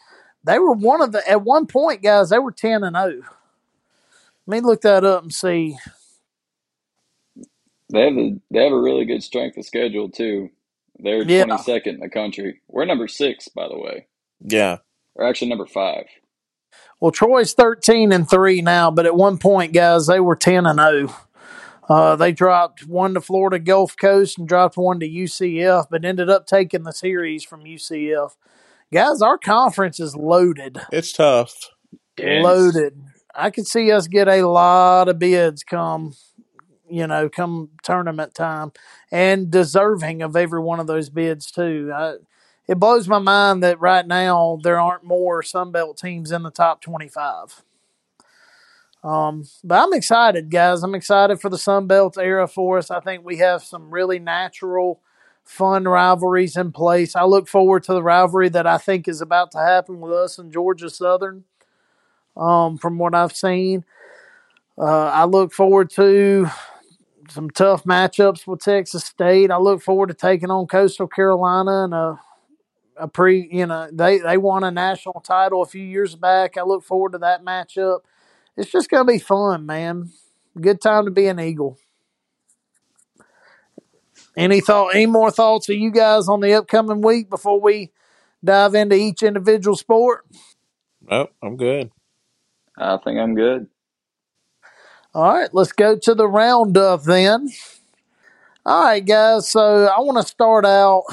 they 0.43 0.59
were 0.59 0.73
one 0.73 1.01
of 1.01 1.11
the 1.11 1.27
at 1.29 1.41
one 1.41 1.65
point, 1.65 2.01
guys. 2.01 2.29
They 2.29 2.39
were 2.39 2.51
ten 2.51 2.83
and 2.83 2.95
zero. 2.95 3.21
Let 4.45 4.63
me 4.63 4.67
look 4.67 4.81
that 4.81 5.05
up 5.05 5.23
and 5.23 5.33
see. 5.33 5.77
They 7.93 8.01
have 8.05 8.17
a 8.17 8.31
they 8.51 8.63
have 8.63 8.73
a 8.73 8.81
really 8.81 9.05
good 9.05 9.23
strength 9.23 9.55
of 9.57 9.65
schedule 9.65 10.09
too. 10.09 10.49
They're 10.99 11.23
Yeah. 11.23 11.45
twenty 11.45 11.61
second 11.63 11.95
in 11.95 11.99
the 12.01 12.09
country. 12.09 12.59
We're 12.67 12.85
number 12.85 13.07
six, 13.07 13.47
by 13.47 13.67
the 13.67 13.77
way. 13.77 14.07
Yeah. 14.41 14.77
Or 15.15 15.25
actually 15.25 15.49
number 15.49 15.67
five. 15.67 16.05
Well, 16.99 17.11
Troy's 17.11 17.53
thirteen 17.53 18.11
and 18.11 18.29
three 18.29 18.61
now, 18.61 18.89
but 18.91 19.05
at 19.05 19.15
one 19.15 19.37
point, 19.37 19.73
guys, 19.73 20.07
they 20.07 20.19
were 20.19 20.35
ten 20.35 20.65
and 20.65 20.79
zero. 20.79 21.15
Uh, 21.89 22.15
they 22.15 22.31
dropped 22.31 22.87
one 22.87 23.13
to 23.13 23.21
Florida 23.21 23.59
Gulf 23.59 23.95
Coast 23.97 24.37
and 24.39 24.47
dropped 24.47 24.77
one 24.77 24.99
to 25.01 25.05
UCF, 25.07 25.87
but 25.91 26.05
ended 26.05 26.29
up 26.29 26.47
taking 26.47 26.83
the 26.83 26.93
series 26.93 27.43
from 27.43 27.65
UCF. 27.65 28.31
Guys, 28.91 29.21
our 29.21 29.37
conference 29.37 29.99
is 29.99 30.15
loaded. 30.15 30.79
It's 30.93 31.11
tough. 31.11 31.53
Dense. 32.15 32.43
Loaded. 32.43 33.01
I 33.35 33.49
could 33.49 33.67
see 33.67 33.91
us 33.91 34.07
get 34.07 34.27
a 34.29 34.43
lot 34.47 35.09
of 35.09 35.19
bids 35.19 35.63
come, 35.63 36.13
you 36.93 37.07
know, 37.07 37.27
come 37.27 37.69
tournament 37.81 38.35
time, 38.35 38.71
and 39.11 39.49
deserving 39.49 40.21
of 40.21 40.35
every 40.35 40.61
one 40.61 40.79
of 40.79 40.85
those 40.85 41.09
bids 41.09 41.51
too. 41.51 41.91
I, 41.93 42.17
it 42.67 42.79
blows 42.79 43.07
my 43.07 43.19
mind 43.19 43.63
that 43.63 43.81
right 43.81 44.05
now 44.05 44.59
there 44.61 44.79
aren't 44.79 45.03
more 45.03 45.41
Sunbelt 45.41 45.97
teams 45.97 46.31
in 46.31 46.43
the 46.43 46.51
top 46.51 46.81
twenty-five. 46.81 47.63
Um, 49.03 49.45
but 49.63 49.83
I'm 49.83 49.93
excited, 49.93 50.49
guys. 50.49 50.83
I'm 50.83 50.95
excited 50.95 51.41
for 51.41 51.49
the 51.49 51.57
Sunbelt 51.57 52.17
era 52.17 52.47
for 52.47 52.77
us. 52.77 52.91
I 52.91 53.01
think 53.01 53.25
we 53.25 53.37
have 53.37 53.63
some 53.63 53.89
really 53.89 54.19
natural, 54.19 55.01
fun 55.43 55.85
rivalries 55.85 56.55
in 56.55 56.71
place. 56.71 57.15
I 57.15 57.25
look 57.25 57.49
forward 57.49 57.83
to 57.83 57.93
the 57.93 58.03
rivalry 58.03 58.49
that 58.49 58.67
I 58.67 58.77
think 58.77 59.07
is 59.07 59.19
about 59.19 59.51
to 59.51 59.57
happen 59.57 59.99
with 59.99 60.13
us 60.13 60.37
and 60.37 60.53
Georgia 60.53 60.89
Southern. 60.89 61.43
Um, 62.37 62.77
from 62.77 62.97
what 62.97 63.13
I've 63.13 63.35
seen, 63.35 63.83
uh, 64.77 65.07
I 65.07 65.25
look 65.25 65.53
forward 65.53 65.89
to 65.91 66.49
some 67.29 67.49
tough 67.49 67.83
matchups 67.83 68.47
with 68.47 68.61
Texas 68.61 69.03
State. 69.03 69.51
I 69.51 69.57
look 69.57 69.81
forward 69.81 70.07
to 70.07 70.13
taking 70.13 70.51
on 70.51 70.67
Coastal 70.67 71.07
Carolina 71.07 71.83
and 71.85 71.93
a 71.93 72.19
a 72.97 73.07
pre. 73.07 73.49
You 73.51 73.65
know, 73.65 73.89
they 73.91 74.19
they 74.19 74.37
won 74.37 74.63
a 74.63 74.71
national 74.71 75.21
title 75.21 75.61
a 75.61 75.65
few 75.65 75.83
years 75.83 76.15
back. 76.15 76.57
I 76.57 76.63
look 76.63 76.83
forward 76.83 77.13
to 77.13 77.17
that 77.19 77.43
matchup. 77.43 77.99
It's 78.55 78.71
just 78.71 78.89
going 78.89 79.05
to 79.05 79.11
be 79.11 79.19
fun, 79.19 79.65
man. 79.65 80.11
Good 80.59 80.81
time 80.81 81.05
to 81.05 81.11
be 81.11 81.27
an 81.27 81.39
Eagle. 81.39 81.77
Any 84.35 84.61
thought? 84.61 84.95
Any 84.95 85.07
more 85.07 85.31
thoughts 85.31 85.69
of 85.69 85.75
you 85.75 85.91
guys 85.91 86.27
on 86.27 86.39
the 86.39 86.53
upcoming 86.53 87.01
week 87.01 87.29
before 87.29 87.59
we 87.59 87.91
dive 88.43 88.75
into 88.75 88.95
each 88.95 89.23
individual 89.23 89.75
sport? 89.75 90.25
Nope, 91.01 91.31
I'm 91.41 91.57
good. 91.57 91.91
I 92.77 92.97
think 92.97 93.19
I'm 93.19 93.35
good. 93.35 93.67
All 95.15 95.31
right, 95.31 95.53
let's 95.53 95.71
go 95.71 95.95
to 95.95 96.15
the 96.15 96.27
roundup 96.27 97.03
then. 97.03 97.49
All 98.65 98.85
right, 98.85 99.05
guys. 99.05 99.47
So 99.47 99.85
I 99.85 99.99
want 99.99 100.25
to 100.25 100.27
start 100.27 100.65
out. 100.65 101.03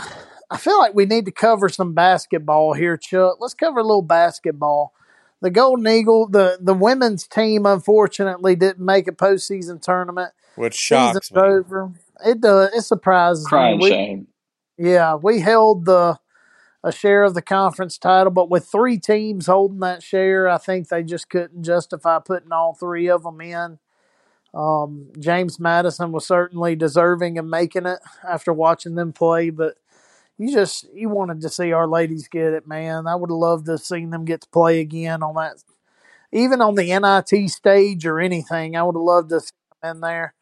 I 0.50 0.56
feel 0.56 0.78
like 0.78 0.94
we 0.94 1.04
need 1.04 1.26
to 1.26 1.32
cover 1.32 1.68
some 1.68 1.92
basketball 1.92 2.72
here, 2.72 2.96
Chuck. 2.96 3.36
Let's 3.40 3.52
cover 3.52 3.80
a 3.80 3.84
little 3.84 4.02
basketball. 4.02 4.94
The 5.42 5.50
Golden 5.50 5.86
Eagle, 5.86 6.28
the 6.28 6.58
the 6.60 6.72
women's 6.72 7.26
team, 7.26 7.66
unfortunately 7.66 8.56
didn't 8.56 8.84
make 8.84 9.06
a 9.06 9.12
postseason 9.12 9.82
tournament. 9.82 10.32
Which 10.56 10.74
shocks 10.74 11.28
Season's 11.28 11.32
me. 11.36 11.42
over. 11.42 11.92
It 12.24 12.40
does. 12.40 12.70
It 12.74 12.82
surprises 12.82 13.46
Crying 13.46 13.78
me. 13.78 13.84
We, 13.84 13.90
shame. 13.90 14.26
yeah, 14.78 15.14
we 15.14 15.40
held 15.40 15.84
the 15.84 16.18
a 16.82 16.90
share 16.90 17.24
of 17.24 17.34
the 17.34 17.42
conference 17.42 17.98
title, 17.98 18.30
but 18.30 18.48
with 18.48 18.66
three 18.66 18.98
teams 18.98 19.46
holding 19.46 19.80
that 19.80 20.02
share, 20.02 20.48
I 20.48 20.56
think 20.56 20.88
they 20.88 21.02
just 21.02 21.28
couldn't 21.28 21.62
justify 21.62 22.18
putting 22.18 22.52
all 22.52 22.74
three 22.74 23.08
of 23.10 23.24
them 23.24 23.40
in. 23.42 23.78
Um, 24.52 25.08
James 25.18 25.60
Madison 25.60 26.12
was 26.12 26.26
certainly 26.26 26.74
deserving 26.74 27.38
of 27.38 27.44
making 27.46 27.86
it 27.86 28.00
after 28.28 28.52
watching 28.52 28.96
them 28.96 29.12
play, 29.12 29.50
but 29.50 29.76
you 30.38 30.52
just 30.52 30.86
you 30.94 31.08
wanted 31.08 31.40
to 31.42 31.48
see 31.48 31.72
our 31.72 31.86
ladies 31.86 32.26
get 32.26 32.52
it, 32.54 32.66
man. 32.66 33.06
I 33.06 33.14
would 33.14 33.30
have 33.30 33.36
loved 33.36 33.66
to 33.66 33.72
have 33.72 33.80
seen 33.80 34.10
them 34.10 34.24
get 34.24 34.40
to 34.40 34.48
play 34.48 34.80
again 34.80 35.22
on 35.22 35.34
that, 35.34 35.62
even 36.32 36.60
on 36.60 36.74
the 36.74 36.98
NIT 36.98 37.50
stage 37.50 38.06
or 38.06 38.18
anything. 38.18 38.74
I 38.74 38.82
would 38.82 38.96
have 38.96 39.02
loved 39.02 39.30
to 39.30 39.40
see 39.40 39.52
them 39.82 39.96
in 39.96 40.00
there. 40.00 40.34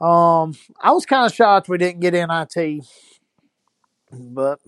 Um, 0.00 0.54
I 0.80 0.92
was 0.92 1.04
kind 1.04 1.26
of 1.26 1.34
shocked 1.34 1.68
we 1.68 1.78
didn't 1.78 2.00
get 2.00 2.14
NIT, 2.14 2.84
but 4.10 4.60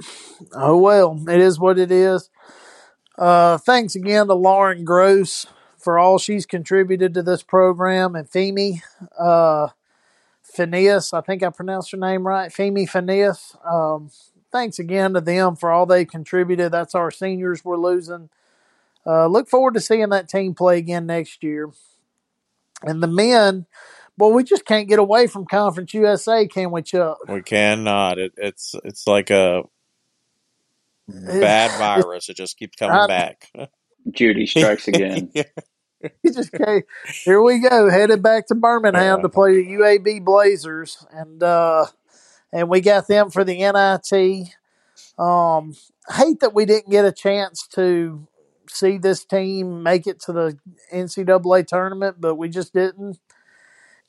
oh 0.53 0.77
well, 0.77 1.19
it 1.29 1.41
is 1.41 1.59
what 1.59 1.79
it 1.79 1.91
is. 1.91 2.29
Uh, 3.17 3.57
thanks 3.57 3.95
again 3.95 4.27
to 4.27 4.35
Lauren 4.35 4.85
Gross 4.85 5.47
for 5.87 6.01
all 6.01 6.19
she's 6.19 6.47
contributed 6.47 7.15
to 7.15 7.23
this 7.23 7.45
program 7.45 8.17
and 8.17 8.29
Femi 8.29 8.81
uh, 9.17 9.69
Phineas. 10.43 11.15
I 11.15 11.21
think 11.21 11.45
I 11.45 11.51
pronounced 11.51 11.93
her 11.93 11.97
name 11.97 12.27
right. 12.27 12.51
Femi 12.51 12.89
Phineas. 12.89 13.57
Um, 13.65 14.11
thanks 14.51 14.81
again 14.81 15.15
to 15.15 15.21
them 15.21 15.55
for 15.55 15.71
all 15.71 15.87
they 15.87 16.05
contributed. 16.05 16.73
That's 16.73 16.97
our 16.97 17.13
seniors 17.13 17.65
we're 17.65 17.77
losing. 17.77 18.31
Uh, 19.07 19.29
look 19.29 19.49
forward 19.49 19.75
to 19.75 19.81
seeing 19.81 20.09
that 20.09 20.29
team 20.29 20.55
play 20.55 20.79
again 20.79 21.07
next 21.07 21.45
year. 21.45 21.71
And 22.83 23.01
the 23.01 23.07
men, 23.07 23.67
well, 24.19 24.33
we 24.33 24.43
just 24.43 24.65
can't 24.65 24.89
get 24.89 24.99
away 24.99 25.29
from 25.29 25.47
Conference 25.47 25.95
USA, 25.95 26.49
can 26.49 26.73
we, 26.73 26.83
Chuck? 26.83 27.19
We 27.29 27.43
cannot. 27.43 28.19
It, 28.19 28.33
it's 28.37 28.75
it's 28.83 29.07
like 29.07 29.31
a 29.31 29.63
bad 31.07 31.79
virus. 31.79 32.29
It 32.29 32.35
just 32.35 32.59
keeps 32.59 32.75
coming 32.75 32.97
I- 32.97 33.07
back. 33.07 33.53
Judy 34.11 34.47
strikes 34.47 34.89
again. 34.89 35.33
He 36.23 36.31
just 36.31 36.53
came. 36.53 36.83
Here 37.25 37.41
we 37.41 37.61
go, 37.61 37.91
headed 37.91 38.23
back 38.23 38.47
to 38.49 38.55
Birmingham 38.55 39.23
to 39.23 39.29
play 39.29 39.55
the 39.63 39.69
UAB 39.73 40.25
Blazers, 40.25 41.05
and 41.13 41.43
uh, 41.43 41.87
and 42.53 42.69
we 42.69 42.81
got 42.81 43.09
them 43.09 43.31
for 43.31 43.45
the 43.45 43.55
NIT. 43.55 44.49
Um, 45.19 45.75
hate 46.15 46.41
that 46.41 46.55
we 46.55 46.65
didn't 46.67 46.91
get 46.91 47.05
a 47.05 47.13
chance 47.13 47.67
to 47.69 48.27
see 48.69 48.99
this 48.99 49.25
team 49.25 49.83
make 49.83 50.07
it 50.07 50.21
to 50.21 50.33
the 50.33 50.59
NCAA 50.93 51.67
tournament, 51.67 52.17
but 52.21 52.35
we 52.37 52.49
just 52.49 52.73
didn't. 52.75 53.19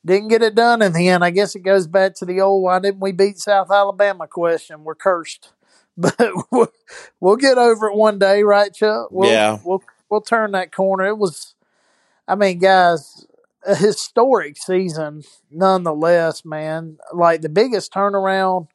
didn't 0.06 0.30
get 0.30 0.42
it 0.42 0.56
done 0.56 0.82
in 0.82 0.94
the 0.94 1.10
end. 1.10 1.24
I 1.24 1.30
guess 1.32 1.56
it 1.56 1.60
goes 1.64 1.88
back 1.88 2.16
to 2.16 2.26
the 2.26 2.40
old 2.42 2.64
why 2.64 2.80
didn't 2.80 3.02
we 3.02 3.12
beat 3.12 3.38
South 3.40 3.70
Alabama 3.72 4.28
question. 4.28 4.84
We're 4.84 4.96
cursed. 4.96 5.52
But 6.00 6.16
we'll, 6.52 6.72
we'll 7.20 7.38
get 7.38 7.58
over 7.58 7.88
it 7.88 7.96
one 7.96 8.20
day, 8.20 8.44
right, 8.44 8.72
Chuck? 8.72 9.08
We'll, 9.10 9.32
Yeah. 9.32 9.58
We'll 9.66 9.82
we'll 10.12 10.22
turn 10.22 10.52
that 10.52 10.72
corner. 10.72 11.08
It 11.08 11.18
was 11.18 11.56
I 12.28 12.36
mean, 12.36 12.60
guys, 12.60 13.26
a 13.66 13.76
historic 13.76 14.58
season 14.58 15.24
nonetheless, 15.52 16.44
man. 16.46 16.98
Like 17.14 17.42
the 17.42 17.50
biggest 17.50 17.94
turnaround 17.94 18.68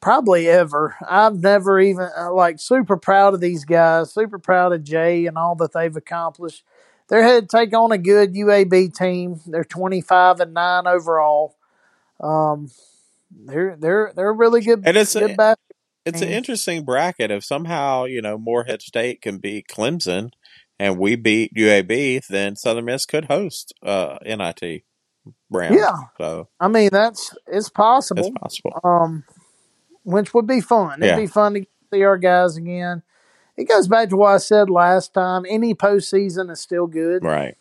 probably 0.00 0.48
ever. 0.48 0.96
I've 1.08 1.40
never 1.40 1.80
even 1.80 2.08
uh, 2.18 2.32
like 2.32 2.58
super 2.58 2.96
proud 2.96 3.34
of 3.34 3.40
these 3.40 3.64
guys, 3.64 4.12
super 4.12 4.38
proud 4.38 4.72
of 4.72 4.84
Jay 4.84 5.26
and 5.26 5.38
all 5.38 5.54
that 5.56 5.72
they've 5.72 5.96
accomplished. 5.96 6.64
They're 7.08 7.22
headed 7.22 7.48
to 7.50 7.56
take 7.56 7.74
on 7.74 7.92
a 7.92 7.98
good 7.98 8.34
UAB 8.34 8.94
team. 8.94 9.40
They're 9.46 9.64
twenty 9.64 10.00
five 10.00 10.40
and 10.40 10.54
nine 10.54 10.86
overall. 10.86 11.56
Um, 12.20 12.70
they're 13.30 13.76
they're 13.76 14.12
they're 14.14 14.32
really 14.32 14.60
good. 14.60 14.82
And 14.84 14.96
it's 14.96 15.14
good 15.14 15.38
a, 15.38 15.56
it's 16.04 16.20
an 16.20 16.28
interesting 16.28 16.84
bracket. 16.84 17.30
If 17.30 17.44
somehow 17.44 18.04
you 18.04 18.22
know 18.22 18.38
Morehead 18.38 18.82
State 18.82 19.20
can 19.22 19.38
beat 19.38 19.68
Clemson, 19.68 20.32
and 20.82 20.98
we 20.98 21.14
beat 21.16 21.54
UAB, 21.54 22.26
then 22.28 22.56
Southern 22.56 22.84
Miss 22.86 23.04
could 23.06 23.26
host 23.26 23.72
uh, 23.84 24.18
NIT 24.24 24.82
round. 25.50 25.74
Yeah, 25.76 25.96
So 26.18 26.48
I 26.58 26.68
mean 26.68 26.88
that's 26.92 27.34
it's 27.46 27.68
possible. 27.70 28.20
it's 28.26 28.36
possible. 28.38 28.80
um, 28.84 29.24
which 30.04 30.34
would 30.34 30.46
be 30.46 30.60
fun. 30.60 31.02
It'd 31.02 31.14
Yeah. 31.14 31.16
be 31.16 31.26
fun 31.28 31.54
to 31.54 31.64
see 31.92 32.02
our 32.02 32.18
guys 32.18 32.56
again. 32.56 33.02
It 33.56 33.68
goes 33.68 33.86
back 33.86 34.08
to 34.08 34.16
what 34.16 34.34
I 34.34 34.38
said 34.38 34.70
last 34.70 35.12
time. 35.14 35.44
Any 35.48 35.74
postseason 35.74 36.50
is 36.50 36.60
still 36.60 36.86
good. 36.86 37.22
Right. 37.22 37.56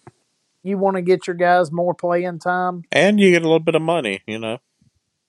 You 0.63 0.77
want 0.77 0.95
to 0.95 1.01
get 1.01 1.27
your 1.27 1.35
guys 1.35 1.71
more 1.71 1.93
playing 1.93 2.39
time. 2.39 2.83
And 2.91 3.19
you 3.19 3.29
get 3.31 3.41
a 3.41 3.45
little 3.45 3.59
bit 3.59 3.75
of 3.75 3.81
money, 3.81 4.21
you 4.25 4.39
know. 4.39 4.59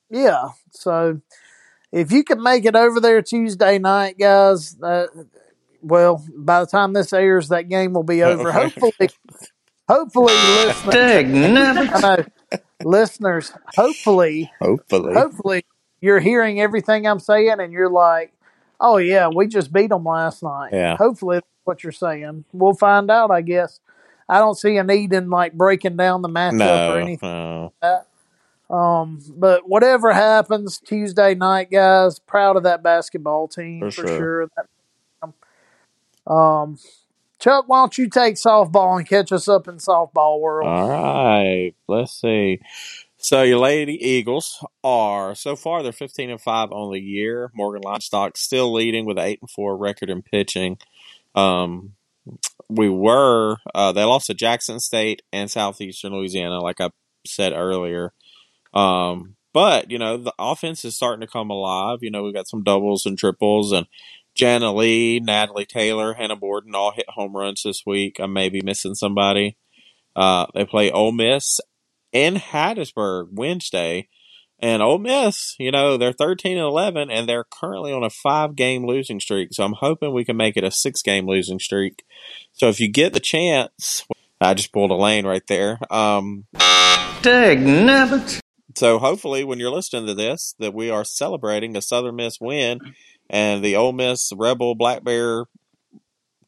Yeah. 0.08 0.50
So 0.70 1.20
if 1.90 2.12
you 2.12 2.22
can 2.22 2.42
make 2.42 2.64
it 2.64 2.76
over 2.76 3.00
there 3.00 3.20
Tuesday 3.22 3.78
night, 3.78 4.18
guys, 4.18 4.76
uh, 4.82 5.06
well, 5.82 6.24
by 6.36 6.60
the 6.60 6.66
time 6.66 6.92
this 6.92 7.12
airs, 7.12 7.48
that 7.48 7.68
game 7.68 7.92
will 7.92 8.02
be 8.02 8.22
over. 8.22 8.50
Hopefully, 8.52 9.10
hopefully, 9.88 10.32
listeners, 10.34 11.52
know, 11.52 12.24
listeners, 12.84 13.52
hopefully, 13.76 14.50
Hopefully. 14.60 15.14
hopefully 15.14 15.64
you're 16.00 16.20
hearing 16.20 16.60
everything 16.60 17.06
I'm 17.06 17.20
saying 17.20 17.56
and 17.60 17.72
you're 17.72 17.90
like, 17.90 18.32
oh 18.80 18.96
yeah, 18.96 19.28
we 19.28 19.46
just 19.46 19.72
beat 19.72 19.90
them 19.90 20.04
last 20.04 20.42
night. 20.42 20.70
Yeah. 20.72 20.96
Hopefully 20.96 21.36
that's 21.36 21.46
what 21.64 21.82
you're 21.84 21.92
saying. 21.92 22.44
We'll 22.52 22.74
find 22.74 23.10
out, 23.10 23.30
I 23.30 23.40
guess. 23.42 23.80
I 24.28 24.38
don't 24.38 24.56
see 24.56 24.76
a 24.78 24.84
need 24.84 25.12
in 25.12 25.30
like 25.30 25.52
breaking 25.52 25.96
down 25.96 26.22
the 26.22 26.28
matchup 26.28 26.52
or 26.52 26.56
no, 26.56 26.94
anything. 26.96 27.70
no. 27.82 28.02
Um, 28.70 29.20
but 29.36 29.68
whatever 29.68 30.12
happens 30.14 30.78
Tuesday 30.80 31.34
night, 31.34 31.70
guys, 31.70 32.18
proud 32.18 32.56
of 32.56 32.62
that 32.62 32.82
basketball 32.82 33.46
team 33.48 33.80
For 33.80 33.90
for, 33.90 34.06
sure. 34.08 34.16
sure. 34.18 34.46
That- 34.56 34.66
Um, 36.26 36.78
Chuck, 37.38 37.64
why 37.66 37.80
don't 37.80 37.98
you 37.98 38.08
take 38.08 38.36
softball 38.36 38.98
and 38.98 39.08
catch 39.08 39.32
us 39.32 39.48
up 39.48 39.66
in 39.66 39.76
softball 39.76 40.40
world? 40.40 40.68
All 40.68 40.88
right. 40.88 41.74
Let's 41.88 42.20
see. 42.20 42.60
So 43.18 43.42
your 43.42 43.58
Lady 43.58 43.94
Eagles 43.94 44.64
are 44.82 45.34
so 45.34 45.54
far 45.54 45.82
they're 45.82 45.92
fifteen 45.92 46.30
and 46.30 46.40
five 46.40 46.72
on 46.72 46.92
the 46.92 47.00
year. 47.00 47.52
Morgan 47.54 47.82
Leinstock 47.82 48.36
still 48.36 48.72
leading 48.72 49.06
with 49.06 49.18
eight 49.18 49.38
and 49.40 49.50
four 49.50 49.76
record 49.76 50.10
in 50.10 50.22
pitching. 50.22 50.78
Um, 51.34 51.92
we 52.68 52.88
were 52.88 53.58
uh, 53.74 53.92
they 53.92 54.04
lost 54.04 54.26
to 54.26 54.34
Jackson 54.34 54.80
State 54.80 55.22
and 55.32 55.50
Southeastern 55.50 56.12
Louisiana, 56.12 56.60
like 56.60 56.80
I 56.80 56.90
said 57.26 57.52
earlier. 57.52 58.12
Um, 58.74 59.36
but 59.52 59.90
you 59.90 59.98
know 59.98 60.16
the 60.16 60.34
offense 60.38 60.84
is 60.84 60.96
starting 60.96 61.20
to 61.20 61.32
come 61.32 61.50
alive. 61.50 61.98
You 62.02 62.10
know 62.10 62.24
we 62.24 62.32
got 62.32 62.48
some 62.48 62.62
doubles 62.64 63.06
and 63.06 63.18
triples, 63.18 63.72
and 63.72 63.86
Jana 64.42 64.74
Lee, 64.74 65.20
Natalie 65.20 65.64
Taylor, 65.64 66.14
Hannah 66.14 66.34
Borden 66.34 66.74
all 66.74 66.90
hit 66.90 67.08
home 67.10 67.32
runs 67.32 67.62
this 67.62 67.84
week. 67.86 68.18
I 68.18 68.26
may 68.26 68.48
be 68.48 68.60
missing 68.60 68.96
somebody. 68.96 69.56
Uh, 70.16 70.46
they 70.52 70.64
play 70.64 70.90
Ole 70.90 71.12
Miss 71.12 71.60
in 72.10 72.34
Hattiesburg 72.34 73.28
Wednesday. 73.30 74.08
And 74.58 74.82
Ole 74.82 74.98
Miss, 74.98 75.54
you 75.60 75.70
know, 75.70 75.96
they're 75.96 76.12
13 76.12 76.58
and 76.58 76.66
11, 76.66 77.08
and 77.08 77.28
they're 77.28 77.44
currently 77.44 77.92
on 77.92 78.02
a 78.02 78.10
five 78.10 78.56
game 78.56 78.84
losing 78.84 79.20
streak. 79.20 79.50
So 79.52 79.62
I'm 79.62 79.74
hoping 79.74 80.12
we 80.12 80.24
can 80.24 80.36
make 80.36 80.56
it 80.56 80.64
a 80.64 80.72
six 80.72 81.02
game 81.02 81.28
losing 81.28 81.60
streak. 81.60 82.04
So 82.52 82.68
if 82.68 82.80
you 82.80 82.90
get 82.90 83.12
the 83.12 83.20
chance, 83.20 84.04
I 84.40 84.54
just 84.54 84.72
pulled 84.72 84.90
a 84.90 84.96
lane 84.96 85.24
right 85.24 85.46
there. 85.46 85.78
Um, 85.88 86.46
so 88.74 88.98
hopefully, 88.98 89.44
when 89.44 89.58
you're 89.58 89.70
listening 89.70 90.06
to 90.06 90.14
this, 90.14 90.54
that 90.58 90.74
we 90.74 90.90
are 90.90 91.04
celebrating 91.04 91.76
a 91.76 91.82
Southern 91.82 92.16
Miss 92.16 92.40
win, 92.40 92.80
and 93.30 93.64
the 93.64 93.76
Ole 93.76 93.92
Miss 93.92 94.32
Rebel 94.36 94.74
Black 94.74 95.04
Bear 95.04 95.44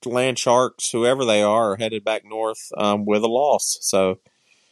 Land 0.04 0.38
Sharks, 0.38 0.90
whoever 0.90 1.24
they 1.24 1.42
are, 1.42 1.72
are 1.72 1.76
headed 1.76 2.04
back 2.04 2.24
north 2.24 2.70
um, 2.76 3.06
with 3.06 3.22
a 3.22 3.28
loss. 3.28 3.78
So 3.80 4.18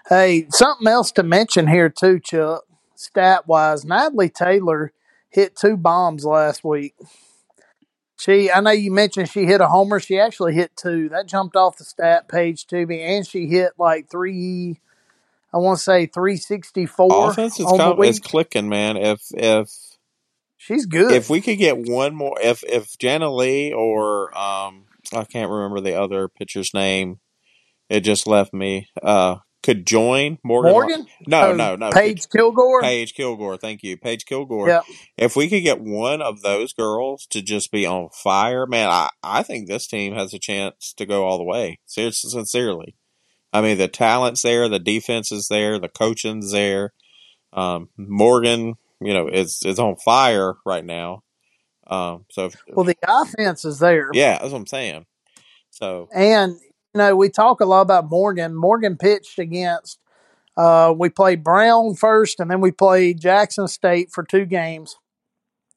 Hey, 0.09 0.46
something 0.50 0.86
else 0.86 1.12
to 1.12 1.22
mention 1.22 1.68
here 1.68 1.88
too, 1.88 2.20
Chuck. 2.20 2.64
Stat 2.96 3.46
wise, 3.48 3.84
Natalie 3.84 4.28
Taylor 4.28 4.92
hit 5.28 5.57
two 5.57 5.76
bombs 5.76 6.24
last 6.24 6.62
week. 6.64 6.94
She, 8.18 8.50
I 8.50 8.61
know 8.61 8.70
you 8.70 8.92
mentioned 8.92 9.28
she 9.28 9.46
hit 9.46 9.61
a 9.61 9.66
homer. 9.66 9.98
She 9.98 10.18
actually 10.18 10.55
hit 10.55 10.76
two. 10.76 11.09
That 11.09 11.26
jumped 11.26 11.57
off 11.57 11.78
the 11.78 11.84
stat 11.84 12.28
page 12.28 12.66
to 12.68 12.86
me, 12.86 13.00
and 13.00 13.26
she 13.26 13.46
hit 13.46 13.72
like 13.78 14.09
three. 14.09 14.80
I 15.53 15.59
want 15.59 15.78
to 15.78 15.82
say 15.82 16.07
three 16.07 16.36
sixty 16.36 16.86
four 16.86 17.30
offense 17.30 17.59
is, 17.59 17.66
com- 17.66 18.03
is 18.03 18.20
clicking, 18.20 18.68
man. 18.68 18.96
If 18.96 19.22
if 19.34 19.70
She's 20.64 20.86
good. 20.86 21.12
if 21.12 21.28
we 21.28 21.40
could 21.40 21.58
get 21.58 21.76
one 21.76 22.14
more, 22.14 22.36
if 22.40 22.62
if 22.64 22.96
Jana 22.98 23.32
Lee 23.34 23.72
or 23.72 24.36
um, 24.36 24.86
I 25.12 25.24
can't 25.24 25.50
remember 25.50 25.80
the 25.80 26.00
other 26.00 26.28
pitcher's 26.28 26.72
name, 26.72 27.18
it 27.88 28.00
just 28.00 28.26
left 28.26 28.52
me. 28.54 28.88
Uh, 29.02 29.36
could 29.62 29.86
join 29.86 30.38
Morgan. 30.42 30.72
Morgan, 30.72 31.06
No, 31.26 31.50
Oh, 31.50 31.54
no, 31.54 31.76
no. 31.76 31.90
Paige 31.92 32.28
Kilgore. 32.28 32.80
Paige 32.82 33.14
Kilgore. 33.14 33.56
Thank 33.56 33.84
you, 33.84 33.96
Paige 33.96 34.24
Kilgore. 34.26 34.68
Yep. 34.68 34.84
If 35.16 35.36
we 35.36 35.48
could 35.48 35.62
get 35.62 35.80
one 35.80 36.20
of 36.20 36.42
those 36.42 36.72
girls 36.72 37.26
to 37.30 37.42
just 37.42 37.70
be 37.70 37.86
on 37.86 38.08
fire, 38.10 38.66
man, 38.66 38.88
I, 38.88 39.10
I 39.22 39.44
think 39.44 39.68
this 39.68 39.86
team 39.86 40.14
has 40.14 40.34
a 40.34 40.40
chance 40.40 40.92
to 40.96 41.06
go 41.06 41.24
all 41.24 41.38
the 41.38 41.44
way. 41.44 41.78
Seriously, 41.86 42.30
sincerely. 42.30 42.96
I 43.52 43.60
mean, 43.60 43.78
the 43.78 43.86
talent's 43.86 44.42
there, 44.42 44.68
the 44.68 44.80
defense 44.80 45.30
is 45.30 45.46
there, 45.48 45.78
the 45.78 45.88
coaching's 45.88 46.50
there. 46.50 46.92
Um, 47.52 47.90
Morgan, 47.96 48.74
you 49.05 49.14
know, 49.14 49.28
is 49.28 49.62
is 49.64 49.78
on 49.78 49.96
fire 49.96 50.55
right 50.64 50.84
now. 50.84 51.22
Um, 51.86 52.24
so 52.30 52.46
if- 52.46 52.57
Well, 52.68 52.84
the 52.84 52.96
offense 53.07 53.64
is 53.64 53.78
there. 53.78 54.11
yeah, 54.12 54.38
that's 54.38 54.53
what 54.53 54.59
I'm 54.59 54.66
saying. 54.66 55.07
So 55.70 56.09
And 56.14 56.53
you 56.94 56.98
know, 56.98 57.16
we 57.16 57.28
talk 57.30 57.61
a 57.61 57.64
lot 57.64 57.80
about 57.82 58.11
Morgan. 58.11 58.55
Morgan 58.55 58.96
pitched 58.96 59.38
against. 59.38 59.98
Uh, 60.57 60.92
we 60.96 61.09
played 61.09 61.42
Brown 61.42 61.94
first, 61.94 62.38
and 62.38 62.50
then 62.50 62.61
we 62.61 62.70
played 62.70 63.20
Jackson 63.20 63.66
State 63.68 64.11
for 64.12 64.22
two 64.22 64.44
games, 64.44 64.96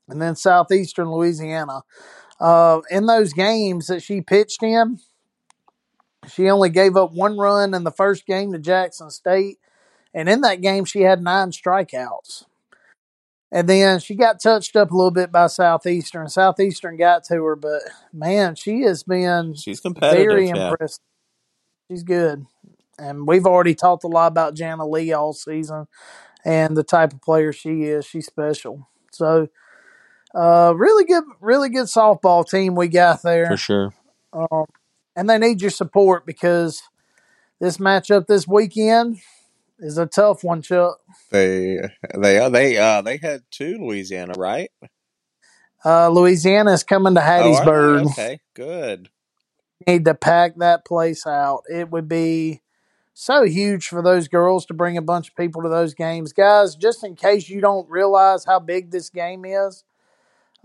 and 0.09 0.21
then 0.21 0.35
Southeastern 0.35 1.09
Louisiana. 1.09 1.83
Uh, 2.39 2.81
in 2.91 3.05
those 3.05 3.31
games 3.31 3.87
that 3.87 4.03
she 4.03 4.19
pitched 4.19 4.61
in, 4.61 4.99
she 6.29 6.49
only 6.49 6.69
gave 6.69 6.97
up 6.97 7.13
one 7.13 7.37
run 7.37 7.73
in 7.73 7.85
the 7.85 7.91
first 7.91 8.25
game 8.25 8.51
to 8.51 8.59
Jackson 8.59 9.09
State, 9.09 9.57
and 10.13 10.27
in 10.27 10.41
that 10.41 10.59
game 10.59 10.83
she 10.83 11.01
had 11.01 11.21
nine 11.21 11.51
strikeouts. 11.51 12.43
And 13.55 13.69
then 13.69 14.01
she 14.01 14.15
got 14.15 14.41
touched 14.41 14.75
up 14.75 14.91
a 14.91 14.93
little 14.93 15.11
bit 15.11 15.31
by 15.31 15.47
Southeastern. 15.47 16.27
Southeastern 16.27 16.97
got 16.97 17.23
to 17.23 17.35
her, 17.35 17.55
but 17.55 17.83
man, 18.11 18.55
she 18.55 18.81
has 18.81 19.03
been 19.03 19.55
she's 19.55 19.79
competitive. 19.79 20.25
very 20.25 20.49
yeah. 20.49 20.71
impressed. 20.71 20.99
She's 21.89 22.03
good. 22.03 22.45
And 22.99 23.25
we've 23.25 23.45
already 23.45 23.73
talked 23.73 24.03
a 24.03 24.09
lot 24.09 24.27
about 24.27 24.55
Jana 24.55 24.85
Lee 24.85 25.13
all 25.13 25.31
season 25.31 25.87
and 26.43 26.75
the 26.75 26.83
type 26.83 27.13
of 27.13 27.21
player 27.21 27.53
she 27.53 27.83
is. 27.83 28.05
She's 28.05 28.25
special. 28.25 28.89
So 29.13 29.47
uh 30.37 30.73
really 30.75 31.05
good 31.05 31.23
really 31.39 31.69
good 31.69 31.85
softball 31.85 32.45
team 32.45 32.75
we 32.75 32.89
got 32.89 33.23
there 33.23 33.47
For 33.47 33.55
sure. 33.55 33.93
Um, 34.33 34.65
and 35.15 35.29
they 35.29 35.37
need 35.37 35.61
your 35.61 35.71
support 35.71 36.25
because 36.25 36.83
this 37.61 37.77
matchup 37.77 38.27
this 38.27 38.45
weekend 38.45 39.19
is 39.79 39.97
a 39.97 40.05
tough 40.05 40.43
one, 40.43 40.61
Chuck. 40.61 40.99
They 41.31 41.79
they 42.17 42.37
are 42.39 42.49
they 42.49 42.77
uh 42.77 43.01
they 43.01 43.17
had 43.17 43.43
two 43.51 43.77
Louisiana, 43.79 44.33
right? 44.37 44.71
Uh 45.83 46.09
Louisiana 46.09 46.71
is 46.73 46.83
coming 46.83 47.15
to 47.15 47.21
Oh. 47.21 47.23
Hattiesburg. 47.23 48.05
Okay, 48.11 48.39
good. 48.53 49.09
need 49.87 50.05
to 50.05 50.15
pack 50.15 50.55
that 50.57 50.85
place 50.85 51.27
out. 51.27 51.63
It 51.69 51.91
would 51.91 52.07
be 52.07 52.61
so 53.13 53.43
huge 53.43 53.87
for 53.87 54.01
those 54.01 54.27
girls 54.27 54.65
to 54.65 54.73
bring 54.73 54.97
a 54.97 55.01
bunch 55.01 55.29
of 55.29 55.35
people 55.35 55.61
to 55.63 55.69
those 55.69 55.93
games. 55.93 56.33
Guys, 56.33 56.75
just 56.75 57.03
in 57.03 57.15
case 57.15 57.49
you 57.49 57.61
don't 57.61 57.89
realize 57.89 58.45
how 58.45 58.59
big 58.59 58.91
this 58.91 59.09
game 59.09 59.45
is, 59.45 59.83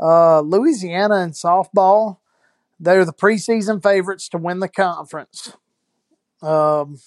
uh, 0.00 0.40
Louisiana 0.40 1.16
and 1.16 1.32
softball, 1.32 2.18
they're 2.80 3.04
the 3.04 3.12
preseason 3.12 3.80
favorites 3.82 4.28
to 4.30 4.38
win 4.38 4.58
the 4.60 4.68
conference. 4.68 5.56
Um, 6.42 6.98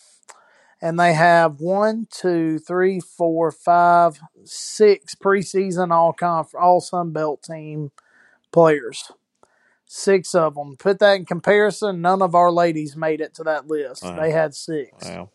and 0.83 0.99
they 0.99 1.13
have 1.13 1.61
one, 1.61 2.07
two, 2.11 2.59
three, 2.59 2.99
four, 2.99 3.53
five, 3.53 4.19
six 4.43 5.15
preseason 5.15 5.91
all 5.91 6.11
conf 6.11 6.53
all 6.59 6.81
Sun 6.81 7.13
Belt 7.13 7.41
team 7.41 7.91
players. 8.51 9.09
Six 9.85 10.35
of 10.35 10.55
them. 10.55 10.75
Put 10.77 10.99
that 10.99 11.13
in 11.13 11.25
comparison. 11.25 12.01
None 12.01 12.21
of 12.21 12.35
our 12.35 12.51
ladies 12.51 12.97
made 12.97 13.21
it 13.21 13.33
to 13.35 13.43
that 13.43 13.67
list. 13.67 14.03
Wow. 14.03 14.19
They 14.19 14.31
had 14.31 14.53
six. 14.53 14.91
Wow. 15.05 15.29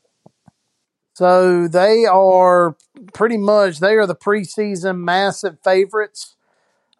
So 1.15 1.67
they 1.67 2.05
are 2.05 2.77
pretty 3.15 3.39
much 3.39 3.81
they 3.81 3.95
are 3.95 4.07
the 4.07 4.15
preseason 4.15 4.99
massive 4.99 5.57
favorites. 5.65 6.37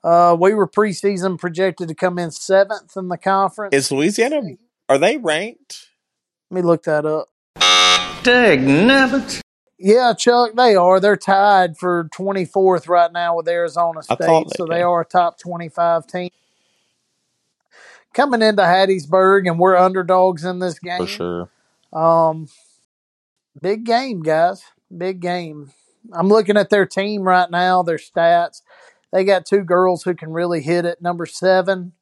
Uh, 0.03 0.35
we 0.41 0.55
were 0.55 0.67
preseason 0.67 1.39
projected 1.39 1.89
to 1.89 1.95
come 1.95 2.19
in 2.19 2.31
seventh 2.31 2.97
in 2.97 3.09
the 3.09 3.19
conference. 3.19 3.75
Is 3.75 3.93
Louisiana 3.93 4.41
are 4.89 4.97
they 4.97 5.19
ranked? 5.19 5.89
Let 6.51 6.63
me 6.63 6.67
look 6.67 6.85
that 6.85 7.05
up. 7.05 7.29
Dag 8.23 8.61
nabbit. 8.61 9.41
Yeah, 9.79 10.13
Chuck, 10.13 10.51
they 10.57 10.75
are. 10.75 10.99
They're 11.01 11.17
tied 11.17 11.79
for 11.79 12.09
24th 12.13 12.89
right 12.89 13.13
now 13.13 13.37
with 13.37 13.49
Arizona 13.49 14.03
State, 14.03 14.19
thought 14.19 14.51
so 14.57 14.67
they- 14.67 14.77
they 14.77 14.83
are 14.83 15.01
a 15.03 15.05
top 15.05 15.39
25 15.39 16.07
team. 16.07 16.31
Coming 18.13 18.43
into 18.43 18.63
Hattiesburg, 18.63 19.47
and 19.49 19.59
we're 19.59 19.77
underdogs 19.77 20.45
in 20.45 20.59
this 20.59 20.79
game. 20.79 20.99
For 20.99 21.07
sure. 21.07 21.51
Um, 21.93 22.49
big 23.61 23.85
game, 23.85 24.23
guys. 24.23 24.63
Big 24.97 25.21
game. 25.21 25.71
I'm 26.13 26.29
looking 26.29 26.57
at 26.57 26.71
their 26.71 26.87
team 26.87 27.23
right 27.23 27.51
now, 27.51 27.83
their 27.83 27.99
stats. 27.99 28.63
They 29.13 29.25
got 29.25 29.47
two 29.47 29.63
girls 29.63 30.03
who 30.03 30.15
can 30.15 30.33
really 30.33 30.61
hit 30.61 30.85
it. 30.85 31.01
Number 31.01 31.25
seven 31.27 31.93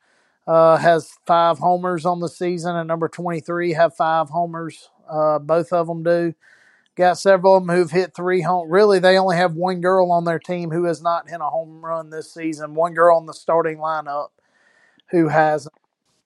uh, 0.46 0.76
has 0.78 1.12
five 1.26 1.58
homers 1.58 2.06
on 2.06 2.20
the 2.20 2.28
season, 2.28 2.74
and 2.76 2.88
number 2.88 3.08
23 3.08 3.72
have 3.74 3.94
five 3.94 4.30
homers. 4.30 4.88
Uh, 5.08 5.38
both 5.38 5.72
of 5.72 5.86
them 5.86 6.02
do. 6.02 6.34
Got 6.96 7.18
several 7.18 7.56
of 7.56 7.66
them 7.66 7.76
who've 7.76 7.90
hit 7.90 8.14
three 8.14 8.40
home. 8.40 8.70
Really, 8.70 8.98
they 8.98 9.18
only 9.18 9.36
have 9.36 9.54
one 9.54 9.80
girl 9.82 10.10
on 10.10 10.24
their 10.24 10.38
team 10.38 10.70
who 10.70 10.84
has 10.84 11.02
not 11.02 11.28
hit 11.28 11.40
a 11.40 11.44
home 11.50 11.84
run 11.84 12.08
this 12.10 12.32
season. 12.32 12.74
One 12.74 12.94
girl 12.94 13.16
on 13.16 13.26
the 13.26 13.34
starting 13.34 13.76
lineup 13.78 14.28
who 15.10 15.28
has. 15.28 15.68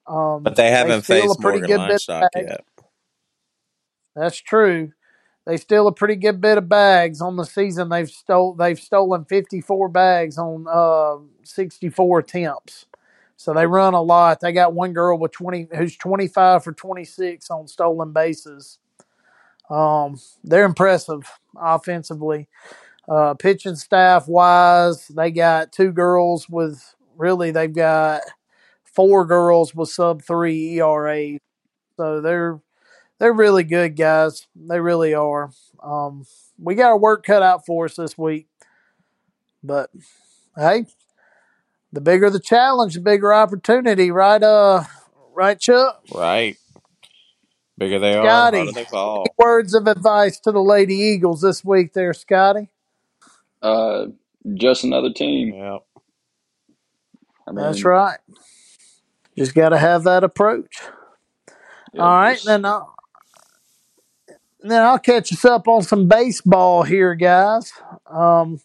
Um, 0.07 0.43
But 0.43 0.55
they 0.55 0.71
haven't 0.71 1.03
steal 1.03 1.27
faced 1.27 1.39
Morgan 1.41 1.61
bit 1.63 1.79
Leinstock 1.79 2.23
of 2.23 2.29
bag. 2.33 2.45
yet. 2.47 2.65
That's 4.15 4.37
true. 4.37 4.93
They 5.45 5.57
steal 5.57 5.87
a 5.87 5.91
pretty 5.91 6.15
good 6.15 6.39
bit 6.39 6.57
of 6.57 6.69
bags 6.69 7.19
on 7.19 7.35
the 7.35 7.45
season. 7.45 7.89
They've 7.89 8.09
stole 8.09 8.53
they've 8.53 8.79
stolen 8.79 9.25
fifty 9.25 9.59
four 9.59 9.89
bags 9.89 10.37
on 10.37 10.67
uh, 10.69 11.17
sixty 11.43 11.89
four 11.89 12.19
attempts. 12.19 12.85
So 13.41 13.55
they 13.55 13.65
run 13.65 13.95
a 13.95 14.01
lot. 14.01 14.39
They 14.39 14.51
got 14.51 14.75
one 14.75 14.93
girl 14.93 15.17
with 15.17 15.31
twenty 15.31 15.67
who's 15.75 15.97
twenty 15.97 16.27
five 16.27 16.63
for 16.63 16.73
twenty 16.73 17.03
six 17.03 17.49
on 17.49 17.67
stolen 17.67 18.13
bases. 18.13 18.77
Um, 19.67 20.19
they're 20.43 20.63
impressive 20.63 21.27
offensively. 21.59 22.47
Uh, 23.09 23.33
pitching 23.33 23.75
staff 23.75 24.27
wise, 24.27 25.07
they 25.07 25.31
got 25.31 25.71
two 25.71 25.91
girls 25.91 26.47
with 26.47 26.93
really 27.17 27.49
they've 27.49 27.73
got 27.73 28.21
four 28.83 29.25
girls 29.25 29.73
with 29.73 29.89
sub 29.89 30.21
three 30.21 30.79
ERA. 30.79 31.39
So 31.97 32.21
they're 32.21 32.61
they're 33.17 33.33
really 33.33 33.63
good 33.63 33.95
guys. 33.97 34.45
They 34.55 34.79
really 34.79 35.15
are. 35.15 35.49
Um, 35.81 36.27
we 36.59 36.75
got 36.75 36.91
our 36.91 36.99
work 36.99 37.25
cut 37.25 37.41
out 37.41 37.65
for 37.65 37.85
us 37.85 37.95
this 37.95 38.15
week, 38.15 38.45
but 39.63 39.89
hey, 40.55 40.85
the 41.93 42.01
bigger 42.01 42.29
the 42.29 42.39
challenge, 42.39 42.95
the 42.95 43.01
bigger 43.01 43.33
opportunity, 43.33 44.11
right? 44.11 44.41
Uh, 44.41 44.83
right, 45.33 45.59
Chuck. 45.59 46.01
Right. 46.13 46.57
Bigger 47.77 47.99
they 47.99 48.15
are, 48.15 48.25
Scotty. 48.25 48.57
harder 48.57 48.71
they 48.73 48.85
fall. 48.85 49.25
Words 49.37 49.73
of 49.73 49.87
advice 49.87 50.39
to 50.41 50.51
the 50.51 50.61
Lady 50.61 50.95
Eagles 50.95 51.41
this 51.41 51.65
week, 51.65 51.93
there, 51.93 52.13
Scotty. 52.13 52.69
Uh, 53.61 54.07
just 54.53 54.83
another 54.83 55.11
team. 55.11 55.53
Yeah. 55.53 55.77
I 57.47 57.51
mean, 57.51 57.63
That's 57.65 57.83
right. 57.83 58.19
Just 59.37 59.55
got 59.55 59.69
to 59.69 59.77
have 59.77 60.03
that 60.03 60.23
approach. 60.23 60.79
yeah, 61.93 62.01
All 62.01 62.09
right, 62.11 62.33
just- 62.35 62.45
then 62.45 62.65
I'll, 62.65 62.93
then 64.61 64.81
I'll 64.83 64.99
catch 64.99 65.33
us 65.33 65.43
up 65.43 65.67
on 65.67 65.81
some 65.81 66.07
baseball 66.07 66.83
here, 66.83 67.15
guys. 67.15 67.73
Um, 68.05 68.59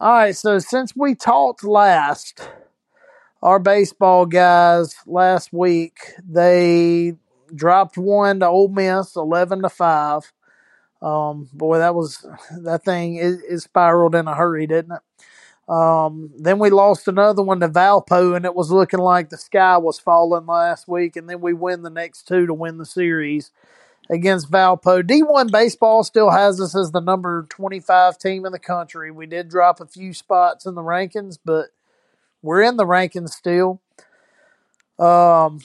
all 0.00 0.12
right, 0.12 0.36
so 0.36 0.58
since 0.58 0.94
we 0.94 1.14
talked 1.14 1.64
last, 1.64 2.50
our 3.42 3.58
baseball 3.58 4.26
guys 4.26 4.94
last 5.06 5.52
week 5.52 5.98
they 6.28 7.14
dropped 7.54 7.96
one 7.96 8.40
to 8.40 8.46
Ole 8.46 8.68
Miss, 8.68 9.16
eleven 9.16 9.62
to 9.62 9.68
five. 9.68 10.32
Um, 11.02 11.48
boy, 11.52 11.78
that 11.78 11.94
was 11.94 12.26
that 12.62 12.84
thing 12.84 13.16
it, 13.16 13.40
it 13.48 13.60
spiraled 13.60 14.14
in 14.14 14.28
a 14.28 14.34
hurry, 14.34 14.66
didn't 14.66 14.92
it? 14.92 15.02
Um, 15.72 16.30
then 16.38 16.58
we 16.58 16.70
lost 16.70 17.08
another 17.08 17.42
one 17.42 17.60
to 17.60 17.68
Valpo, 17.68 18.36
and 18.36 18.44
it 18.44 18.54
was 18.54 18.70
looking 18.70 19.00
like 19.00 19.30
the 19.30 19.38
sky 19.38 19.78
was 19.78 19.98
falling 19.98 20.46
last 20.46 20.88
week. 20.88 21.16
And 21.16 21.28
then 21.28 21.40
we 21.40 21.54
win 21.54 21.82
the 21.82 21.90
next 21.90 22.28
two 22.28 22.46
to 22.46 22.54
win 22.54 22.78
the 22.78 22.86
series 22.86 23.50
against 24.10 24.50
Valpo. 24.50 25.02
D1 25.02 25.50
baseball 25.50 26.04
still 26.04 26.30
has 26.30 26.60
us 26.60 26.76
as 26.76 26.92
the 26.92 27.00
number 27.00 27.46
25 27.50 28.18
team 28.18 28.46
in 28.46 28.52
the 28.52 28.58
country. 28.58 29.10
We 29.10 29.26
did 29.26 29.48
drop 29.48 29.80
a 29.80 29.86
few 29.86 30.12
spots 30.12 30.66
in 30.66 30.74
the 30.74 30.82
rankings, 30.82 31.38
but 31.44 31.66
we're 32.42 32.62
in 32.62 32.76
the 32.76 32.86
rankings 32.86 33.30
still. 33.30 33.80
Um, 34.98 35.60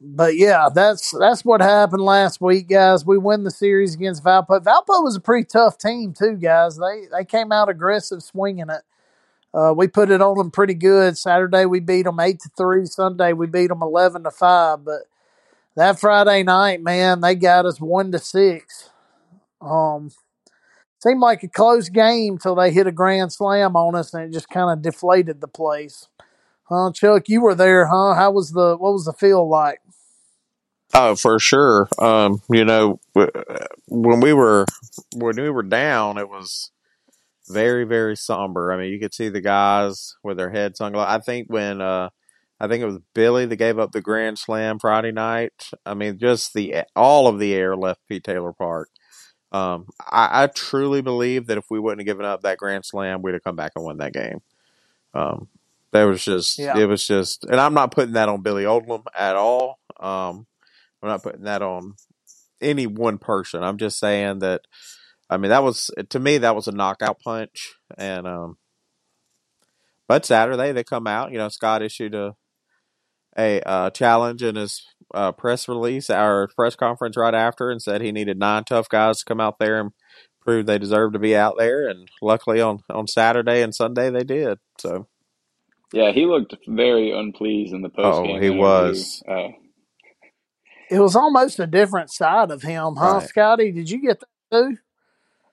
but 0.00 0.36
yeah, 0.36 0.68
that's 0.72 1.12
that's 1.18 1.44
what 1.44 1.60
happened 1.60 2.02
last 2.02 2.40
week, 2.40 2.68
guys. 2.68 3.04
We 3.04 3.18
win 3.18 3.42
the 3.42 3.50
series 3.50 3.94
against 3.94 4.22
Valpo. 4.22 4.62
Valpo 4.62 5.02
was 5.02 5.16
a 5.16 5.20
pretty 5.20 5.44
tough 5.44 5.76
team 5.76 6.12
too, 6.12 6.36
guys. 6.36 6.78
They 6.78 7.06
they 7.10 7.24
came 7.24 7.50
out 7.50 7.68
aggressive, 7.68 8.22
swinging 8.22 8.68
it. 8.68 8.82
Uh, 9.52 9.72
we 9.74 9.88
put 9.88 10.10
it 10.10 10.20
on 10.20 10.36
them 10.36 10.50
pretty 10.50 10.74
good. 10.74 11.16
Saturday 11.18 11.64
we 11.64 11.80
beat 11.80 12.02
them 12.02 12.20
eight 12.20 12.40
to 12.40 12.50
three. 12.56 12.86
Sunday 12.86 13.32
we 13.32 13.46
beat 13.46 13.68
them 13.68 13.82
eleven 13.82 14.22
to 14.24 14.30
five. 14.30 14.84
But 14.84 15.02
that 15.78 16.00
Friday 16.00 16.42
night, 16.42 16.82
man, 16.82 17.20
they 17.20 17.36
got 17.36 17.64
us 17.64 17.80
one 17.80 18.10
to 18.10 18.18
six. 18.18 18.90
Um, 19.60 20.10
seemed 21.00 21.20
like 21.20 21.44
a 21.44 21.48
close 21.48 21.88
game 21.88 22.36
till 22.36 22.56
they 22.56 22.72
hit 22.72 22.88
a 22.88 22.92
grand 22.92 23.32
slam 23.32 23.76
on 23.76 23.94
us, 23.94 24.12
and 24.12 24.24
it 24.24 24.32
just 24.32 24.48
kind 24.48 24.70
of 24.76 24.82
deflated 24.82 25.40
the 25.40 25.46
place. 25.46 26.08
Huh, 26.64 26.90
Chuck? 26.92 27.28
You 27.28 27.42
were 27.42 27.54
there, 27.54 27.86
huh? 27.86 28.14
How 28.14 28.32
was 28.32 28.50
the 28.50 28.76
what 28.76 28.92
was 28.92 29.04
the 29.04 29.12
feel 29.12 29.48
like? 29.48 29.78
Oh, 30.94 31.14
for 31.14 31.38
sure. 31.38 31.88
Um, 32.00 32.42
you 32.50 32.64
know, 32.64 32.98
when 33.86 34.20
we 34.20 34.32
were 34.32 34.64
when 35.14 35.36
we 35.36 35.48
were 35.48 35.62
down, 35.62 36.18
it 36.18 36.28
was 36.28 36.72
very 37.48 37.84
very 37.84 38.16
somber. 38.16 38.72
I 38.72 38.78
mean, 38.78 38.92
you 38.92 38.98
could 38.98 39.14
see 39.14 39.28
the 39.28 39.40
guys 39.40 40.16
with 40.24 40.38
their 40.38 40.50
heads 40.50 40.80
hung 40.80 40.94
low. 40.94 41.04
I 41.06 41.20
think 41.20 41.46
when 41.48 41.80
uh, 41.80 42.08
I 42.60 42.66
think 42.66 42.82
it 42.82 42.86
was 42.86 42.98
Billy 43.14 43.46
that 43.46 43.56
gave 43.56 43.78
up 43.78 43.92
the 43.92 44.00
grand 44.00 44.38
slam 44.38 44.78
Friday 44.78 45.12
night. 45.12 45.70
I 45.86 45.94
mean, 45.94 46.18
just 46.18 46.54
the 46.54 46.82
all 46.96 47.28
of 47.28 47.38
the 47.38 47.54
air 47.54 47.76
left 47.76 48.00
Pete 48.08 48.24
Taylor 48.24 48.52
Park. 48.52 48.88
Um, 49.52 49.86
I, 50.00 50.44
I 50.44 50.46
truly 50.48 51.00
believe 51.00 51.46
that 51.46 51.56
if 51.58 51.66
we 51.70 51.78
wouldn't 51.78 52.00
have 52.00 52.06
given 52.06 52.26
up 52.26 52.42
that 52.42 52.58
grand 52.58 52.84
slam, 52.84 53.22
we'd 53.22 53.34
have 53.34 53.44
come 53.44 53.56
back 53.56 53.72
and 53.76 53.84
won 53.84 53.98
that 53.98 54.12
game. 54.12 54.40
Um, 55.14 55.48
there 55.92 56.06
was 56.06 56.22
just 56.24 56.58
Yeah. 56.58 56.76
it 56.76 56.86
was 56.86 57.06
just, 57.06 57.44
and 57.44 57.58
I'm 57.60 57.72
not 57.74 57.92
putting 57.92 58.12
that 58.12 58.28
on 58.28 58.42
Billy 58.42 58.66
Oldham 58.66 59.04
at 59.16 59.36
all. 59.36 59.78
Um, 59.98 60.46
I'm 61.02 61.08
not 61.08 61.22
putting 61.22 61.44
that 61.44 61.62
on 61.62 61.94
any 62.60 62.86
one 62.86 63.18
person. 63.18 63.62
I'm 63.62 63.78
just 63.78 63.98
saying 63.98 64.40
that. 64.40 64.62
I 65.30 65.36
mean, 65.36 65.50
that 65.50 65.62
was 65.62 65.90
to 66.08 66.18
me 66.18 66.38
that 66.38 66.56
was 66.56 66.68
a 66.68 66.72
knockout 66.72 67.20
punch, 67.20 67.74
and 67.96 68.26
um, 68.26 68.56
but 70.06 70.24
Saturday 70.24 70.72
they 70.72 70.84
come 70.84 71.06
out. 71.06 71.32
You 71.32 71.38
know, 71.38 71.48
Scott 71.50 71.82
issued 71.82 72.14
a 72.14 72.34
a 73.38 73.60
uh, 73.60 73.90
challenge 73.90 74.42
in 74.42 74.56
his 74.56 74.82
uh, 75.14 75.32
press 75.32 75.68
release, 75.68 76.10
our 76.10 76.48
press 76.56 76.76
conference 76.76 77.16
right 77.16 77.34
after, 77.34 77.70
and 77.70 77.80
said 77.80 78.00
he 78.00 78.12
needed 78.12 78.38
nine 78.38 78.64
tough 78.64 78.88
guys 78.88 79.18
to 79.18 79.24
come 79.24 79.40
out 79.40 79.58
there 79.58 79.80
and 79.80 79.92
prove 80.40 80.66
they 80.66 80.78
deserve 80.78 81.12
to 81.12 81.18
be 81.18 81.36
out 81.36 81.54
there. 81.58 81.88
And 81.88 82.08
luckily 82.20 82.60
on 82.60 82.80
on 82.90 83.06
Saturday 83.06 83.62
and 83.62 83.74
Sunday 83.74 84.10
they 84.10 84.24
did. 84.24 84.58
So 84.78 85.06
yeah, 85.92 86.12
he 86.12 86.26
looked 86.26 86.54
very 86.66 87.12
unpleased 87.12 87.72
in 87.72 87.82
the 87.82 87.88
post 87.88 88.18
oh, 88.18 88.24
game. 88.24 88.42
he 88.42 88.50
was. 88.50 89.22
Uh, 89.26 89.48
It 90.90 91.00
was 91.00 91.16
almost 91.16 91.58
a 91.58 91.66
different 91.66 92.10
side 92.10 92.50
of 92.50 92.62
him, 92.62 92.96
huh, 92.96 93.18
Right. 93.18 93.28
Scotty? 93.28 93.72
Did 93.72 93.90
you 93.90 94.00
get 94.02 94.20
that 94.20 94.26
too? 94.52 94.76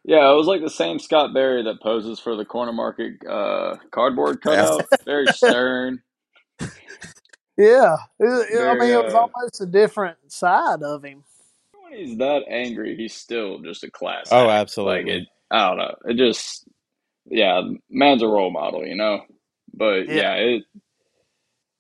yeah, 0.04 0.32
it 0.32 0.36
was 0.36 0.48
like 0.48 0.62
the 0.62 0.70
same 0.70 1.00
Scott 1.00 1.34
Berry 1.34 1.64
that 1.64 1.82
poses 1.82 2.20
for 2.20 2.36
the 2.36 2.46
corner 2.46 2.74
market 2.74 3.14
uh, 3.28 3.76
cardboard 3.92 4.42
cutout. 4.42 4.86
Very 5.06 5.28
stern. 5.28 6.02
Yeah, 7.58 7.96
It- 8.20 8.52
it- 8.54 8.68
I 8.68 8.76
Very, 8.76 8.80
mean, 8.80 8.92
it 8.92 9.04
was 9.06 9.14
almost 9.14 9.62
a 9.62 9.66
different 9.66 10.32
side 10.32 10.84
of 10.84 11.04
him. 11.06 11.24
When 11.74 11.94
he's 11.94 12.18
that 12.18 12.44
angry, 12.50 12.96
he's 12.96 13.14
still 13.16 13.60
just 13.60 13.84
a 13.84 13.92
class. 13.92 14.30
Oh, 14.32 14.50
act. 14.50 14.50
absolutely. 14.50 14.96
Like 15.14 15.22
it, 15.24 15.28
I 15.52 15.68
don't 15.70 15.78
know. 15.78 15.96
It 16.06 16.18
just, 16.18 16.68
yeah, 17.26 17.62
man's 17.90 18.24
a 18.24 18.28
role 18.28 18.52
model, 18.52 18.86
you 18.86 18.96
know. 18.96 19.22
But 19.74 20.08
Yeah. 20.08 20.16
yeah, 20.16 20.34
it. 20.36 20.64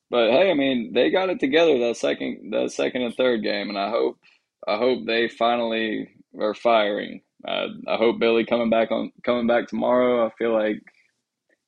But 0.10 0.32
hey, 0.32 0.52
I 0.52 0.54
mean, 0.54 0.94
they 0.94 1.10
got 1.12 1.30
it 1.30 1.40
together 1.40 1.78
that 1.80 1.98
second, 1.98 2.52
that 2.54 2.72
second 2.72 3.02
and 3.04 3.16
third 3.16 3.44
game, 3.44 3.70
and 3.70 3.78
I 3.78 3.90
hope, 3.90 4.18
I 4.68 4.78
hope 4.78 5.06
they 5.06 5.28
finally 5.28 6.10
are 6.40 6.54
firing. 6.54 7.22
Uh, 7.48 7.68
I 7.88 7.98
hope 7.98 8.20
Billy 8.20 8.46
coming 8.46 8.70
back 8.70 8.92
on 8.92 9.12
coming 9.24 9.48
back 9.48 9.68
tomorrow. 9.68 10.26
I 10.26 10.32
feel 10.38 10.54
like 10.54 10.82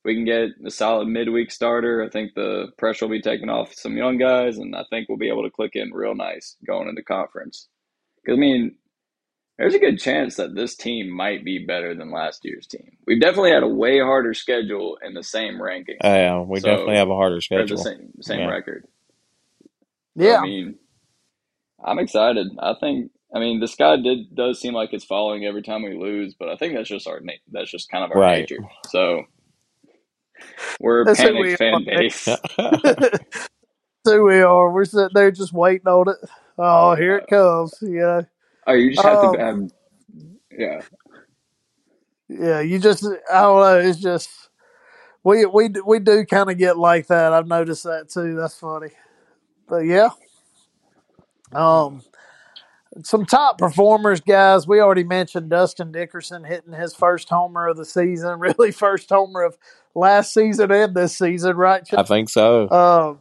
we 0.08 0.16
can 0.16 0.24
get 0.26 0.52
a 0.66 0.72
solid 0.72 1.08
midweek 1.10 1.52
starter. 1.52 2.02
I 2.02 2.10
think 2.10 2.34
the 2.34 2.68
pressure 2.78 3.06
will 3.06 3.12
be 3.12 3.22
taken 3.22 3.50
off 3.50 3.74
some 3.74 3.98
young 3.98 4.18
guys, 4.18 4.58
and 4.58 4.74
I 4.74 4.86
think 4.90 5.10
we'll 5.10 5.18
be 5.18 5.28
able 5.28 5.44
to 5.44 5.52
click 5.52 5.72
in 5.76 5.92
real 5.94 6.16
nice 6.16 6.56
going 6.66 6.88
into 6.88 7.04
conference. 7.04 7.68
Because 8.24 8.38
I 8.38 8.40
mean, 8.40 8.76
there's 9.58 9.74
a 9.76 9.80
good 9.80 10.00
chance 10.00 10.36
that 10.38 10.56
this 10.56 10.78
team 10.78 11.10
might 11.10 11.44
be 11.44 11.66
better 11.66 11.94
than 11.94 12.10
last 12.12 12.46
year's 12.46 12.66
team. 12.68 12.96
We've 13.06 13.20
definitely 13.20 13.52
had 13.52 13.64
a 13.64 13.68
way 13.68 14.00
harder 14.00 14.34
schedule 14.34 14.98
in 15.06 15.14
the 15.14 15.24
same 15.24 15.62
ranking. 15.62 15.98
Oh, 16.02 16.14
yeah, 16.14 16.40
we 16.40 16.62
So- 16.62 16.70
definitely 16.70 16.96
have 16.96 17.10
a 17.10 17.16
harder 17.16 17.36
Or 17.38 17.42
schedule. 17.42 17.76
the 17.78 17.84
same 17.84 18.14
same 18.22 18.40
Yeah. 18.40 18.48
record. 18.50 18.88
Yeah. 20.16 20.38
I 20.38 20.44
mean, 20.44 20.76
I'm 21.84 22.00
excited. 22.00 22.48
I 22.60 22.76
think. 22.80 23.12
I 23.36 23.40
mean, 23.40 23.60
the 23.60 23.68
sky 23.68 23.98
did 23.98 24.34
does 24.34 24.62
seem 24.62 24.74
like 24.74 24.94
it's 24.94 25.04
falling 25.04 25.44
every 25.46 25.62
time 25.62 25.84
we 25.84 25.98
lose, 25.98 26.34
but 26.34 26.48
I 26.48 26.56
think 26.56 26.74
that's 26.76 26.88
just 26.88 27.08
our 27.08 27.20
that's 27.52 27.70
just 27.70 27.92
kind 27.92 28.06
of 28.06 28.12
our 28.12 28.22
Right. 28.22 28.40
nature. 28.50 28.64
So 28.88 29.26
we're 30.80 31.04
a 31.04 31.08
That's 31.08 31.22
who 31.22 31.38
we 31.38 31.56
fan 31.58 31.84
are. 31.84 31.86
base. 31.86 32.40
That's 32.84 33.26
who 34.06 34.26
we 34.26 34.42
are. 34.42 34.72
We're 34.72 34.86
sitting 34.86 35.10
there 35.14 35.32
just 35.32 35.54
waiting 35.54 35.88
on 35.88 36.10
it. 36.10 36.18
Oh, 36.58 36.96
here 36.96 37.18
it 37.18 37.28
comes. 37.28 37.76
Yeah. 37.82 38.24
Oh, 38.68 38.74
you 38.74 38.92
just 38.92 39.06
have 39.06 39.20
Um, 39.20 39.32
to 39.32 39.38
have. 39.40 39.58
Yeah, 40.52 40.82
Yeah, 42.30 42.62
you 42.62 42.80
just 42.80 43.06
I 43.32 43.42
don't 43.42 43.62
know, 43.62 43.80
it's 43.80 44.00
just 44.00 44.30
we 45.24 45.46
we 45.46 45.70
we 45.86 46.00
do 46.00 46.26
kind 46.26 46.50
of 46.52 46.58
get 46.58 46.78
like 46.78 47.08
that. 47.08 47.34
I've 47.34 47.48
noticed 47.48 47.84
that 47.84 48.10
too. 48.10 48.36
That's 48.36 48.60
funny. 48.60 48.90
But 49.68 49.80
yeah. 49.86 50.10
Um 51.54 52.02
some 53.04 53.26
top 53.26 53.58
performers, 53.58 54.22
guys. 54.22 54.68
We 54.68 54.80
already 54.80 55.04
mentioned 55.04 55.50
Dustin 55.50 55.92
Dickerson 55.92 56.44
hitting 56.44 56.74
his 56.74 56.94
first 56.94 57.30
homer 57.30 57.68
of 57.68 57.78
the 57.78 57.86
season, 57.86 58.40
really 58.40 58.72
first 58.72 59.10
homer 59.10 59.44
of 59.44 59.58
last 59.96 60.34
season 60.34 60.72
and 60.72 60.96
this 60.96 61.18
season, 61.18 61.56
right? 61.56 61.88
I 61.94 62.04
think 62.04 62.30
so. 62.30 62.70
Um, 62.70 63.20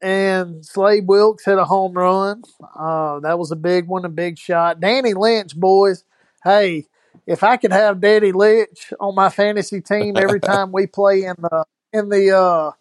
and 0.00 0.64
Slade 0.64 1.06
Wilkes 1.06 1.44
hit 1.44 1.58
a 1.58 1.64
home 1.64 1.94
run. 1.94 2.42
Uh, 2.78 3.20
that 3.20 3.38
was 3.38 3.50
a 3.50 3.56
big 3.56 3.86
one, 3.86 4.04
a 4.04 4.10
big 4.10 4.38
shot. 4.38 4.80
Danny 4.80 5.14
Lynch, 5.14 5.56
boys. 5.56 6.04
Hey, 6.42 6.86
if 7.26 7.42
I 7.42 7.56
could 7.56 7.72
have 7.72 8.00
Danny 8.00 8.32
Lynch 8.32 8.92
on 9.00 9.14
my 9.14 9.30
fantasy 9.30 9.80
team 9.80 10.16
every 10.16 10.40
time 10.42 10.72
we 10.72 10.86
play 10.86 11.24
in 11.24 11.36
the 11.38 11.64
in 11.92 12.08
the 12.08 12.36
uh, 12.36 12.72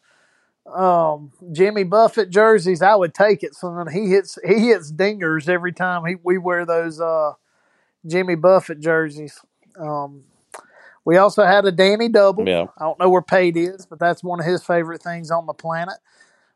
um, 0.66 1.32
Jimmy 1.52 1.84
Buffett 1.84 2.30
jerseys, 2.30 2.82
I 2.82 2.96
would 2.96 3.14
take 3.14 3.44
it. 3.44 3.54
Son, 3.56 3.92
he 3.92 4.08
hits 4.10 4.38
he 4.46 4.68
hits 4.68 4.92
dingers 4.92 5.50
every 5.50 5.74
time 5.74 6.06
he, 6.06 6.16
we 6.24 6.38
wear 6.38 6.66
those 6.66 7.02
uh, 7.02 7.34
Jimmy 8.06 8.36
Buffett 8.36 8.80
jerseys. 8.80 9.40
Um, 9.80 10.24
we 11.06 11.18
also 11.18 11.44
had 11.44 11.66
a 11.66 11.72
Danny 11.72 12.08
double. 12.08 12.48
Yeah. 12.48 12.68
I 12.78 12.86
don't 12.86 13.00
know 13.00 13.10
where 13.10 13.22
Pate 13.22 13.58
is, 13.58 13.86
but 13.86 14.00
that's 14.00 14.24
one 14.24 14.40
of 14.40 14.46
his 14.46 14.64
favorite 14.64 15.02
things 15.02 15.32
on 15.32 15.46
the 15.46 15.54
planet. 15.54 15.96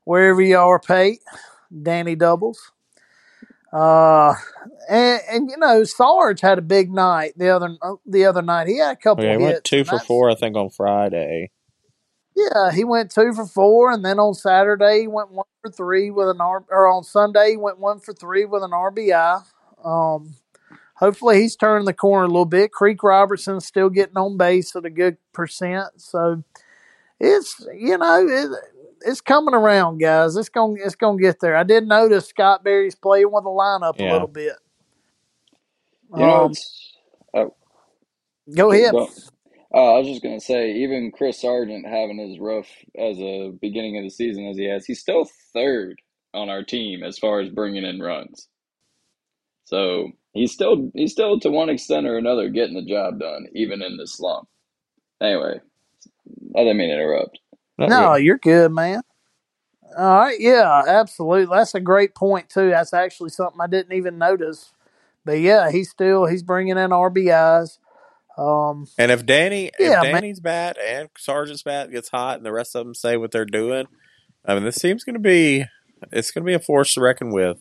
Wherever 0.06 0.42
you 0.42 0.58
are, 0.58 0.80
Pate, 0.80 1.20
Danny 1.84 2.16
doubles. 2.16 2.72
Uh, 3.74 4.34
and, 4.90 5.22
and 5.30 5.50
you 5.50 5.58
know, 5.58 5.84
Sarge 5.84 6.40
had 6.40 6.58
a 6.58 6.62
big 6.62 6.90
night 6.90 7.34
the 7.36 7.50
other 7.50 7.76
the 8.06 8.26
other 8.26 8.42
night. 8.42 8.68
He 8.68 8.78
had 8.78 8.92
a 8.92 8.96
couple 8.96 9.26
Okay, 9.26 9.34
he 9.38 9.44
hits. 9.44 9.54
went 9.54 9.64
two 9.66 9.84
for 9.84 10.00
four, 10.00 10.32
I 10.32 10.36
think, 10.36 10.56
on 10.56 10.70
Friday. 10.70 11.52
Yeah, 12.38 12.72
he 12.72 12.84
went 12.84 13.10
two 13.10 13.34
for 13.34 13.48
four, 13.48 13.92
and 13.92 14.06
then 14.06 14.20
on 14.20 14.36
Saturday 14.36 15.02
he 15.02 15.08
went 15.08 15.32
one 15.32 15.48
for 15.64 15.72
three 15.72 16.12
with 16.12 16.30
an 16.30 16.40
R. 16.40 16.64
Or 16.70 16.88
on 16.88 17.04
Sunday 17.04 17.52
he 17.52 17.58
went 17.58 17.80
one 17.80 18.00
for 18.00 18.14
three 18.14 18.46
with 18.46 18.62
an 18.62 18.72
RBI. 18.72 19.44
Um, 19.84 20.36
hopefully 20.98 21.42
he's 21.42 21.56
turning 21.56 21.86
the 21.86 21.94
corner 21.94 22.26
a 22.26 22.28
little 22.28 22.46
bit. 22.46 22.72
Creek 22.72 23.02
Robertson's 23.02 23.66
still 23.66 23.90
getting 23.90 24.18
on 24.18 24.38
base 24.38 24.76
at 24.76 24.86
a 24.86 24.92
good 24.92 25.18
percent, 25.34 25.88
so 25.98 26.44
it's 27.20 27.66
you 27.76 27.98
know 27.98 28.28
it, 28.28 28.50
it's 29.02 29.22
coming 29.22 29.56
around, 29.56 29.98
guys. 29.98 30.36
It's 30.36 30.50
going 30.50 30.78
it's 30.84 30.96
going 30.96 31.18
to 31.18 31.24
get 31.24 31.40
there. 31.40 31.56
I 31.56 31.64
did 31.64 31.88
notice 31.88 32.28
Scott 32.28 32.64
Berry's 32.64 32.94
playing 32.96 33.32
with 33.32 33.46
the 33.46 33.50
lineup 33.50 34.00
a 34.00 34.04
little 34.14 34.28
bit. 34.28 34.54
you 36.14 36.28
know, 36.28 36.44
Um, 36.46 36.52
it's. 36.52 36.94
Oh, 37.34 37.56
go 38.56 38.72
ahead. 38.72 38.92
go- 38.92 39.10
Uh, 39.74 39.96
I 39.96 40.00
was 40.00 40.08
just 40.08 40.24
gonna 40.24 40.42
say, 40.42 40.74
even 40.74 41.12
Chris 41.12 41.42
Sargent 41.42 41.88
having 41.88 42.20
as 42.20 42.40
rough 42.40 42.68
as 42.98 43.20
a 43.20 43.52
beginning 43.62 43.98
of 43.98 44.04
the 44.04 44.10
season 44.10 44.48
as 44.48 44.58
he 44.58 44.66
has, 44.66 44.86
he's 44.86 45.02
still 45.02 45.30
third 45.54 46.02
on 46.34 46.50
our 46.50 46.64
team 46.64 47.04
as 47.04 47.20
far 47.20 47.42
as 47.42 47.50
bringing 47.50 47.86
in 47.86 48.00
runs. 48.02 48.50
So 49.66 50.12
he's 50.34 50.54
still 50.54 50.92
he's 50.96 51.12
still 51.14 51.40
to 51.42 51.52
one 51.52 51.70
extent 51.70 52.08
or 52.08 52.18
another 52.18 52.50
getting 52.50 52.76
the 52.76 52.86
job 52.86 53.20
done, 53.20 53.48
even 53.56 53.82
in 53.84 53.98
this 53.98 54.14
slump. 54.16 54.48
Anyway, 55.22 55.60
I 56.56 56.60
didn't 56.62 56.78
mean 56.78 56.90
to 56.90 56.96
interrupt. 56.96 57.40
Not 57.78 57.94
No, 57.94 57.96
really. 57.96 58.18
you're 58.18 58.38
good, 58.40 58.72
man. 58.72 59.02
All 59.98 60.20
right, 60.20 60.40
yeah, 60.40 60.84
absolutely. 60.88 61.56
That's 61.56 61.76
a 61.76 61.82
great 61.82 62.16
point 62.16 62.50
too. 62.50 62.70
That's 62.72 62.94
actually 62.94 63.30
something 63.30 63.62
I 63.62 63.68
didn't 63.68 63.94
even 63.94 64.18
notice. 64.18 64.74
But 65.26 65.40
yeah, 65.42 65.72
he's 65.72 65.90
still 65.90 66.26
he's 66.28 66.44
bringing 66.44 66.78
in 66.78 66.92
RBIs. 66.92 67.80
Um, 68.38 68.88
And 68.98 69.12
if 69.12 69.26
Danny, 69.26 69.72
Yeah, 69.80 69.90
if 69.96 70.02
man. 70.04 70.14
Danny's 70.14 70.40
bat 70.40 70.78
and 70.84 71.10
Sargent's 71.18 71.64
bat 71.64 71.92
gets 71.92 72.10
hot, 72.10 72.38
and 72.38 72.46
the 72.46 72.52
rest 72.52 72.76
of 72.76 72.86
them 72.86 72.96
say 72.96 73.18
what 73.18 73.32
they're 73.32 73.46
doing, 73.46 73.88
I 74.46 74.56
mean, 74.56 74.64
this 74.64 74.80
team's 74.80 75.04
going 75.04 75.16
to 75.16 75.20
be, 75.20 75.66
it's 76.12 76.32
going 76.32 76.44
to 76.44 76.48
be 76.48 76.54
a 76.56 76.60
force 76.60 76.94
to 76.96 77.02
reckon 77.02 77.32
with. 77.32 77.60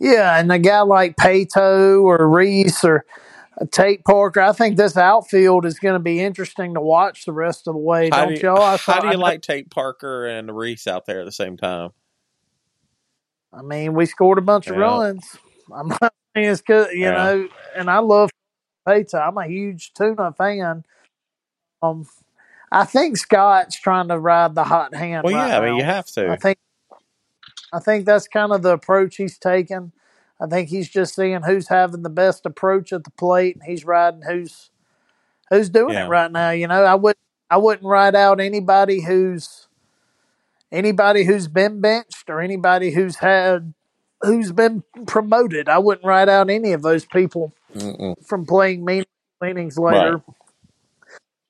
yeah, 0.00 0.38
and 0.38 0.50
a 0.52 0.58
guy 0.58 0.80
like 0.82 1.16
Pato 1.16 2.02
or 2.02 2.28
Reese 2.28 2.84
or 2.84 3.04
Tate 3.72 4.04
Parker, 4.04 4.40
I 4.40 4.52
think 4.52 4.76
this 4.76 4.96
outfield 4.96 5.66
is 5.66 5.78
going 5.78 5.94
to 5.94 6.00
be 6.00 6.20
interesting 6.20 6.74
to 6.74 6.80
watch 6.80 7.24
the 7.24 7.32
rest 7.32 7.68
of 7.68 7.74
the 7.74 7.80
way. 7.80 8.10
How 8.10 8.24
don't 8.24 8.30
do 8.34 8.34
you, 8.34 8.42
y'all? 8.42 8.62
I, 8.64 8.78
how 8.86 9.00
do 9.00 9.08
you 9.08 9.18
like 9.18 9.42
Tate 9.42 9.70
Parker 9.70 10.26
and 10.26 10.54
Reese 10.56 10.86
out 10.86 11.06
there 11.06 11.20
at 11.20 11.24
the 11.26 11.32
same 11.32 11.56
time? 11.56 11.90
I 13.52 13.62
mean, 13.62 13.94
we 13.94 14.06
scored 14.06 14.38
a 14.38 14.42
bunch 14.42 14.70
of 14.70 14.76
runs. 14.76 15.24
I'm 15.74 15.88
not 15.88 16.12
saying 16.36 16.48
it's 16.50 16.62
good, 16.62 16.92
you 16.92 17.00
Yeah. 17.02 17.12
know, 17.12 17.48
and 17.76 17.90
I 17.90 17.98
love 17.98 18.30
Payton. 18.86 19.20
I'm 19.20 19.38
a 19.38 19.46
huge 19.46 19.92
tuna 19.94 20.32
fan. 20.32 20.84
Um, 21.82 22.06
I 22.72 22.84
think 22.84 23.16
Scott's 23.16 23.76
trying 23.76 24.08
to 24.08 24.18
ride 24.18 24.54
the 24.54 24.64
hot 24.64 24.94
hand. 24.94 25.24
Well, 25.24 25.34
right 25.34 25.48
yeah, 25.48 25.58
I 25.58 25.64
mean, 25.64 25.76
you 25.76 25.84
have 25.84 26.06
to. 26.06 26.30
I 26.30 26.36
think, 26.36 26.58
I 27.72 27.78
think 27.78 28.04
that's 28.06 28.28
kind 28.28 28.52
of 28.52 28.62
the 28.62 28.72
approach 28.72 29.16
he's 29.16 29.38
taken. 29.38 29.92
I 30.40 30.46
think 30.46 30.68
he's 30.68 30.88
just 30.88 31.14
seeing 31.14 31.42
who's 31.42 31.68
having 31.68 32.02
the 32.02 32.10
best 32.10 32.44
approach 32.46 32.92
at 32.92 33.04
the 33.04 33.10
plate, 33.10 33.54
and 33.56 33.64
he's 33.64 33.84
riding 33.84 34.22
who's 34.22 34.70
who's 35.50 35.68
doing 35.68 35.94
Yeah. 35.94 36.06
it 36.06 36.08
right 36.08 36.30
now. 36.32 36.50
You 36.50 36.66
know, 36.66 36.84
I 36.84 36.94
would 36.94 37.16
I 37.50 37.56
wouldn't 37.58 37.86
ride 37.86 38.16
out 38.16 38.40
anybody 38.40 39.02
who's 39.02 39.68
anybody 40.72 41.24
who's 41.24 41.46
been 41.48 41.80
benched 41.80 42.28
or 42.28 42.40
anybody 42.40 42.90
who's 42.92 43.16
had 43.16 43.74
who's 44.22 44.50
been 44.52 44.82
promoted. 45.06 45.68
I 45.68 45.78
wouldn't 45.78 46.06
ride 46.06 46.28
out 46.28 46.50
any 46.50 46.72
of 46.72 46.82
those 46.82 47.04
people 47.04 47.52
Mm-mm. 47.74 48.14
from 48.26 48.46
playing 48.46 48.84
meaningful 48.84 49.08
innings 49.44 49.78
later. 49.78 50.22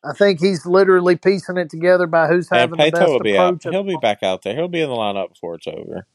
I 0.04 0.12
think 0.12 0.40
he's 0.40 0.66
literally 0.66 1.16
piecing 1.16 1.56
it 1.56 1.70
together 1.70 2.06
by 2.06 2.28
who's 2.28 2.48
And 2.50 2.60
having 2.60 2.78
the 2.78 2.84
Pato 2.84 2.92
best 2.92 3.12
will 3.12 3.20
be 3.20 3.36
approach. 3.36 3.66
at 3.66 3.72
He'll 3.72 3.84
be 3.84 3.96
back 3.96 4.22
out 4.22 4.42
there. 4.42 4.54
He'll 4.54 4.68
be 4.68 4.80
in 4.82 4.88
the 4.90 4.94
lineup 4.94 5.30
before 5.30 5.54
it's 5.54 5.66
over. 5.66 6.06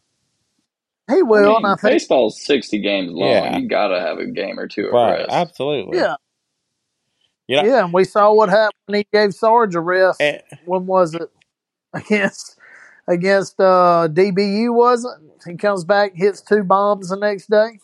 He 1.09 1.23
will, 1.23 1.55
I 1.55 1.57
and 1.57 1.63
mean, 1.63 1.65
I 1.65 1.75
think 1.75 1.93
baseball's 1.93 2.39
sixty 2.41 2.79
games 2.81 3.11
long. 3.11 3.31
Yeah. 3.31 3.57
You 3.57 3.67
gotta 3.67 3.99
have 3.99 4.19
a 4.19 4.27
game 4.27 4.59
or 4.59 4.67
two 4.67 4.85
of 4.85 4.93
Right, 4.93 5.21
rest. 5.21 5.31
absolutely. 5.31 5.97
yeah, 5.97 6.15
You 7.47 7.57
know, 7.57 7.63
yeah. 7.63 7.83
And 7.85 7.93
we 7.93 8.03
saw 8.03 8.31
what 8.33 8.49
happened 8.49 8.73
when 8.85 8.99
he 8.99 9.07
gave 9.11 9.33
Sarge 9.33 9.73
a 9.75 9.79
rest. 9.79 10.21
and, 10.21 10.41
when 10.65 10.85
was 10.85 11.15
it 11.15 11.29
against 11.93 12.57
against 13.07 13.59
uh, 13.59 14.07
DBU? 14.11 14.71
Was 14.73 15.03
it? 15.03 15.49
He 15.49 15.55
comes 15.57 15.83
back, 15.83 16.11
hits 16.15 16.41
two 16.41 16.63
bombs 16.63 17.09
the 17.09 17.15
next 17.17 17.49
day. 17.49 17.79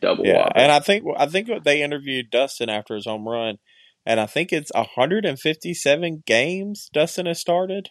Double 0.00 0.26
yeah, 0.26 0.38
whopper. 0.44 0.52
and 0.56 0.72
I 0.72 0.80
think 0.80 1.04
I 1.16 1.26
think 1.26 1.48
they 1.64 1.82
interviewed 1.82 2.30
Dustin 2.30 2.68
after 2.68 2.94
his 2.94 3.04
home 3.06 3.28
run, 3.28 3.58
and 4.06 4.18
I 4.20 4.26
think 4.26 4.52
it's 4.52 4.70
157 4.74 6.22
games 6.26 6.88
Dustin 6.92 7.26
has 7.26 7.40
started. 7.40 7.90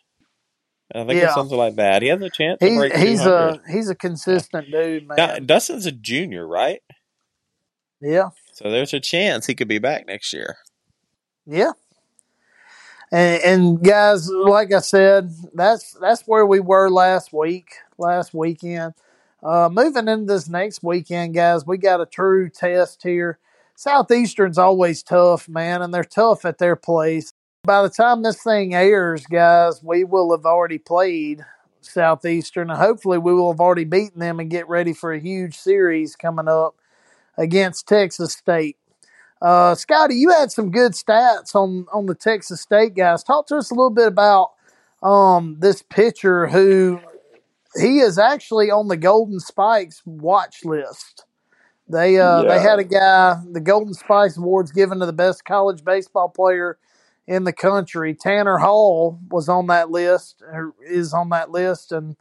I 0.93 0.99
think 1.06 1.20
Yeah. 1.20 1.26
it's 1.26 1.36
something 1.36 1.58
like 1.58 1.76
that. 1.76 2.02
He 2.02 2.10
has 2.10 2.22
a 2.22 2.30
chance 2.30 2.60
to 2.60 2.68
He's 2.68 2.78
break 2.78 2.93
he's 2.95 3.22
200. 3.24 3.60
a 3.68 3.72
he's 3.72 3.89
a 3.89 3.95
consistent 3.95 4.70
dude, 4.72 5.08
man. 5.08 5.16
Now, 5.18 5.39
Dustin's 5.39 5.86
a 5.86 5.91
junior, 5.91 6.45
right? 6.45 6.82
yeah, 8.02 8.30
So 8.54 8.70
there's 8.70 8.93
a 8.93 8.99
chance 8.99 9.45
he 9.45 9.56
could 9.56 9.68
be 9.70 9.80
back 9.80 10.06
next 10.08 10.34
year. 10.34 10.58
yeah. 11.45 11.72
And, 13.14 13.43
and 13.43 13.84
guys, 13.84 14.30
like 14.30 14.74
I 14.74 14.80
said, 14.80 15.32
that's 15.54 15.93
that's 15.99 16.22
where 16.24 16.45
we 16.45 16.60
were 16.62 16.89
last 16.89 17.34
week, 17.34 17.74
last 17.97 18.34
weekend. 18.34 18.93
Uh, 19.44 19.70
moving 19.72 20.08
into 20.08 20.26
this 20.26 20.48
next 20.48 20.84
weekend, 20.84 21.34
guys, 21.34 21.66
we 21.66 21.78
got 21.78 22.02
a 22.02 22.06
true 22.06 22.50
test 22.50 23.02
here. 23.04 23.39
Southeastern's 23.76 24.60
always 24.60 25.02
tough, 25.02 25.50
man, 25.50 25.82
and 25.82 25.94
they're 25.94 26.04
tough 26.04 26.46
at 26.46 26.60
their 26.60 26.76
place. 26.76 27.34
By 27.64 27.82
the 27.82 27.89
time 27.89 28.22
this 28.22 28.44
thing 28.44 28.76
airs, 28.76 29.26
guys, 29.26 29.82
we 29.84 30.04
will 30.04 30.32
have 30.32 30.46
already 30.46 30.78
played 30.78 31.44
Southeastern, 31.82 32.70
and 32.70 32.80
hopefully 32.80 33.18
we 33.18 33.34
will 33.34 33.52
have 33.52 33.60
already 33.60 33.84
beaten 33.84 34.20
them 34.20 34.39
and 34.39 34.50
get 34.50 34.70
ready 34.70 34.94
for 34.94 35.12
a 35.12 35.20
huge 35.20 35.58
series 35.58 36.16
coming 36.16 36.48
up 36.48 36.76
against 37.38 37.88
Texas 37.88 38.34
State. 38.34 38.78
Uh, 39.42 39.74
Scotty, 39.74 40.16
you 40.16 40.30
had 40.30 40.52
some 40.52 40.70
good 40.70 40.92
stats 40.92 41.56
on 41.56 41.88
on 41.92 42.06
the 42.06 42.14
Texas 42.14 42.62
State 42.62 42.94
guys. 42.94 43.24
Talk 43.24 43.48
to 43.48 43.56
us 43.56 43.72
a 43.72 43.74
little 43.74 43.89
bit 43.89 44.08
about 44.08 44.52
um, 45.02 45.58
this 45.60 45.82
pitcher 45.82 46.46
who 46.46 47.00
he 47.80 47.99
is 47.99 48.17
actually 48.17 48.72
on 48.72 48.88
the 48.88 48.97
Golden 48.97 49.39
Spikes 49.39 50.01
watch 50.05 50.65
list. 50.65 51.26
They 51.88 52.17
uh, 52.19 52.43
they 52.43 52.59
had 52.59 52.80
a 52.80 52.84
guy, 52.84 53.41
the 53.51 53.59
Golden 53.59 53.93
Spikes 53.93 54.38
Awards 54.38 54.72
given 54.72 54.99
to 54.99 55.05
the 55.05 55.13
best 55.13 55.43
college 55.45 55.84
baseball 55.84 56.30
player 56.30 56.78
in 57.28 57.43
the 57.43 57.53
country. 57.53 58.15
Tanner 58.15 58.57
Hall 58.57 59.19
was 59.30 59.49
on 59.49 59.67
that 59.67 59.91
list, 59.91 60.41
or 60.41 60.74
is 60.86 61.13
on 61.13 61.30
that 61.30 61.51
list, 61.51 61.91
and 61.91 62.15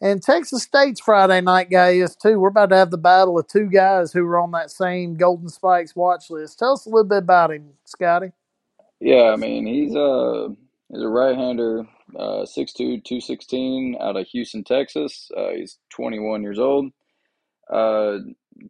and 0.00 0.22
Texas 0.22 0.64
State's 0.64 1.00
Friday 1.00 1.40
night 1.40 1.70
guy 1.70 1.90
is 1.90 2.16
too. 2.16 2.40
We're 2.40 2.48
about 2.48 2.70
to 2.70 2.76
have 2.76 2.90
the 2.90 2.98
battle 2.98 3.38
of 3.38 3.46
two 3.46 3.66
guys 3.66 4.12
who 4.12 4.24
were 4.24 4.38
on 4.38 4.50
that 4.50 4.70
same 4.70 5.14
Golden 5.14 5.48
Spikes 5.48 5.94
watch 5.94 6.28
list. 6.28 6.58
Tell 6.58 6.72
us 6.72 6.86
a 6.86 6.88
little 6.88 7.04
bit 7.04 7.18
about 7.18 7.52
him, 7.52 7.70
Scotty. 7.84 8.32
Yeah, 9.00 9.30
I 9.32 9.36
mean, 9.36 9.66
he's 9.66 9.94
a 9.94 10.48
he's 10.90 11.02
a 11.02 11.08
right-hander, 11.08 11.86
uh, 12.18 12.44
6'2", 12.44 13.04
216 13.04 13.96
out 14.00 14.16
of 14.16 14.26
Houston, 14.28 14.64
Texas. 14.64 15.30
Uh, 15.36 15.50
he's 15.56 15.78
21 15.94 16.42
years 16.42 16.58
old. 16.58 16.90
Uh, 17.72 18.18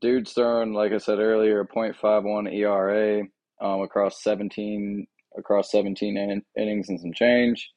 dude's 0.01 0.33
throwing, 0.33 0.73
like 0.73 0.93
I 0.93 0.99
said 0.99 1.19
earlier, 1.19 1.61
a 1.61 1.69
.51 1.69 2.53
ERA 2.53 3.23
um, 3.61 3.83
across 3.83 4.23
17 4.23 5.07
across 5.37 5.71
17 5.71 6.17
in, 6.17 6.43
innings 6.57 6.89
and 6.89 7.01
some 7.01 7.13
change. 7.13 7.71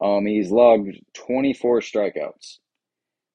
Um, 0.00 0.26
he's 0.26 0.50
logged 0.50 0.96
24 1.14 1.80
strikeouts. 1.80 2.58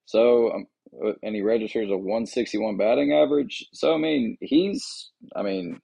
So, 0.06 0.52
um, 0.52 0.66
uh, 1.06 1.14
and 1.24 1.36
he 1.36 1.42
registers 1.42 1.90
a 1.90 1.98
161 1.98 2.78
batting 2.78 3.14
average. 3.14 3.66
So, 3.74 3.94
I 3.94 3.98
mean, 3.98 4.38
he's, 4.42 5.12
I 5.36 5.42
mean, 5.42 5.80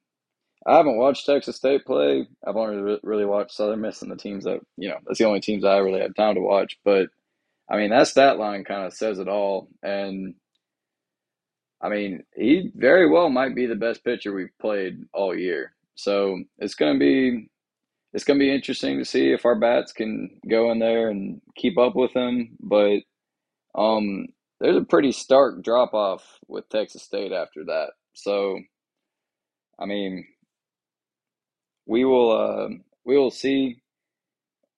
I 0.67 0.75
haven't 0.77 0.97
watched 0.97 1.25
Texas 1.25 1.55
State 1.55 1.85
play. 1.85 2.27
I've 2.45 2.57
only 2.57 2.99
really 3.03 3.25
watched 3.25 3.53
Southern 3.53 3.81
Miss 3.81 4.01
and 4.01 4.11
the 4.11 4.17
teams 4.17 4.43
that, 4.43 4.59
you 4.75 4.89
know, 4.89 4.97
that's 5.05 5.19
the 5.19 5.25
only 5.25 5.39
teams 5.39 5.63
I 5.63 5.77
really 5.77 6.01
had 6.01 6.15
time 6.15 6.35
to 6.35 6.41
watch. 6.41 6.77
But, 6.83 7.07
I 7.69 7.77
mean, 7.77 7.89
that 7.91 8.07
stat 8.07 8.37
line 8.37 8.65
kind 8.65 8.85
of 8.85 8.93
says 8.93 9.19
it 9.19 9.29
all. 9.29 9.69
And, 9.81 10.35
I 11.81 11.89
mean, 11.89 12.23
he 12.35 12.71
very 12.75 13.09
well 13.09 13.29
might 13.29 13.55
be 13.55 13.65
the 13.65 13.75
best 13.75 14.03
pitcher 14.03 14.33
we've 14.33 14.57
played 14.59 15.03
all 15.13 15.37
year. 15.37 15.73
So 15.95 16.43
it's 16.59 16.75
going 16.75 16.93
to 16.93 16.99
be 16.99 17.49
it's 18.13 18.25
to 18.25 18.35
be 18.35 18.53
interesting 18.53 18.97
to 18.97 19.05
see 19.05 19.31
if 19.31 19.45
our 19.45 19.55
bats 19.55 19.91
can 19.91 20.39
go 20.49 20.71
in 20.71 20.79
there 20.79 21.09
and 21.09 21.41
keep 21.55 21.77
up 21.77 21.95
with 21.95 22.13
him. 22.13 22.57
But 22.59 23.01
um, 23.75 24.27
there's 24.59 24.77
a 24.77 24.81
pretty 24.81 25.11
stark 25.11 25.63
drop 25.63 25.93
off 25.93 26.23
with 26.47 26.67
Texas 26.69 27.03
State 27.03 27.31
after 27.31 27.65
that. 27.65 27.91
So, 28.13 28.59
I 29.79 29.85
mean, 29.85 30.25
we 31.87 32.05
will 32.05 32.31
uh, 32.31 32.69
we 33.05 33.17
will 33.17 33.31
see. 33.31 33.81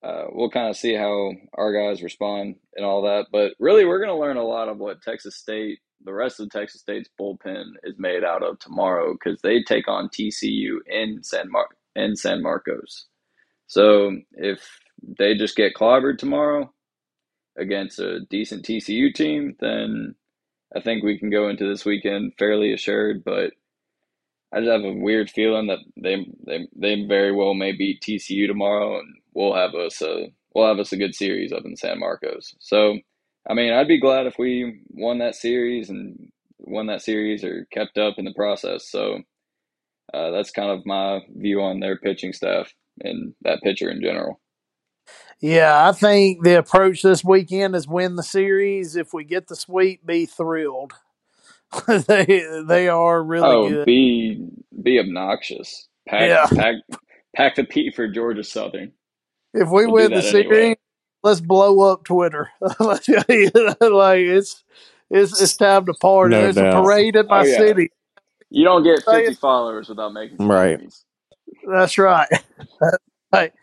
Uh, 0.03 0.25
we'll 0.31 0.49
kind 0.49 0.69
of 0.69 0.77
see 0.77 0.95
how 0.95 1.31
our 1.55 1.73
guys 1.73 2.03
respond 2.03 2.55
and 2.75 2.85
all 2.85 3.01
that. 3.03 3.27
But 3.31 3.53
really, 3.59 3.85
we're 3.85 3.99
going 3.99 4.15
to 4.15 4.21
learn 4.21 4.37
a 4.37 4.43
lot 4.43 4.69
of 4.69 4.77
what 4.77 5.01
Texas 5.01 5.35
State, 5.35 5.79
the 6.05 6.13
rest 6.13 6.39
of 6.39 6.49
Texas 6.49 6.81
State's 6.81 7.09
bullpen 7.19 7.63
is 7.83 7.95
made 7.97 8.23
out 8.23 8.43
of 8.43 8.59
tomorrow 8.59 9.13
because 9.13 9.41
they 9.41 9.61
take 9.63 9.89
on 9.89 10.09
TCU 10.09 10.77
in 10.87 11.21
San 11.23 11.51
Mar- 11.51 11.67
in 11.95 12.15
San 12.15 12.41
Marcos. 12.41 13.07
So 13.67 14.17
if 14.33 14.67
they 15.19 15.35
just 15.35 15.57
get 15.57 15.75
clobbered 15.75 16.17
tomorrow 16.17 16.73
against 17.57 17.99
a 17.99 18.21
decent 18.29 18.65
TCU 18.65 19.13
team, 19.13 19.55
then 19.59 20.15
I 20.75 20.81
think 20.81 21.03
we 21.03 21.19
can 21.19 21.29
go 21.29 21.49
into 21.49 21.67
this 21.69 21.85
weekend 21.85 22.33
fairly 22.39 22.73
assured. 22.73 23.23
But 23.25 23.51
I 24.51 24.59
just 24.59 24.71
have 24.71 24.83
a 24.83 24.93
weird 24.93 25.29
feeling 25.29 25.67
that 25.67 25.79
they 25.95 26.27
they 26.45 26.67
they 26.75 27.05
very 27.05 27.31
well 27.31 27.53
may 27.53 27.71
beat 27.71 28.01
TCU 28.01 28.47
tomorrow, 28.47 28.99
and 28.99 29.15
we'll 29.33 29.53
have 29.53 29.75
us 29.75 30.01
a 30.01 30.31
we'll 30.53 30.67
have 30.67 30.79
us 30.79 30.91
a 30.91 30.97
good 30.97 31.13
series 31.15 31.51
up 31.51 31.65
in 31.65 31.75
San 31.75 31.99
Marcos. 31.99 32.55
So, 32.59 32.97
I 33.49 33.53
mean, 33.53 33.73
I'd 33.73 33.87
be 33.87 33.99
glad 33.99 34.25
if 34.25 34.39
we 34.39 34.81
won 34.89 35.19
that 35.19 35.35
series 35.35 35.89
and 35.89 36.31
won 36.57 36.87
that 36.87 37.01
series 37.01 37.43
or 37.43 37.67
kept 37.71 37.97
up 37.97 38.15
in 38.17 38.25
the 38.25 38.33
process. 38.33 38.89
So, 38.89 39.19
uh, 40.13 40.31
that's 40.31 40.51
kind 40.51 40.71
of 40.71 40.85
my 40.85 41.21
view 41.35 41.61
on 41.61 41.79
their 41.79 41.97
pitching 41.97 42.33
staff 42.33 42.73
and 43.01 43.33
that 43.41 43.61
pitcher 43.61 43.89
in 43.89 44.01
general. 44.01 44.39
Yeah, 45.39 45.87
I 45.87 45.93
think 45.93 46.43
the 46.43 46.57
approach 46.57 47.01
this 47.01 47.23
weekend 47.23 47.75
is 47.75 47.87
win 47.87 48.15
the 48.15 48.23
series. 48.23 48.95
If 48.95 49.13
we 49.13 49.23
get 49.23 49.47
the 49.47 49.55
sweep, 49.55 50.05
be 50.05 50.25
thrilled. 50.25 50.93
they 51.87 52.45
they 52.67 52.89
are 52.89 53.23
really 53.23 53.55
oh, 53.55 53.69
good. 53.69 53.85
be 53.85 54.45
be 54.83 54.99
obnoxious. 54.99 55.87
Pack 56.07 56.21
Yeah. 56.29 56.47
pack 56.53 56.75
pack 57.35 57.55
the 57.55 57.65
P 57.65 57.91
for 57.91 58.07
Georgia 58.07 58.43
Southern. 58.43 58.93
If 59.53 59.69
we 59.69 59.87
We'll 59.87 59.95
win 59.95 60.13
the 60.13 60.21
that 60.21 60.23
series, 60.23 60.45
anyway. 60.45 60.77
let's 61.23 61.41
blow 61.41 61.81
up 61.91 62.05
Twitter. 62.05 62.51
like 62.79 63.03
it's 63.07 64.63
it's 65.09 65.41
it's 65.41 65.57
time 65.57 65.85
to 65.87 65.93
party. 65.95 66.35
No 66.35 66.41
There's 66.41 66.57
a 66.57 66.65
parade 66.65 67.15
in 67.17 67.27
my 67.29 67.41
Oh, 67.41 67.43
yeah. 67.43 67.57
city. 67.57 67.91
You 68.49 68.63
don't 68.65 68.83
get 68.83 69.03
50 69.09 69.35
followers 69.35 69.89
without 69.89 70.13
making 70.13 70.39
Right. 70.39 70.79
enemies. 70.79 71.05
That's 71.71 71.97
right. 71.97 72.29
right. 73.33 73.53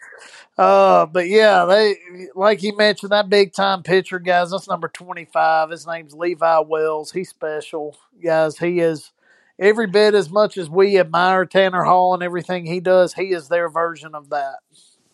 Uh, 0.59 1.05
but 1.05 1.29
yeah, 1.29 1.67
they 1.67 1.97
like 2.35 2.63
you 2.63 2.75
mentioned 2.77 3.13
that 3.13 3.29
big 3.29 3.53
time 3.53 3.83
pitcher, 3.83 4.19
guys. 4.19 4.51
That's 4.51 4.69
number 4.69 4.89
twenty 4.89 5.27
five. 5.27 5.71
His 5.71 5.87
name's 5.87 6.15
Levi 6.15 6.61
Wells. 6.61 7.13
He's 7.13 7.29
special, 7.29 7.97
guys. 8.23 8.59
He 8.59 8.81
is 8.81 9.13
every 9.59 9.87
bit 9.87 10.15
as 10.15 10.31
much 10.31 10.57
as 10.57 10.71
we 10.71 10.99
admire 10.99 11.45
Tanner 11.45 11.85
Hall 11.85 12.15
and 12.15 12.23
everything 12.23 12.65
he 12.65 12.81
does. 12.81 13.13
He 13.13 13.33
is 13.33 13.49
their 13.49 13.69
version 13.69 14.15
of 14.15 14.31
that. 14.31 14.61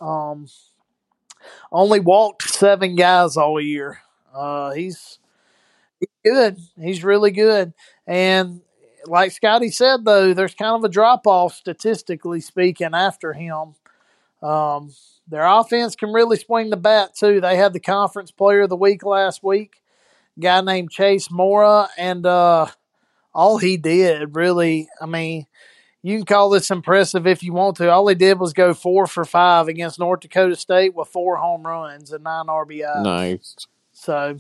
Um, 0.00 0.48
only 1.72 1.98
walked 1.98 2.42
seven 2.48 2.94
guys 2.94 3.36
all 3.36 3.60
year. 3.60 3.98
Uh, 4.32 4.70
he's 4.70 5.18
good. 6.24 6.58
He's 6.80 7.02
really 7.02 7.32
good. 7.32 7.72
And 8.06 8.60
like 9.06 9.32
Scotty 9.32 9.70
said, 9.70 10.04
though, 10.04 10.34
there's 10.34 10.54
kind 10.54 10.76
of 10.76 10.84
a 10.84 10.88
drop 10.88 11.26
off 11.26 11.54
statistically 11.54 12.40
speaking 12.40 12.94
after 12.94 13.32
him. 13.32 13.74
Um, 14.42 14.92
their 15.28 15.46
offense 15.46 15.96
can 15.96 16.12
really 16.12 16.36
swing 16.36 16.70
the 16.70 16.76
bat 16.76 17.14
too. 17.14 17.40
They 17.40 17.56
had 17.56 17.72
the 17.72 17.80
conference 17.80 18.30
player 18.30 18.62
of 18.62 18.68
the 18.70 18.76
week 18.76 19.04
last 19.04 19.42
week, 19.42 19.82
guy 20.38 20.60
named 20.60 20.90
Chase 20.90 21.30
Mora, 21.30 21.88
and 21.96 22.26
uh, 22.26 22.66
all 23.34 23.58
he 23.58 23.76
did 23.76 24.34
really, 24.36 24.88
I 25.00 25.06
mean, 25.06 25.46
you 26.02 26.16
can 26.16 26.26
call 26.26 26.50
this 26.50 26.70
impressive 26.70 27.26
if 27.26 27.42
you 27.42 27.52
want 27.52 27.76
to. 27.76 27.90
All 27.90 28.08
he 28.08 28.16
did 28.16 28.40
was 28.40 28.52
go 28.52 28.74
four 28.74 29.06
for 29.06 29.24
five 29.24 29.68
against 29.68 30.00
North 30.00 30.20
Dakota 30.20 30.56
State 30.56 30.94
with 30.94 31.08
four 31.08 31.36
home 31.36 31.64
runs 31.64 32.12
and 32.12 32.24
nine 32.24 32.46
RBIs. 32.46 33.02
Nice. 33.04 33.56
So, 33.92 34.36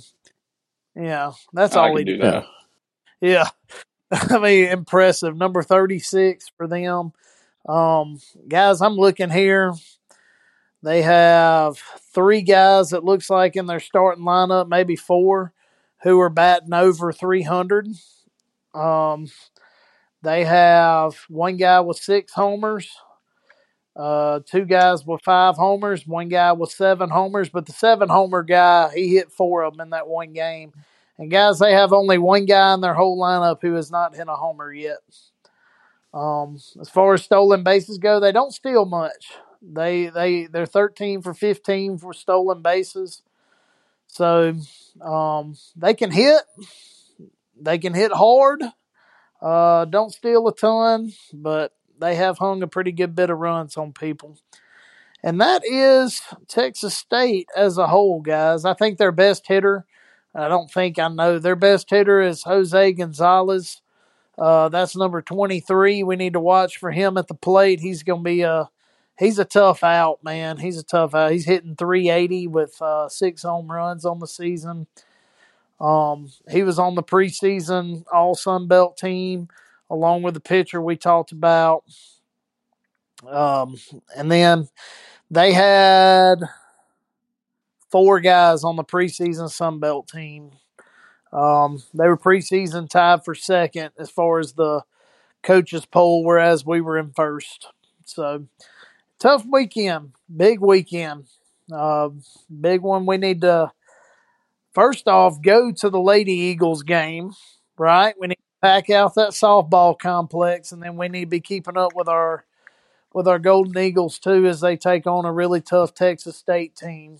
yeah, 0.96 1.32
that's 1.52 1.76
I 1.76 1.80
all 1.82 1.88
can 1.90 1.98
he 1.98 2.04
do 2.04 2.16
did. 2.16 2.22
that. 2.22 2.46
Yeah. 3.20 3.48
I 4.10 4.38
mean, 4.38 4.64
impressive. 4.66 5.36
Number 5.36 5.62
36 5.62 6.50
for 6.56 6.66
them. 6.66 7.12
Um, 7.68 8.20
guys, 8.48 8.82
I'm 8.82 8.96
looking 8.96 9.30
here. 9.30 9.72
They 10.82 11.02
have 11.02 11.78
three 12.12 12.42
guys 12.42 12.90
that 12.90 13.04
looks 13.04 13.30
like 13.30 13.54
in 13.56 13.66
their 13.66 13.80
starting 13.80 14.24
lineup, 14.24 14.68
maybe 14.68 14.96
four, 14.96 15.52
who 16.02 16.20
are 16.20 16.30
batting 16.30 16.74
over 16.74 17.12
300. 17.12 17.86
Um, 18.74 19.28
they 20.22 20.44
have 20.44 21.14
one 21.28 21.56
guy 21.56 21.80
with 21.80 21.98
six 21.98 22.32
homers, 22.32 22.88
uh, 23.94 24.40
two 24.44 24.64
guys 24.64 25.06
with 25.06 25.22
five 25.22 25.56
homers, 25.56 26.06
one 26.06 26.28
guy 26.28 26.52
with 26.52 26.70
seven 26.70 27.10
homers, 27.10 27.48
but 27.48 27.66
the 27.66 27.72
seven 27.72 28.08
homer 28.08 28.42
guy, 28.42 28.90
he 28.92 29.14
hit 29.14 29.30
four 29.30 29.62
of 29.62 29.74
them 29.74 29.82
in 29.82 29.90
that 29.90 30.08
one 30.08 30.32
game. 30.32 30.72
And 31.18 31.30
guys, 31.30 31.58
they 31.58 31.72
have 31.72 31.92
only 31.92 32.18
one 32.18 32.46
guy 32.46 32.74
in 32.74 32.80
their 32.80 32.94
whole 32.94 33.20
lineup 33.20 33.58
who 33.60 33.74
has 33.74 33.90
not 33.90 34.16
hit 34.16 34.28
a 34.28 34.34
homer 34.34 34.72
yet. 34.72 34.98
Um, 36.12 36.58
as 36.80 36.88
far 36.88 37.14
as 37.14 37.22
stolen 37.22 37.62
bases 37.62 37.98
go, 37.98 38.18
they 38.18 38.32
don't 38.32 38.52
steal 38.52 38.84
much. 38.84 39.32
They 39.62 40.08
they 40.08 40.46
they're 40.46 40.66
thirteen 40.66 41.22
for 41.22 41.34
fifteen 41.34 41.98
for 41.98 42.12
stolen 42.12 42.62
bases. 42.62 43.22
So 44.08 44.54
um, 45.00 45.56
they 45.76 45.94
can 45.94 46.10
hit. 46.10 46.42
They 47.60 47.78
can 47.78 47.94
hit 47.94 48.12
hard. 48.12 48.62
Uh, 49.40 49.84
don't 49.86 50.12
steal 50.12 50.46
a 50.48 50.54
ton, 50.54 51.12
but 51.32 51.72
they 51.98 52.16
have 52.16 52.38
hung 52.38 52.62
a 52.62 52.66
pretty 52.66 52.92
good 52.92 53.14
bit 53.14 53.30
of 53.30 53.38
runs 53.38 53.76
on 53.76 53.92
people. 53.92 54.36
And 55.22 55.40
that 55.40 55.62
is 55.64 56.20
Texas 56.48 56.96
State 56.96 57.48
as 57.56 57.78
a 57.78 57.86
whole, 57.86 58.20
guys. 58.20 58.64
I 58.64 58.74
think 58.74 58.98
their 58.98 59.12
best 59.12 59.46
hitter, 59.46 59.86
I 60.34 60.48
don't 60.48 60.70
think 60.70 60.98
I 60.98 61.08
know, 61.08 61.38
their 61.38 61.56
best 61.56 61.88
hitter 61.88 62.20
is 62.20 62.42
Jose 62.42 62.92
Gonzalez. 62.92 63.80
Uh, 64.36 64.68
that's 64.68 64.96
number 64.96 65.22
23. 65.22 66.02
We 66.02 66.16
need 66.16 66.32
to 66.32 66.40
watch 66.40 66.78
for 66.78 66.90
him 66.90 67.16
at 67.16 67.28
the 67.28 67.34
plate. 67.34 67.80
He's 67.80 68.02
going 68.02 68.20
to 68.20 68.24
be 68.24 68.42
a 68.42 68.68
he's 69.22 69.38
a 69.38 69.44
tough 69.44 69.84
out, 69.84 70.22
man. 70.24 70.58
He's 70.58 70.78
a 70.78 70.82
tough 70.82 71.14
out. 71.14 71.32
He's 71.32 71.44
hitting 71.44 71.76
380 71.76 72.48
with 72.48 72.80
uh, 72.82 73.08
six 73.08 73.42
home 73.42 73.70
runs 73.70 74.04
on 74.04 74.18
the 74.18 74.26
season. 74.26 74.86
Um, 75.80 76.30
he 76.50 76.62
was 76.62 76.78
on 76.78 76.94
the 76.94 77.02
preseason 77.02 78.04
All 78.12 78.34
Sun 78.34 78.68
Belt 78.68 78.96
team 78.96 79.48
along 79.88 80.22
with 80.22 80.34
the 80.34 80.40
pitcher 80.40 80.80
we 80.80 80.96
talked 80.96 81.32
about. 81.32 81.84
Um, 83.28 83.76
and 84.16 84.30
then 84.30 84.68
they 85.30 85.52
had 85.52 86.36
four 87.90 88.20
guys 88.20 88.64
on 88.64 88.76
the 88.76 88.84
preseason 88.84 89.50
Sun 89.50 89.80
Belt 89.80 90.08
team. 90.08 90.50
Um, 91.32 91.82
they 91.94 92.08
were 92.08 92.18
preseason 92.18 92.88
tied 92.88 93.24
for 93.24 93.34
second 93.34 93.90
as 93.98 94.10
far 94.10 94.38
as 94.38 94.54
the 94.54 94.82
coaches 95.42 95.86
poll, 95.86 96.24
whereas 96.24 96.66
we 96.66 96.80
were 96.80 96.98
in 96.98 97.12
first. 97.12 97.68
So 98.04 98.46
tough 99.22 99.44
weekend, 99.48 100.12
big 100.34 100.60
weekend, 100.60 101.26
uh, 101.72 102.08
big 102.60 102.80
one. 102.82 103.06
We 103.06 103.18
need 103.18 103.42
to 103.42 103.70
first 104.74 105.06
off 105.06 105.40
go 105.40 105.70
to 105.70 105.90
the 105.90 106.00
Lady 106.00 106.32
Eagles 106.32 106.82
game, 106.82 107.32
right? 107.78 108.16
We 108.18 108.26
need 108.26 108.34
to 108.34 108.60
pack 108.60 108.90
out 108.90 109.14
that 109.14 109.30
softball 109.30 109.96
complex, 109.96 110.72
and 110.72 110.82
then 110.82 110.96
we 110.96 111.08
need 111.08 111.26
to 111.26 111.30
be 111.30 111.40
keeping 111.40 111.76
up 111.76 111.94
with 111.94 112.08
our 112.08 112.44
with 113.14 113.28
our 113.28 113.38
Golden 113.38 113.80
Eagles 113.80 114.18
too 114.18 114.46
as 114.46 114.60
they 114.60 114.76
take 114.76 115.06
on 115.06 115.24
a 115.24 115.32
really 115.32 115.60
tough 115.60 115.94
Texas 115.94 116.36
State 116.36 116.74
team. 116.74 117.18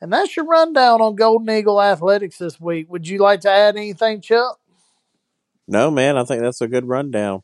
And 0.00 0.12
that's 0.12 0.36
your 0.36 0.46
rundown 0.46 1.00
on 1.00 1.14
Golden 1.14 1.50
Eagle 1.50 1.80
athletics 1.80 2.38
this 2.38 2.60
week. 2.60 2.90
Would 2.90 3.06
you 3.06 3.18
like 3.18 3.40
to 3.40 3.50
add 3.50 3.76
anything, 3.76 4.20
Chuck? 4.20 4.58
No, 5.66 5.90
man, 5.90 6.16
I 6.16 6.24
think 6.24 6.42
that's 6.42 6.60
a 6.60 6.68
good 6.68 6.86
rundown. 6.86 7.42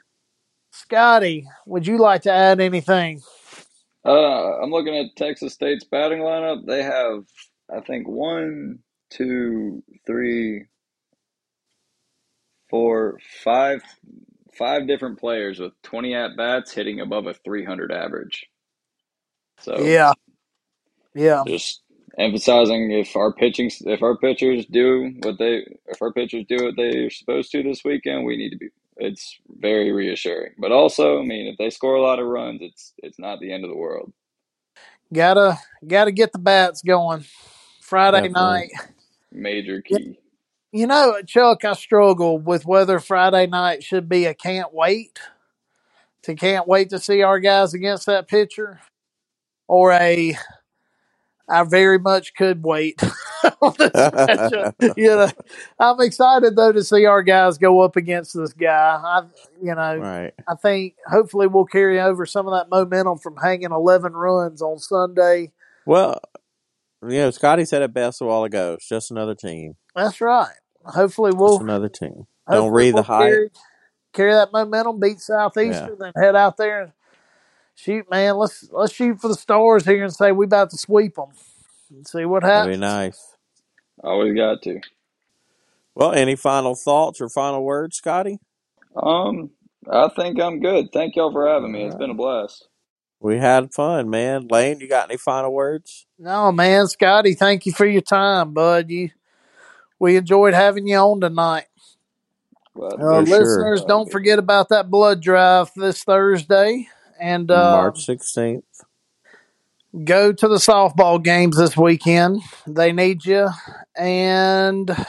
Scotty, 0.71 1.47
would 1.67 1.87
you 1.87 1.99
like 1.99 2.23
to 2.23 2.33
add 2.33 2.61
anything? 2.61 3.23
Uh, 4.05 4.61
I'm 4.63 4.73
looking 4.73 4.97
at 4.99 5.17
Texas 5.17 5.55
State's 5.55 5.85
batting 5.85 6.21
lineup. 6.21 6.67
They 6.67 6.83
have, 6.83 7.25
I 7.75 7.81
think, 7.83 8.09
one, 8.09 8.81
two, 9.11 9.85
three, 10.07 10.67
four, 12.71 13.19
five, 13.45 13.83
five 14.59 14.89
different 14.89 15.21
players 15.21 15.61
with 15.61 15.73
20 15.85 16.15
at 16.15 16.37
bats 16.37 16.73
hitting 16.73 17.01
above 17.01 17.27
a 17.27 17.35
300 17.35 17.93
average. 17.93 18.47
So 19.61 19.75
Yeah, 19.85 20.13
yeah, 21.15 21.45
just 21.47 21.83
emphasizing 22.19 22.91
if 22.93 23.17
our 23.17 23.33
pitching, 23.33 23.71
if 23.87 24.03
our 24.03 24.19
pitchers 24.19 24.67
do 24.67 25.15
what 25.23 25.39
they, 25.39 25.67
if 25.87 26.03
our 26.03 26.13
pitchers 26.13 26.45
do 26.49 26.65
what 26.67 26.75
they're 26.77 27.11
supposed 27.11 27.53
to 27.53 27.63
this 27.63 27.83
weekend, 27.85 28.25
we 28.25 28.37
need 28.37 28.51
to 28.51 28.59
be. 28.59 28.69
It's 28.97 29.39
very 29.49 29.93
reassuring. 29.93 30.53
But 30.59 30.73
also, 30.73 31.21
I 31.21 31.25
mean, 31.25 31.47
if 31.47 31.59
they 31.59 31.71
score 31.71 31.97
a 31.97 32.03
lot 32.03 32.19
of 32.21 32.27
runs, 32.27 32.61
it's 32.63 32.93
it's 32.99 33.19
not 33.19 33.41
the 33.41 33.53
end 33.53 33.65
of 33.65 33.71
the 33.71 33.77
world. 33.77 34.13
gotta 35.13 35.59
gotta 35.87 36.13
get 36.13 36.33
the 36.33 36.39
bats 36.39 36.83
going. 36.83 37.25
Friday 37.81 38.29
Definitely. 38.29 38.33
night. 38.33 38.71
Major 39.33 39.83
key. 39.83 40.19
You 40.73 40.87
know, 40.87 41.21
Chuck, 41.27 41.65
I 41.65 41.75
struggle 41.75 42.39
with 42.39 42.67
whether 42.67 42.99
Friday 42.99 43.47
night 43.47 43.85
should 43.85 44.09
be 44.09 44.27
a 44.27 44.35
can't 44.35 44.73
wait 44.73 45.21
to 46.23 46.35
can't 46.35 46.67
wait 46.67 46.91
to 46.91 46.99
see 46.99 47.23
our 47.23 47.39
guys 47.39 47.75
against 47.75 48.07
that 48.07 48.27
pitcher 48.29 48.81
or 49.69 49.93
a 49.93 50.37
I 51.49 51.63
very 51.65 51.99
much 51.99 52.35
could 52.35 52.63
wait 52.65 53.03
on 53.61 53.75
this 53.79 53.91
matchup. 53.95 54.97
You 54.97 55.09
know, 55.09 55.31
I'm 55.79 56.01
excited 56.01 56.57
though 56.57 56.73
to 56.73 56.83
see 56.83 57.05
our 57.05 57.23
guys 57.23 57.59
go 57.59 57.81
up 57.81 57.97
against 57.97 58.35
this 58.35 58.53
guy. 58.53 59.01
I, 59.03 59.23
you 59.63 59.75
know, 59.75 59.97
right. 59.97 60.33
I 60.49 60.55
think 60.55 60.95
hopefully 61.07 61.47
we'll 61.47 61.67
carry 61.67 62.01
over 62.01 62.25
some 62.25 62.47
of 62.47 62.55
that 62.55 62.71
momentum 62.71 63.19
from 63.19 63.37
hanging 63.37 63.73
11 63.73 64.13
runs 64.15 64.63
on 64.63 64.79
Sunday. 64.79 65.53
Well, 65.87 66.21
you 67.03 67.19
know, 67.19 67.31
Scotty 67.31 67.67
said 67.67 67.83
it 67.83 67.93
best 67.93 68.23
a 68.23 68.25
while 68.25 68.45
ago. 68.45 68.75
It's 68.75 68.89
just 68.89 69.11
another 69.11 69.35
team. 69.35 69.77
That's 69.95 70.21
right. 70.21 70.55
Hopefully 70.85 71.33
we'll 71.35 71.61
another 71.61 71.89
team. 71.89 72.27
Don't 72.51 72.73
read 72.73 72.91
the 72.91 72.97
we'll 72.97 73.03
hype. 73.05 73.29
Carry, 73.29 73.51
carry 74.13 74.33
that 74.33 74.53
momentum, 74.53 75.01
beat 75.01 75.21
Southeastern, 75.21 75.99
then 75.99 76.13
head 76.17 76.37
out 76.37 76.57
there 76.57 76.83
and 76.83 76.93
shoot, 77.75 78.11
man. 78.11 78.37
Let's 78.37 78.69
let's 78.73 78.93
shoot 78.93 79.21
for 79.21 79.29
the 79.29 79.35
stars 79.35 79.85
here 79.85 80.05
and 80.05 80.15
say 80.15 80.33
we 80.33 80.47
about 80.47 80.71
to 80.71 80.79
sweep 80.79 81.17
them 81.17 81.31
and 81.91 82.07
see 82.07 82.25
what 82.25 82.43
That'd 82.53 82.65
be 82.65 82.77
happens. 82.77 82.79
nice. 82.79 83.37
Always 84.03 84.35
got 84.35 84.63
to. 84.63 84.81
Well, 85.95 86.13
any 86.13 86.37
final 86.37 86.75
thoughts 86.75 87.21
or 87.21 87.29
final 87.29 87.65
words, 87.65 87.97
Scotty? 87.97 88.39
Um, 88.97 89.51
I 89.91 90.09
think 90.17 90.41
I'm 90.41 90.61
good. 90.61 90.93
Thank 90.93 91.17
y'all 91.17 91.33
for 91.33 91.49
having 91.49 91.73
me. 91.73 91.85
It's 91.85 91.95
All 91.95 91.97
been 91.97 92.11
a 92.11 92.15
blast. 92.15 92.69
We 93.21 93.39
had 93.39 93.73
fun, 93.75 94.11
man. 94.11 94.49
Lane, 94.49 94.81
you 94.81 94.89
got 94.89 95.11
any 95.11 95.17
final 95.19 95.53
words? 95.53 96.07
No, 96.19 96.53
man, 96.53 96.87
Scotty, 96.89 97.35
thank 97.35 97.67
you 97.67 97.73
for 97.73 97.87
your 97.87 98.03
time, 98.03 98.53
bud. 98.55 98.91
You 98.91 99.11
we 99.99 100.17
enjoyed 100.17 100.55
having 100.55 100.87
you 100.89 100.97
on 100.97 101.21
tonight. 101.21 101.67
Glad 102.77 103.01
to 103.01 103.05
Uh, 103.05 103.09
be 103.09 103.25
For 103.25 103.27
sure. 103.27 103.71
listeners, 103.71 103.85
don't 103.85 104.11
be- 104.11 104.13
forget 104.13 104.39
about 104.39 104.69
that 104.71 104.91
blood 104.91 105.21
drive 105.23 105.71
this 105.77 106.05
Thursday, 106.05 106.89
and 107.21 107.51
uh, 107.51 107.73
March 107.73 108.07
16th. 108.07 108.63
go 110.05 110.33
to 110.33 110.49
the 110.49 110.57
softball 110.57 111.23
games 111.23 111.57
this 111.57 111.77
weekend. 111.77 112.43
They 112.67 112.93
need 112.93 113.25
you, 113.25 113.49
and 113.97 114.91
I 114.91 115.07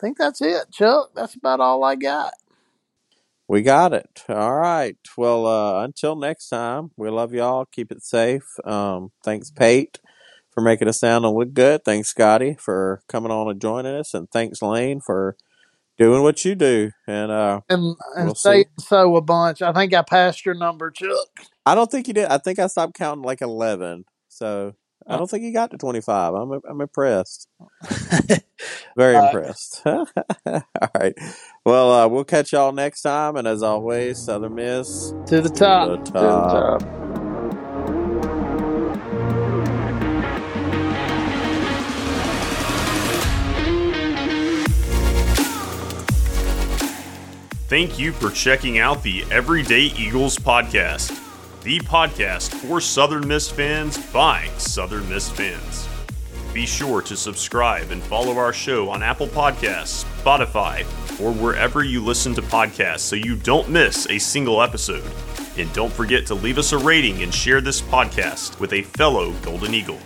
think 0.00 0.18
that's 0.18 0.40
it, 0.40 0.70
Chuck. 0.72 1.10
That's 1.14 1.34
about 1.34 1.60
all 1.60 1.84
I 1.84 1.96
got. 1.96 2.34
We 3.48 3.62
got 3.62 3.94
it. 3.94 4.24
All 4.28 4.56
right. 4.56 4.98
Well, 5.16 5.46
uh, 5.46 5.82
until 5.82 6.16
next 6.16 6.50
time, 6.50 6.90
we 6.96 7.08
love 7.08 7.32
y'all. 7.32 7.64
Keep 7.64 7.92
it 7.92 8.02
safe. 8.02 8.44
Um, 8.64 9.10
thanks, 9.24 9.50
Pate, 9.50 10.00
for 10.50 10.60
making 10.60 10.86
us 10.86 11.00
sound 11.00 11.24
and 11.24 11.34
look 11.34 11.54
good. 11.54 11.82
Thanks, 11.82 12.10
Scotty, 12.10 12.56
for 12.60 13.00
coming 13.08 13.32
on 13.32 13.50
and 13.50 13.58
joining 13.60 13.94
us. 13.94 14.12
And 14.12 14.30
thanks, 14.30 14.60
Lane, 14.60 15.00
for 15.00 15.34
doing 15.98 16.22
what 16.22 16.44
you 16.44 16.54
do. 16.54 16.90
And 17.06 17.30
uh, 17.32 17.60
and 17.68 17.96
and 18.16 18.26
We'll 18.26 18.34
so 18.78 19.16
a 19.16 19.22
bunch. 19.22 19.62
I 19.62 19.72
think 19.72 19.94
I 19.94 20.02
passed 20.02 20.46
your 20.46 20.54
number, 20.54 20.90
Chuck. 20.90 21.28
I 21.66 21.74
don't 21.74 21.90
think 21.90 22.08
you 22.08 22.14
did. 22.14 22.26
I 22.26 22.38
think 22.38 22.58
I 22.58 22.66
stopped 22.68 22.94
counting 22.94 23.24
like 23.24 23.42
11. 23.42 24.04
So 24.28 24.74
I 25.06 25.14
Oh. 25.14 25.18
don't 25.18 25.30
think 25.30 25.44
you 25.44 25.52
got 25.52 25.70
to 25.72 25.78
25. 25.78 26.34
I'm, 26.34 26.60
I'm 26.68 26.80
impressed. 26.80 27.48
Very 28.96 29.16
Uh, 29.16 29.24
impressed. 29.26 29.82
All 29.86 30.14
right. 30.96 31.14
Well, 31.66 31.92
uh, 31.92 32.08
we'll 32.08 32.24
catch 32.24 32.52
y'all 32.52 32.72
next 32.72 33.02
time. 33.02 33.36
And 33.36 33.48
as 33.48 33.62
always, 33.62 34.20
Southern 34.20 34.54
Miss 34.54 35.14
to 35.26 35.40
the 35.40 35.50
to 35.50 35.50
top. 35.50 36.04
to 36.14 36.28
the 36.28 36.42
top. 36.42 36.82
top. 36.82 37.07
Thank 47.68 47.98
you 47.98 48.12
for 48.12 48.30
checking 48.30 48.78
out 48.78 49.02
the 49.02 49.26
Everyday 49.30 49.92
Eagles 49.94 50.38
podcast, 50.38 51.10
the 51.64 51.78
podcast 51.80 52.54
for 52.54 52.80
Southern 52.80 53.28
Miss 53.28 53.50
fans 53.50 53.98
by 54.10 54.48
Southern 54.56 55.06
Miss 55.10 55.28
fans. 55.28 55.86
Be 56.54 56.64
sure 56.64 57.02
to 57.02 57.14
subscribe 57.14 57.90
and 57.90 58.02
follow 58.02 58.38
our 58.38 58.54
show 58.54 58.88
on 58.88 59.02
Apple 59.02 59.26
Podcasts, 59.26 60.06
Spotify, 60.22 60.80
or 61.20 61.30
wherever 61.30 61.84
you 61.84 62.02
listen 62.02 62.34
to 62.36 62.40
podcasts 62.40 63.00
so 63.00 63.16
you 63.16 63.36
don't 63.36 63.68
miss 63.68 64.08
a 64.08 64.18
single 64.18 64.62
episode. 64.62 65.04
And 65.58 65.70
don't 65.74 65.92
forget 65.92 66.24
to 66.28 66.34
leave 66.34 66.56
us 66.56 66.72
a 66.72 66.78
rating 66.78 67.22
and 67.22 67.34
share 67.34 67.60
this 67.60 67.82
podcast 67.82 68.58
with 68.60 68.72
a 68.72 68.80
fellow 68.80 69.32
Golden 69.42 69.74
Eagle. 69.74 70.00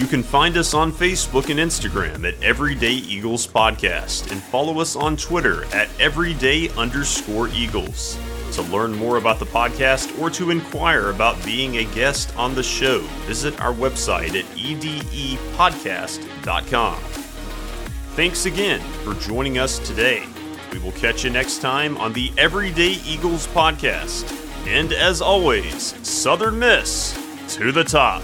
You 0.00 0.06
can 0.06 0.22
find 0.22 0.56
us 0.56 0.72
on 0.72 0.92
Facebook 0.92 1.50
and 1.50 1.60
Instagram 1.60 2.26
at 2.26 2.42
Everyday 2.42 2.94
Eagles 2.94 3.46
Podcast 3.46 4.32
and 4.32 4.42
follow 4.42 4.80
us 4.80 4.96
on 4.96 5.14
Twitter 5.14 5.64
at 5.74 5.90
Everyday 6.00 6.70
underscore 6.70 7.48
Eagles. 7.48 8.18
To 8.52 8.62
learn 8.62 8.96
more 8.96 9.18
about 9.18 9.38
the 9.38 9.44
podcast 9.44 10.18
or 10.18 10.30
to 10.30 10.50
inquire 10.50 11.10
about 11.10 11.44
being 11.44 11.76
a 11.76 11.84
guest 11.84 12.34
on 12.38 12.54
the 12.54 12.62
show, 12.62 13.00
visit 13.26 13.60
our 13.60 13.74
website 13.74 14.30
at 14.30 14.46
edepodcast.com. 14.56 16.96
Thanks 18.16 18.46
again 18.46 18.80
for 19.04 19.12
joining 19.20 19.58
us 19.58 19.78
today. 19.80 20.24
We 20.72 20.78
will 20.78 20.92
catch 20.92 21.24
you 21.24 21.30
next 21.30 21.60
time 21.60 21.98
on 21.98 22.14
the 22.14 22.32
Everyday 22.38 22.92
Eagles 23.04 23.46
Podcast. 23.48 24.34
And 24.66 24.94
as 24.94 25.20
always, 25.20 25.94
Southern 26.08 26.58
Miss 26.58 27.12
to 27.56 27.70
the 27.70 27.84
top. 27.84 28.22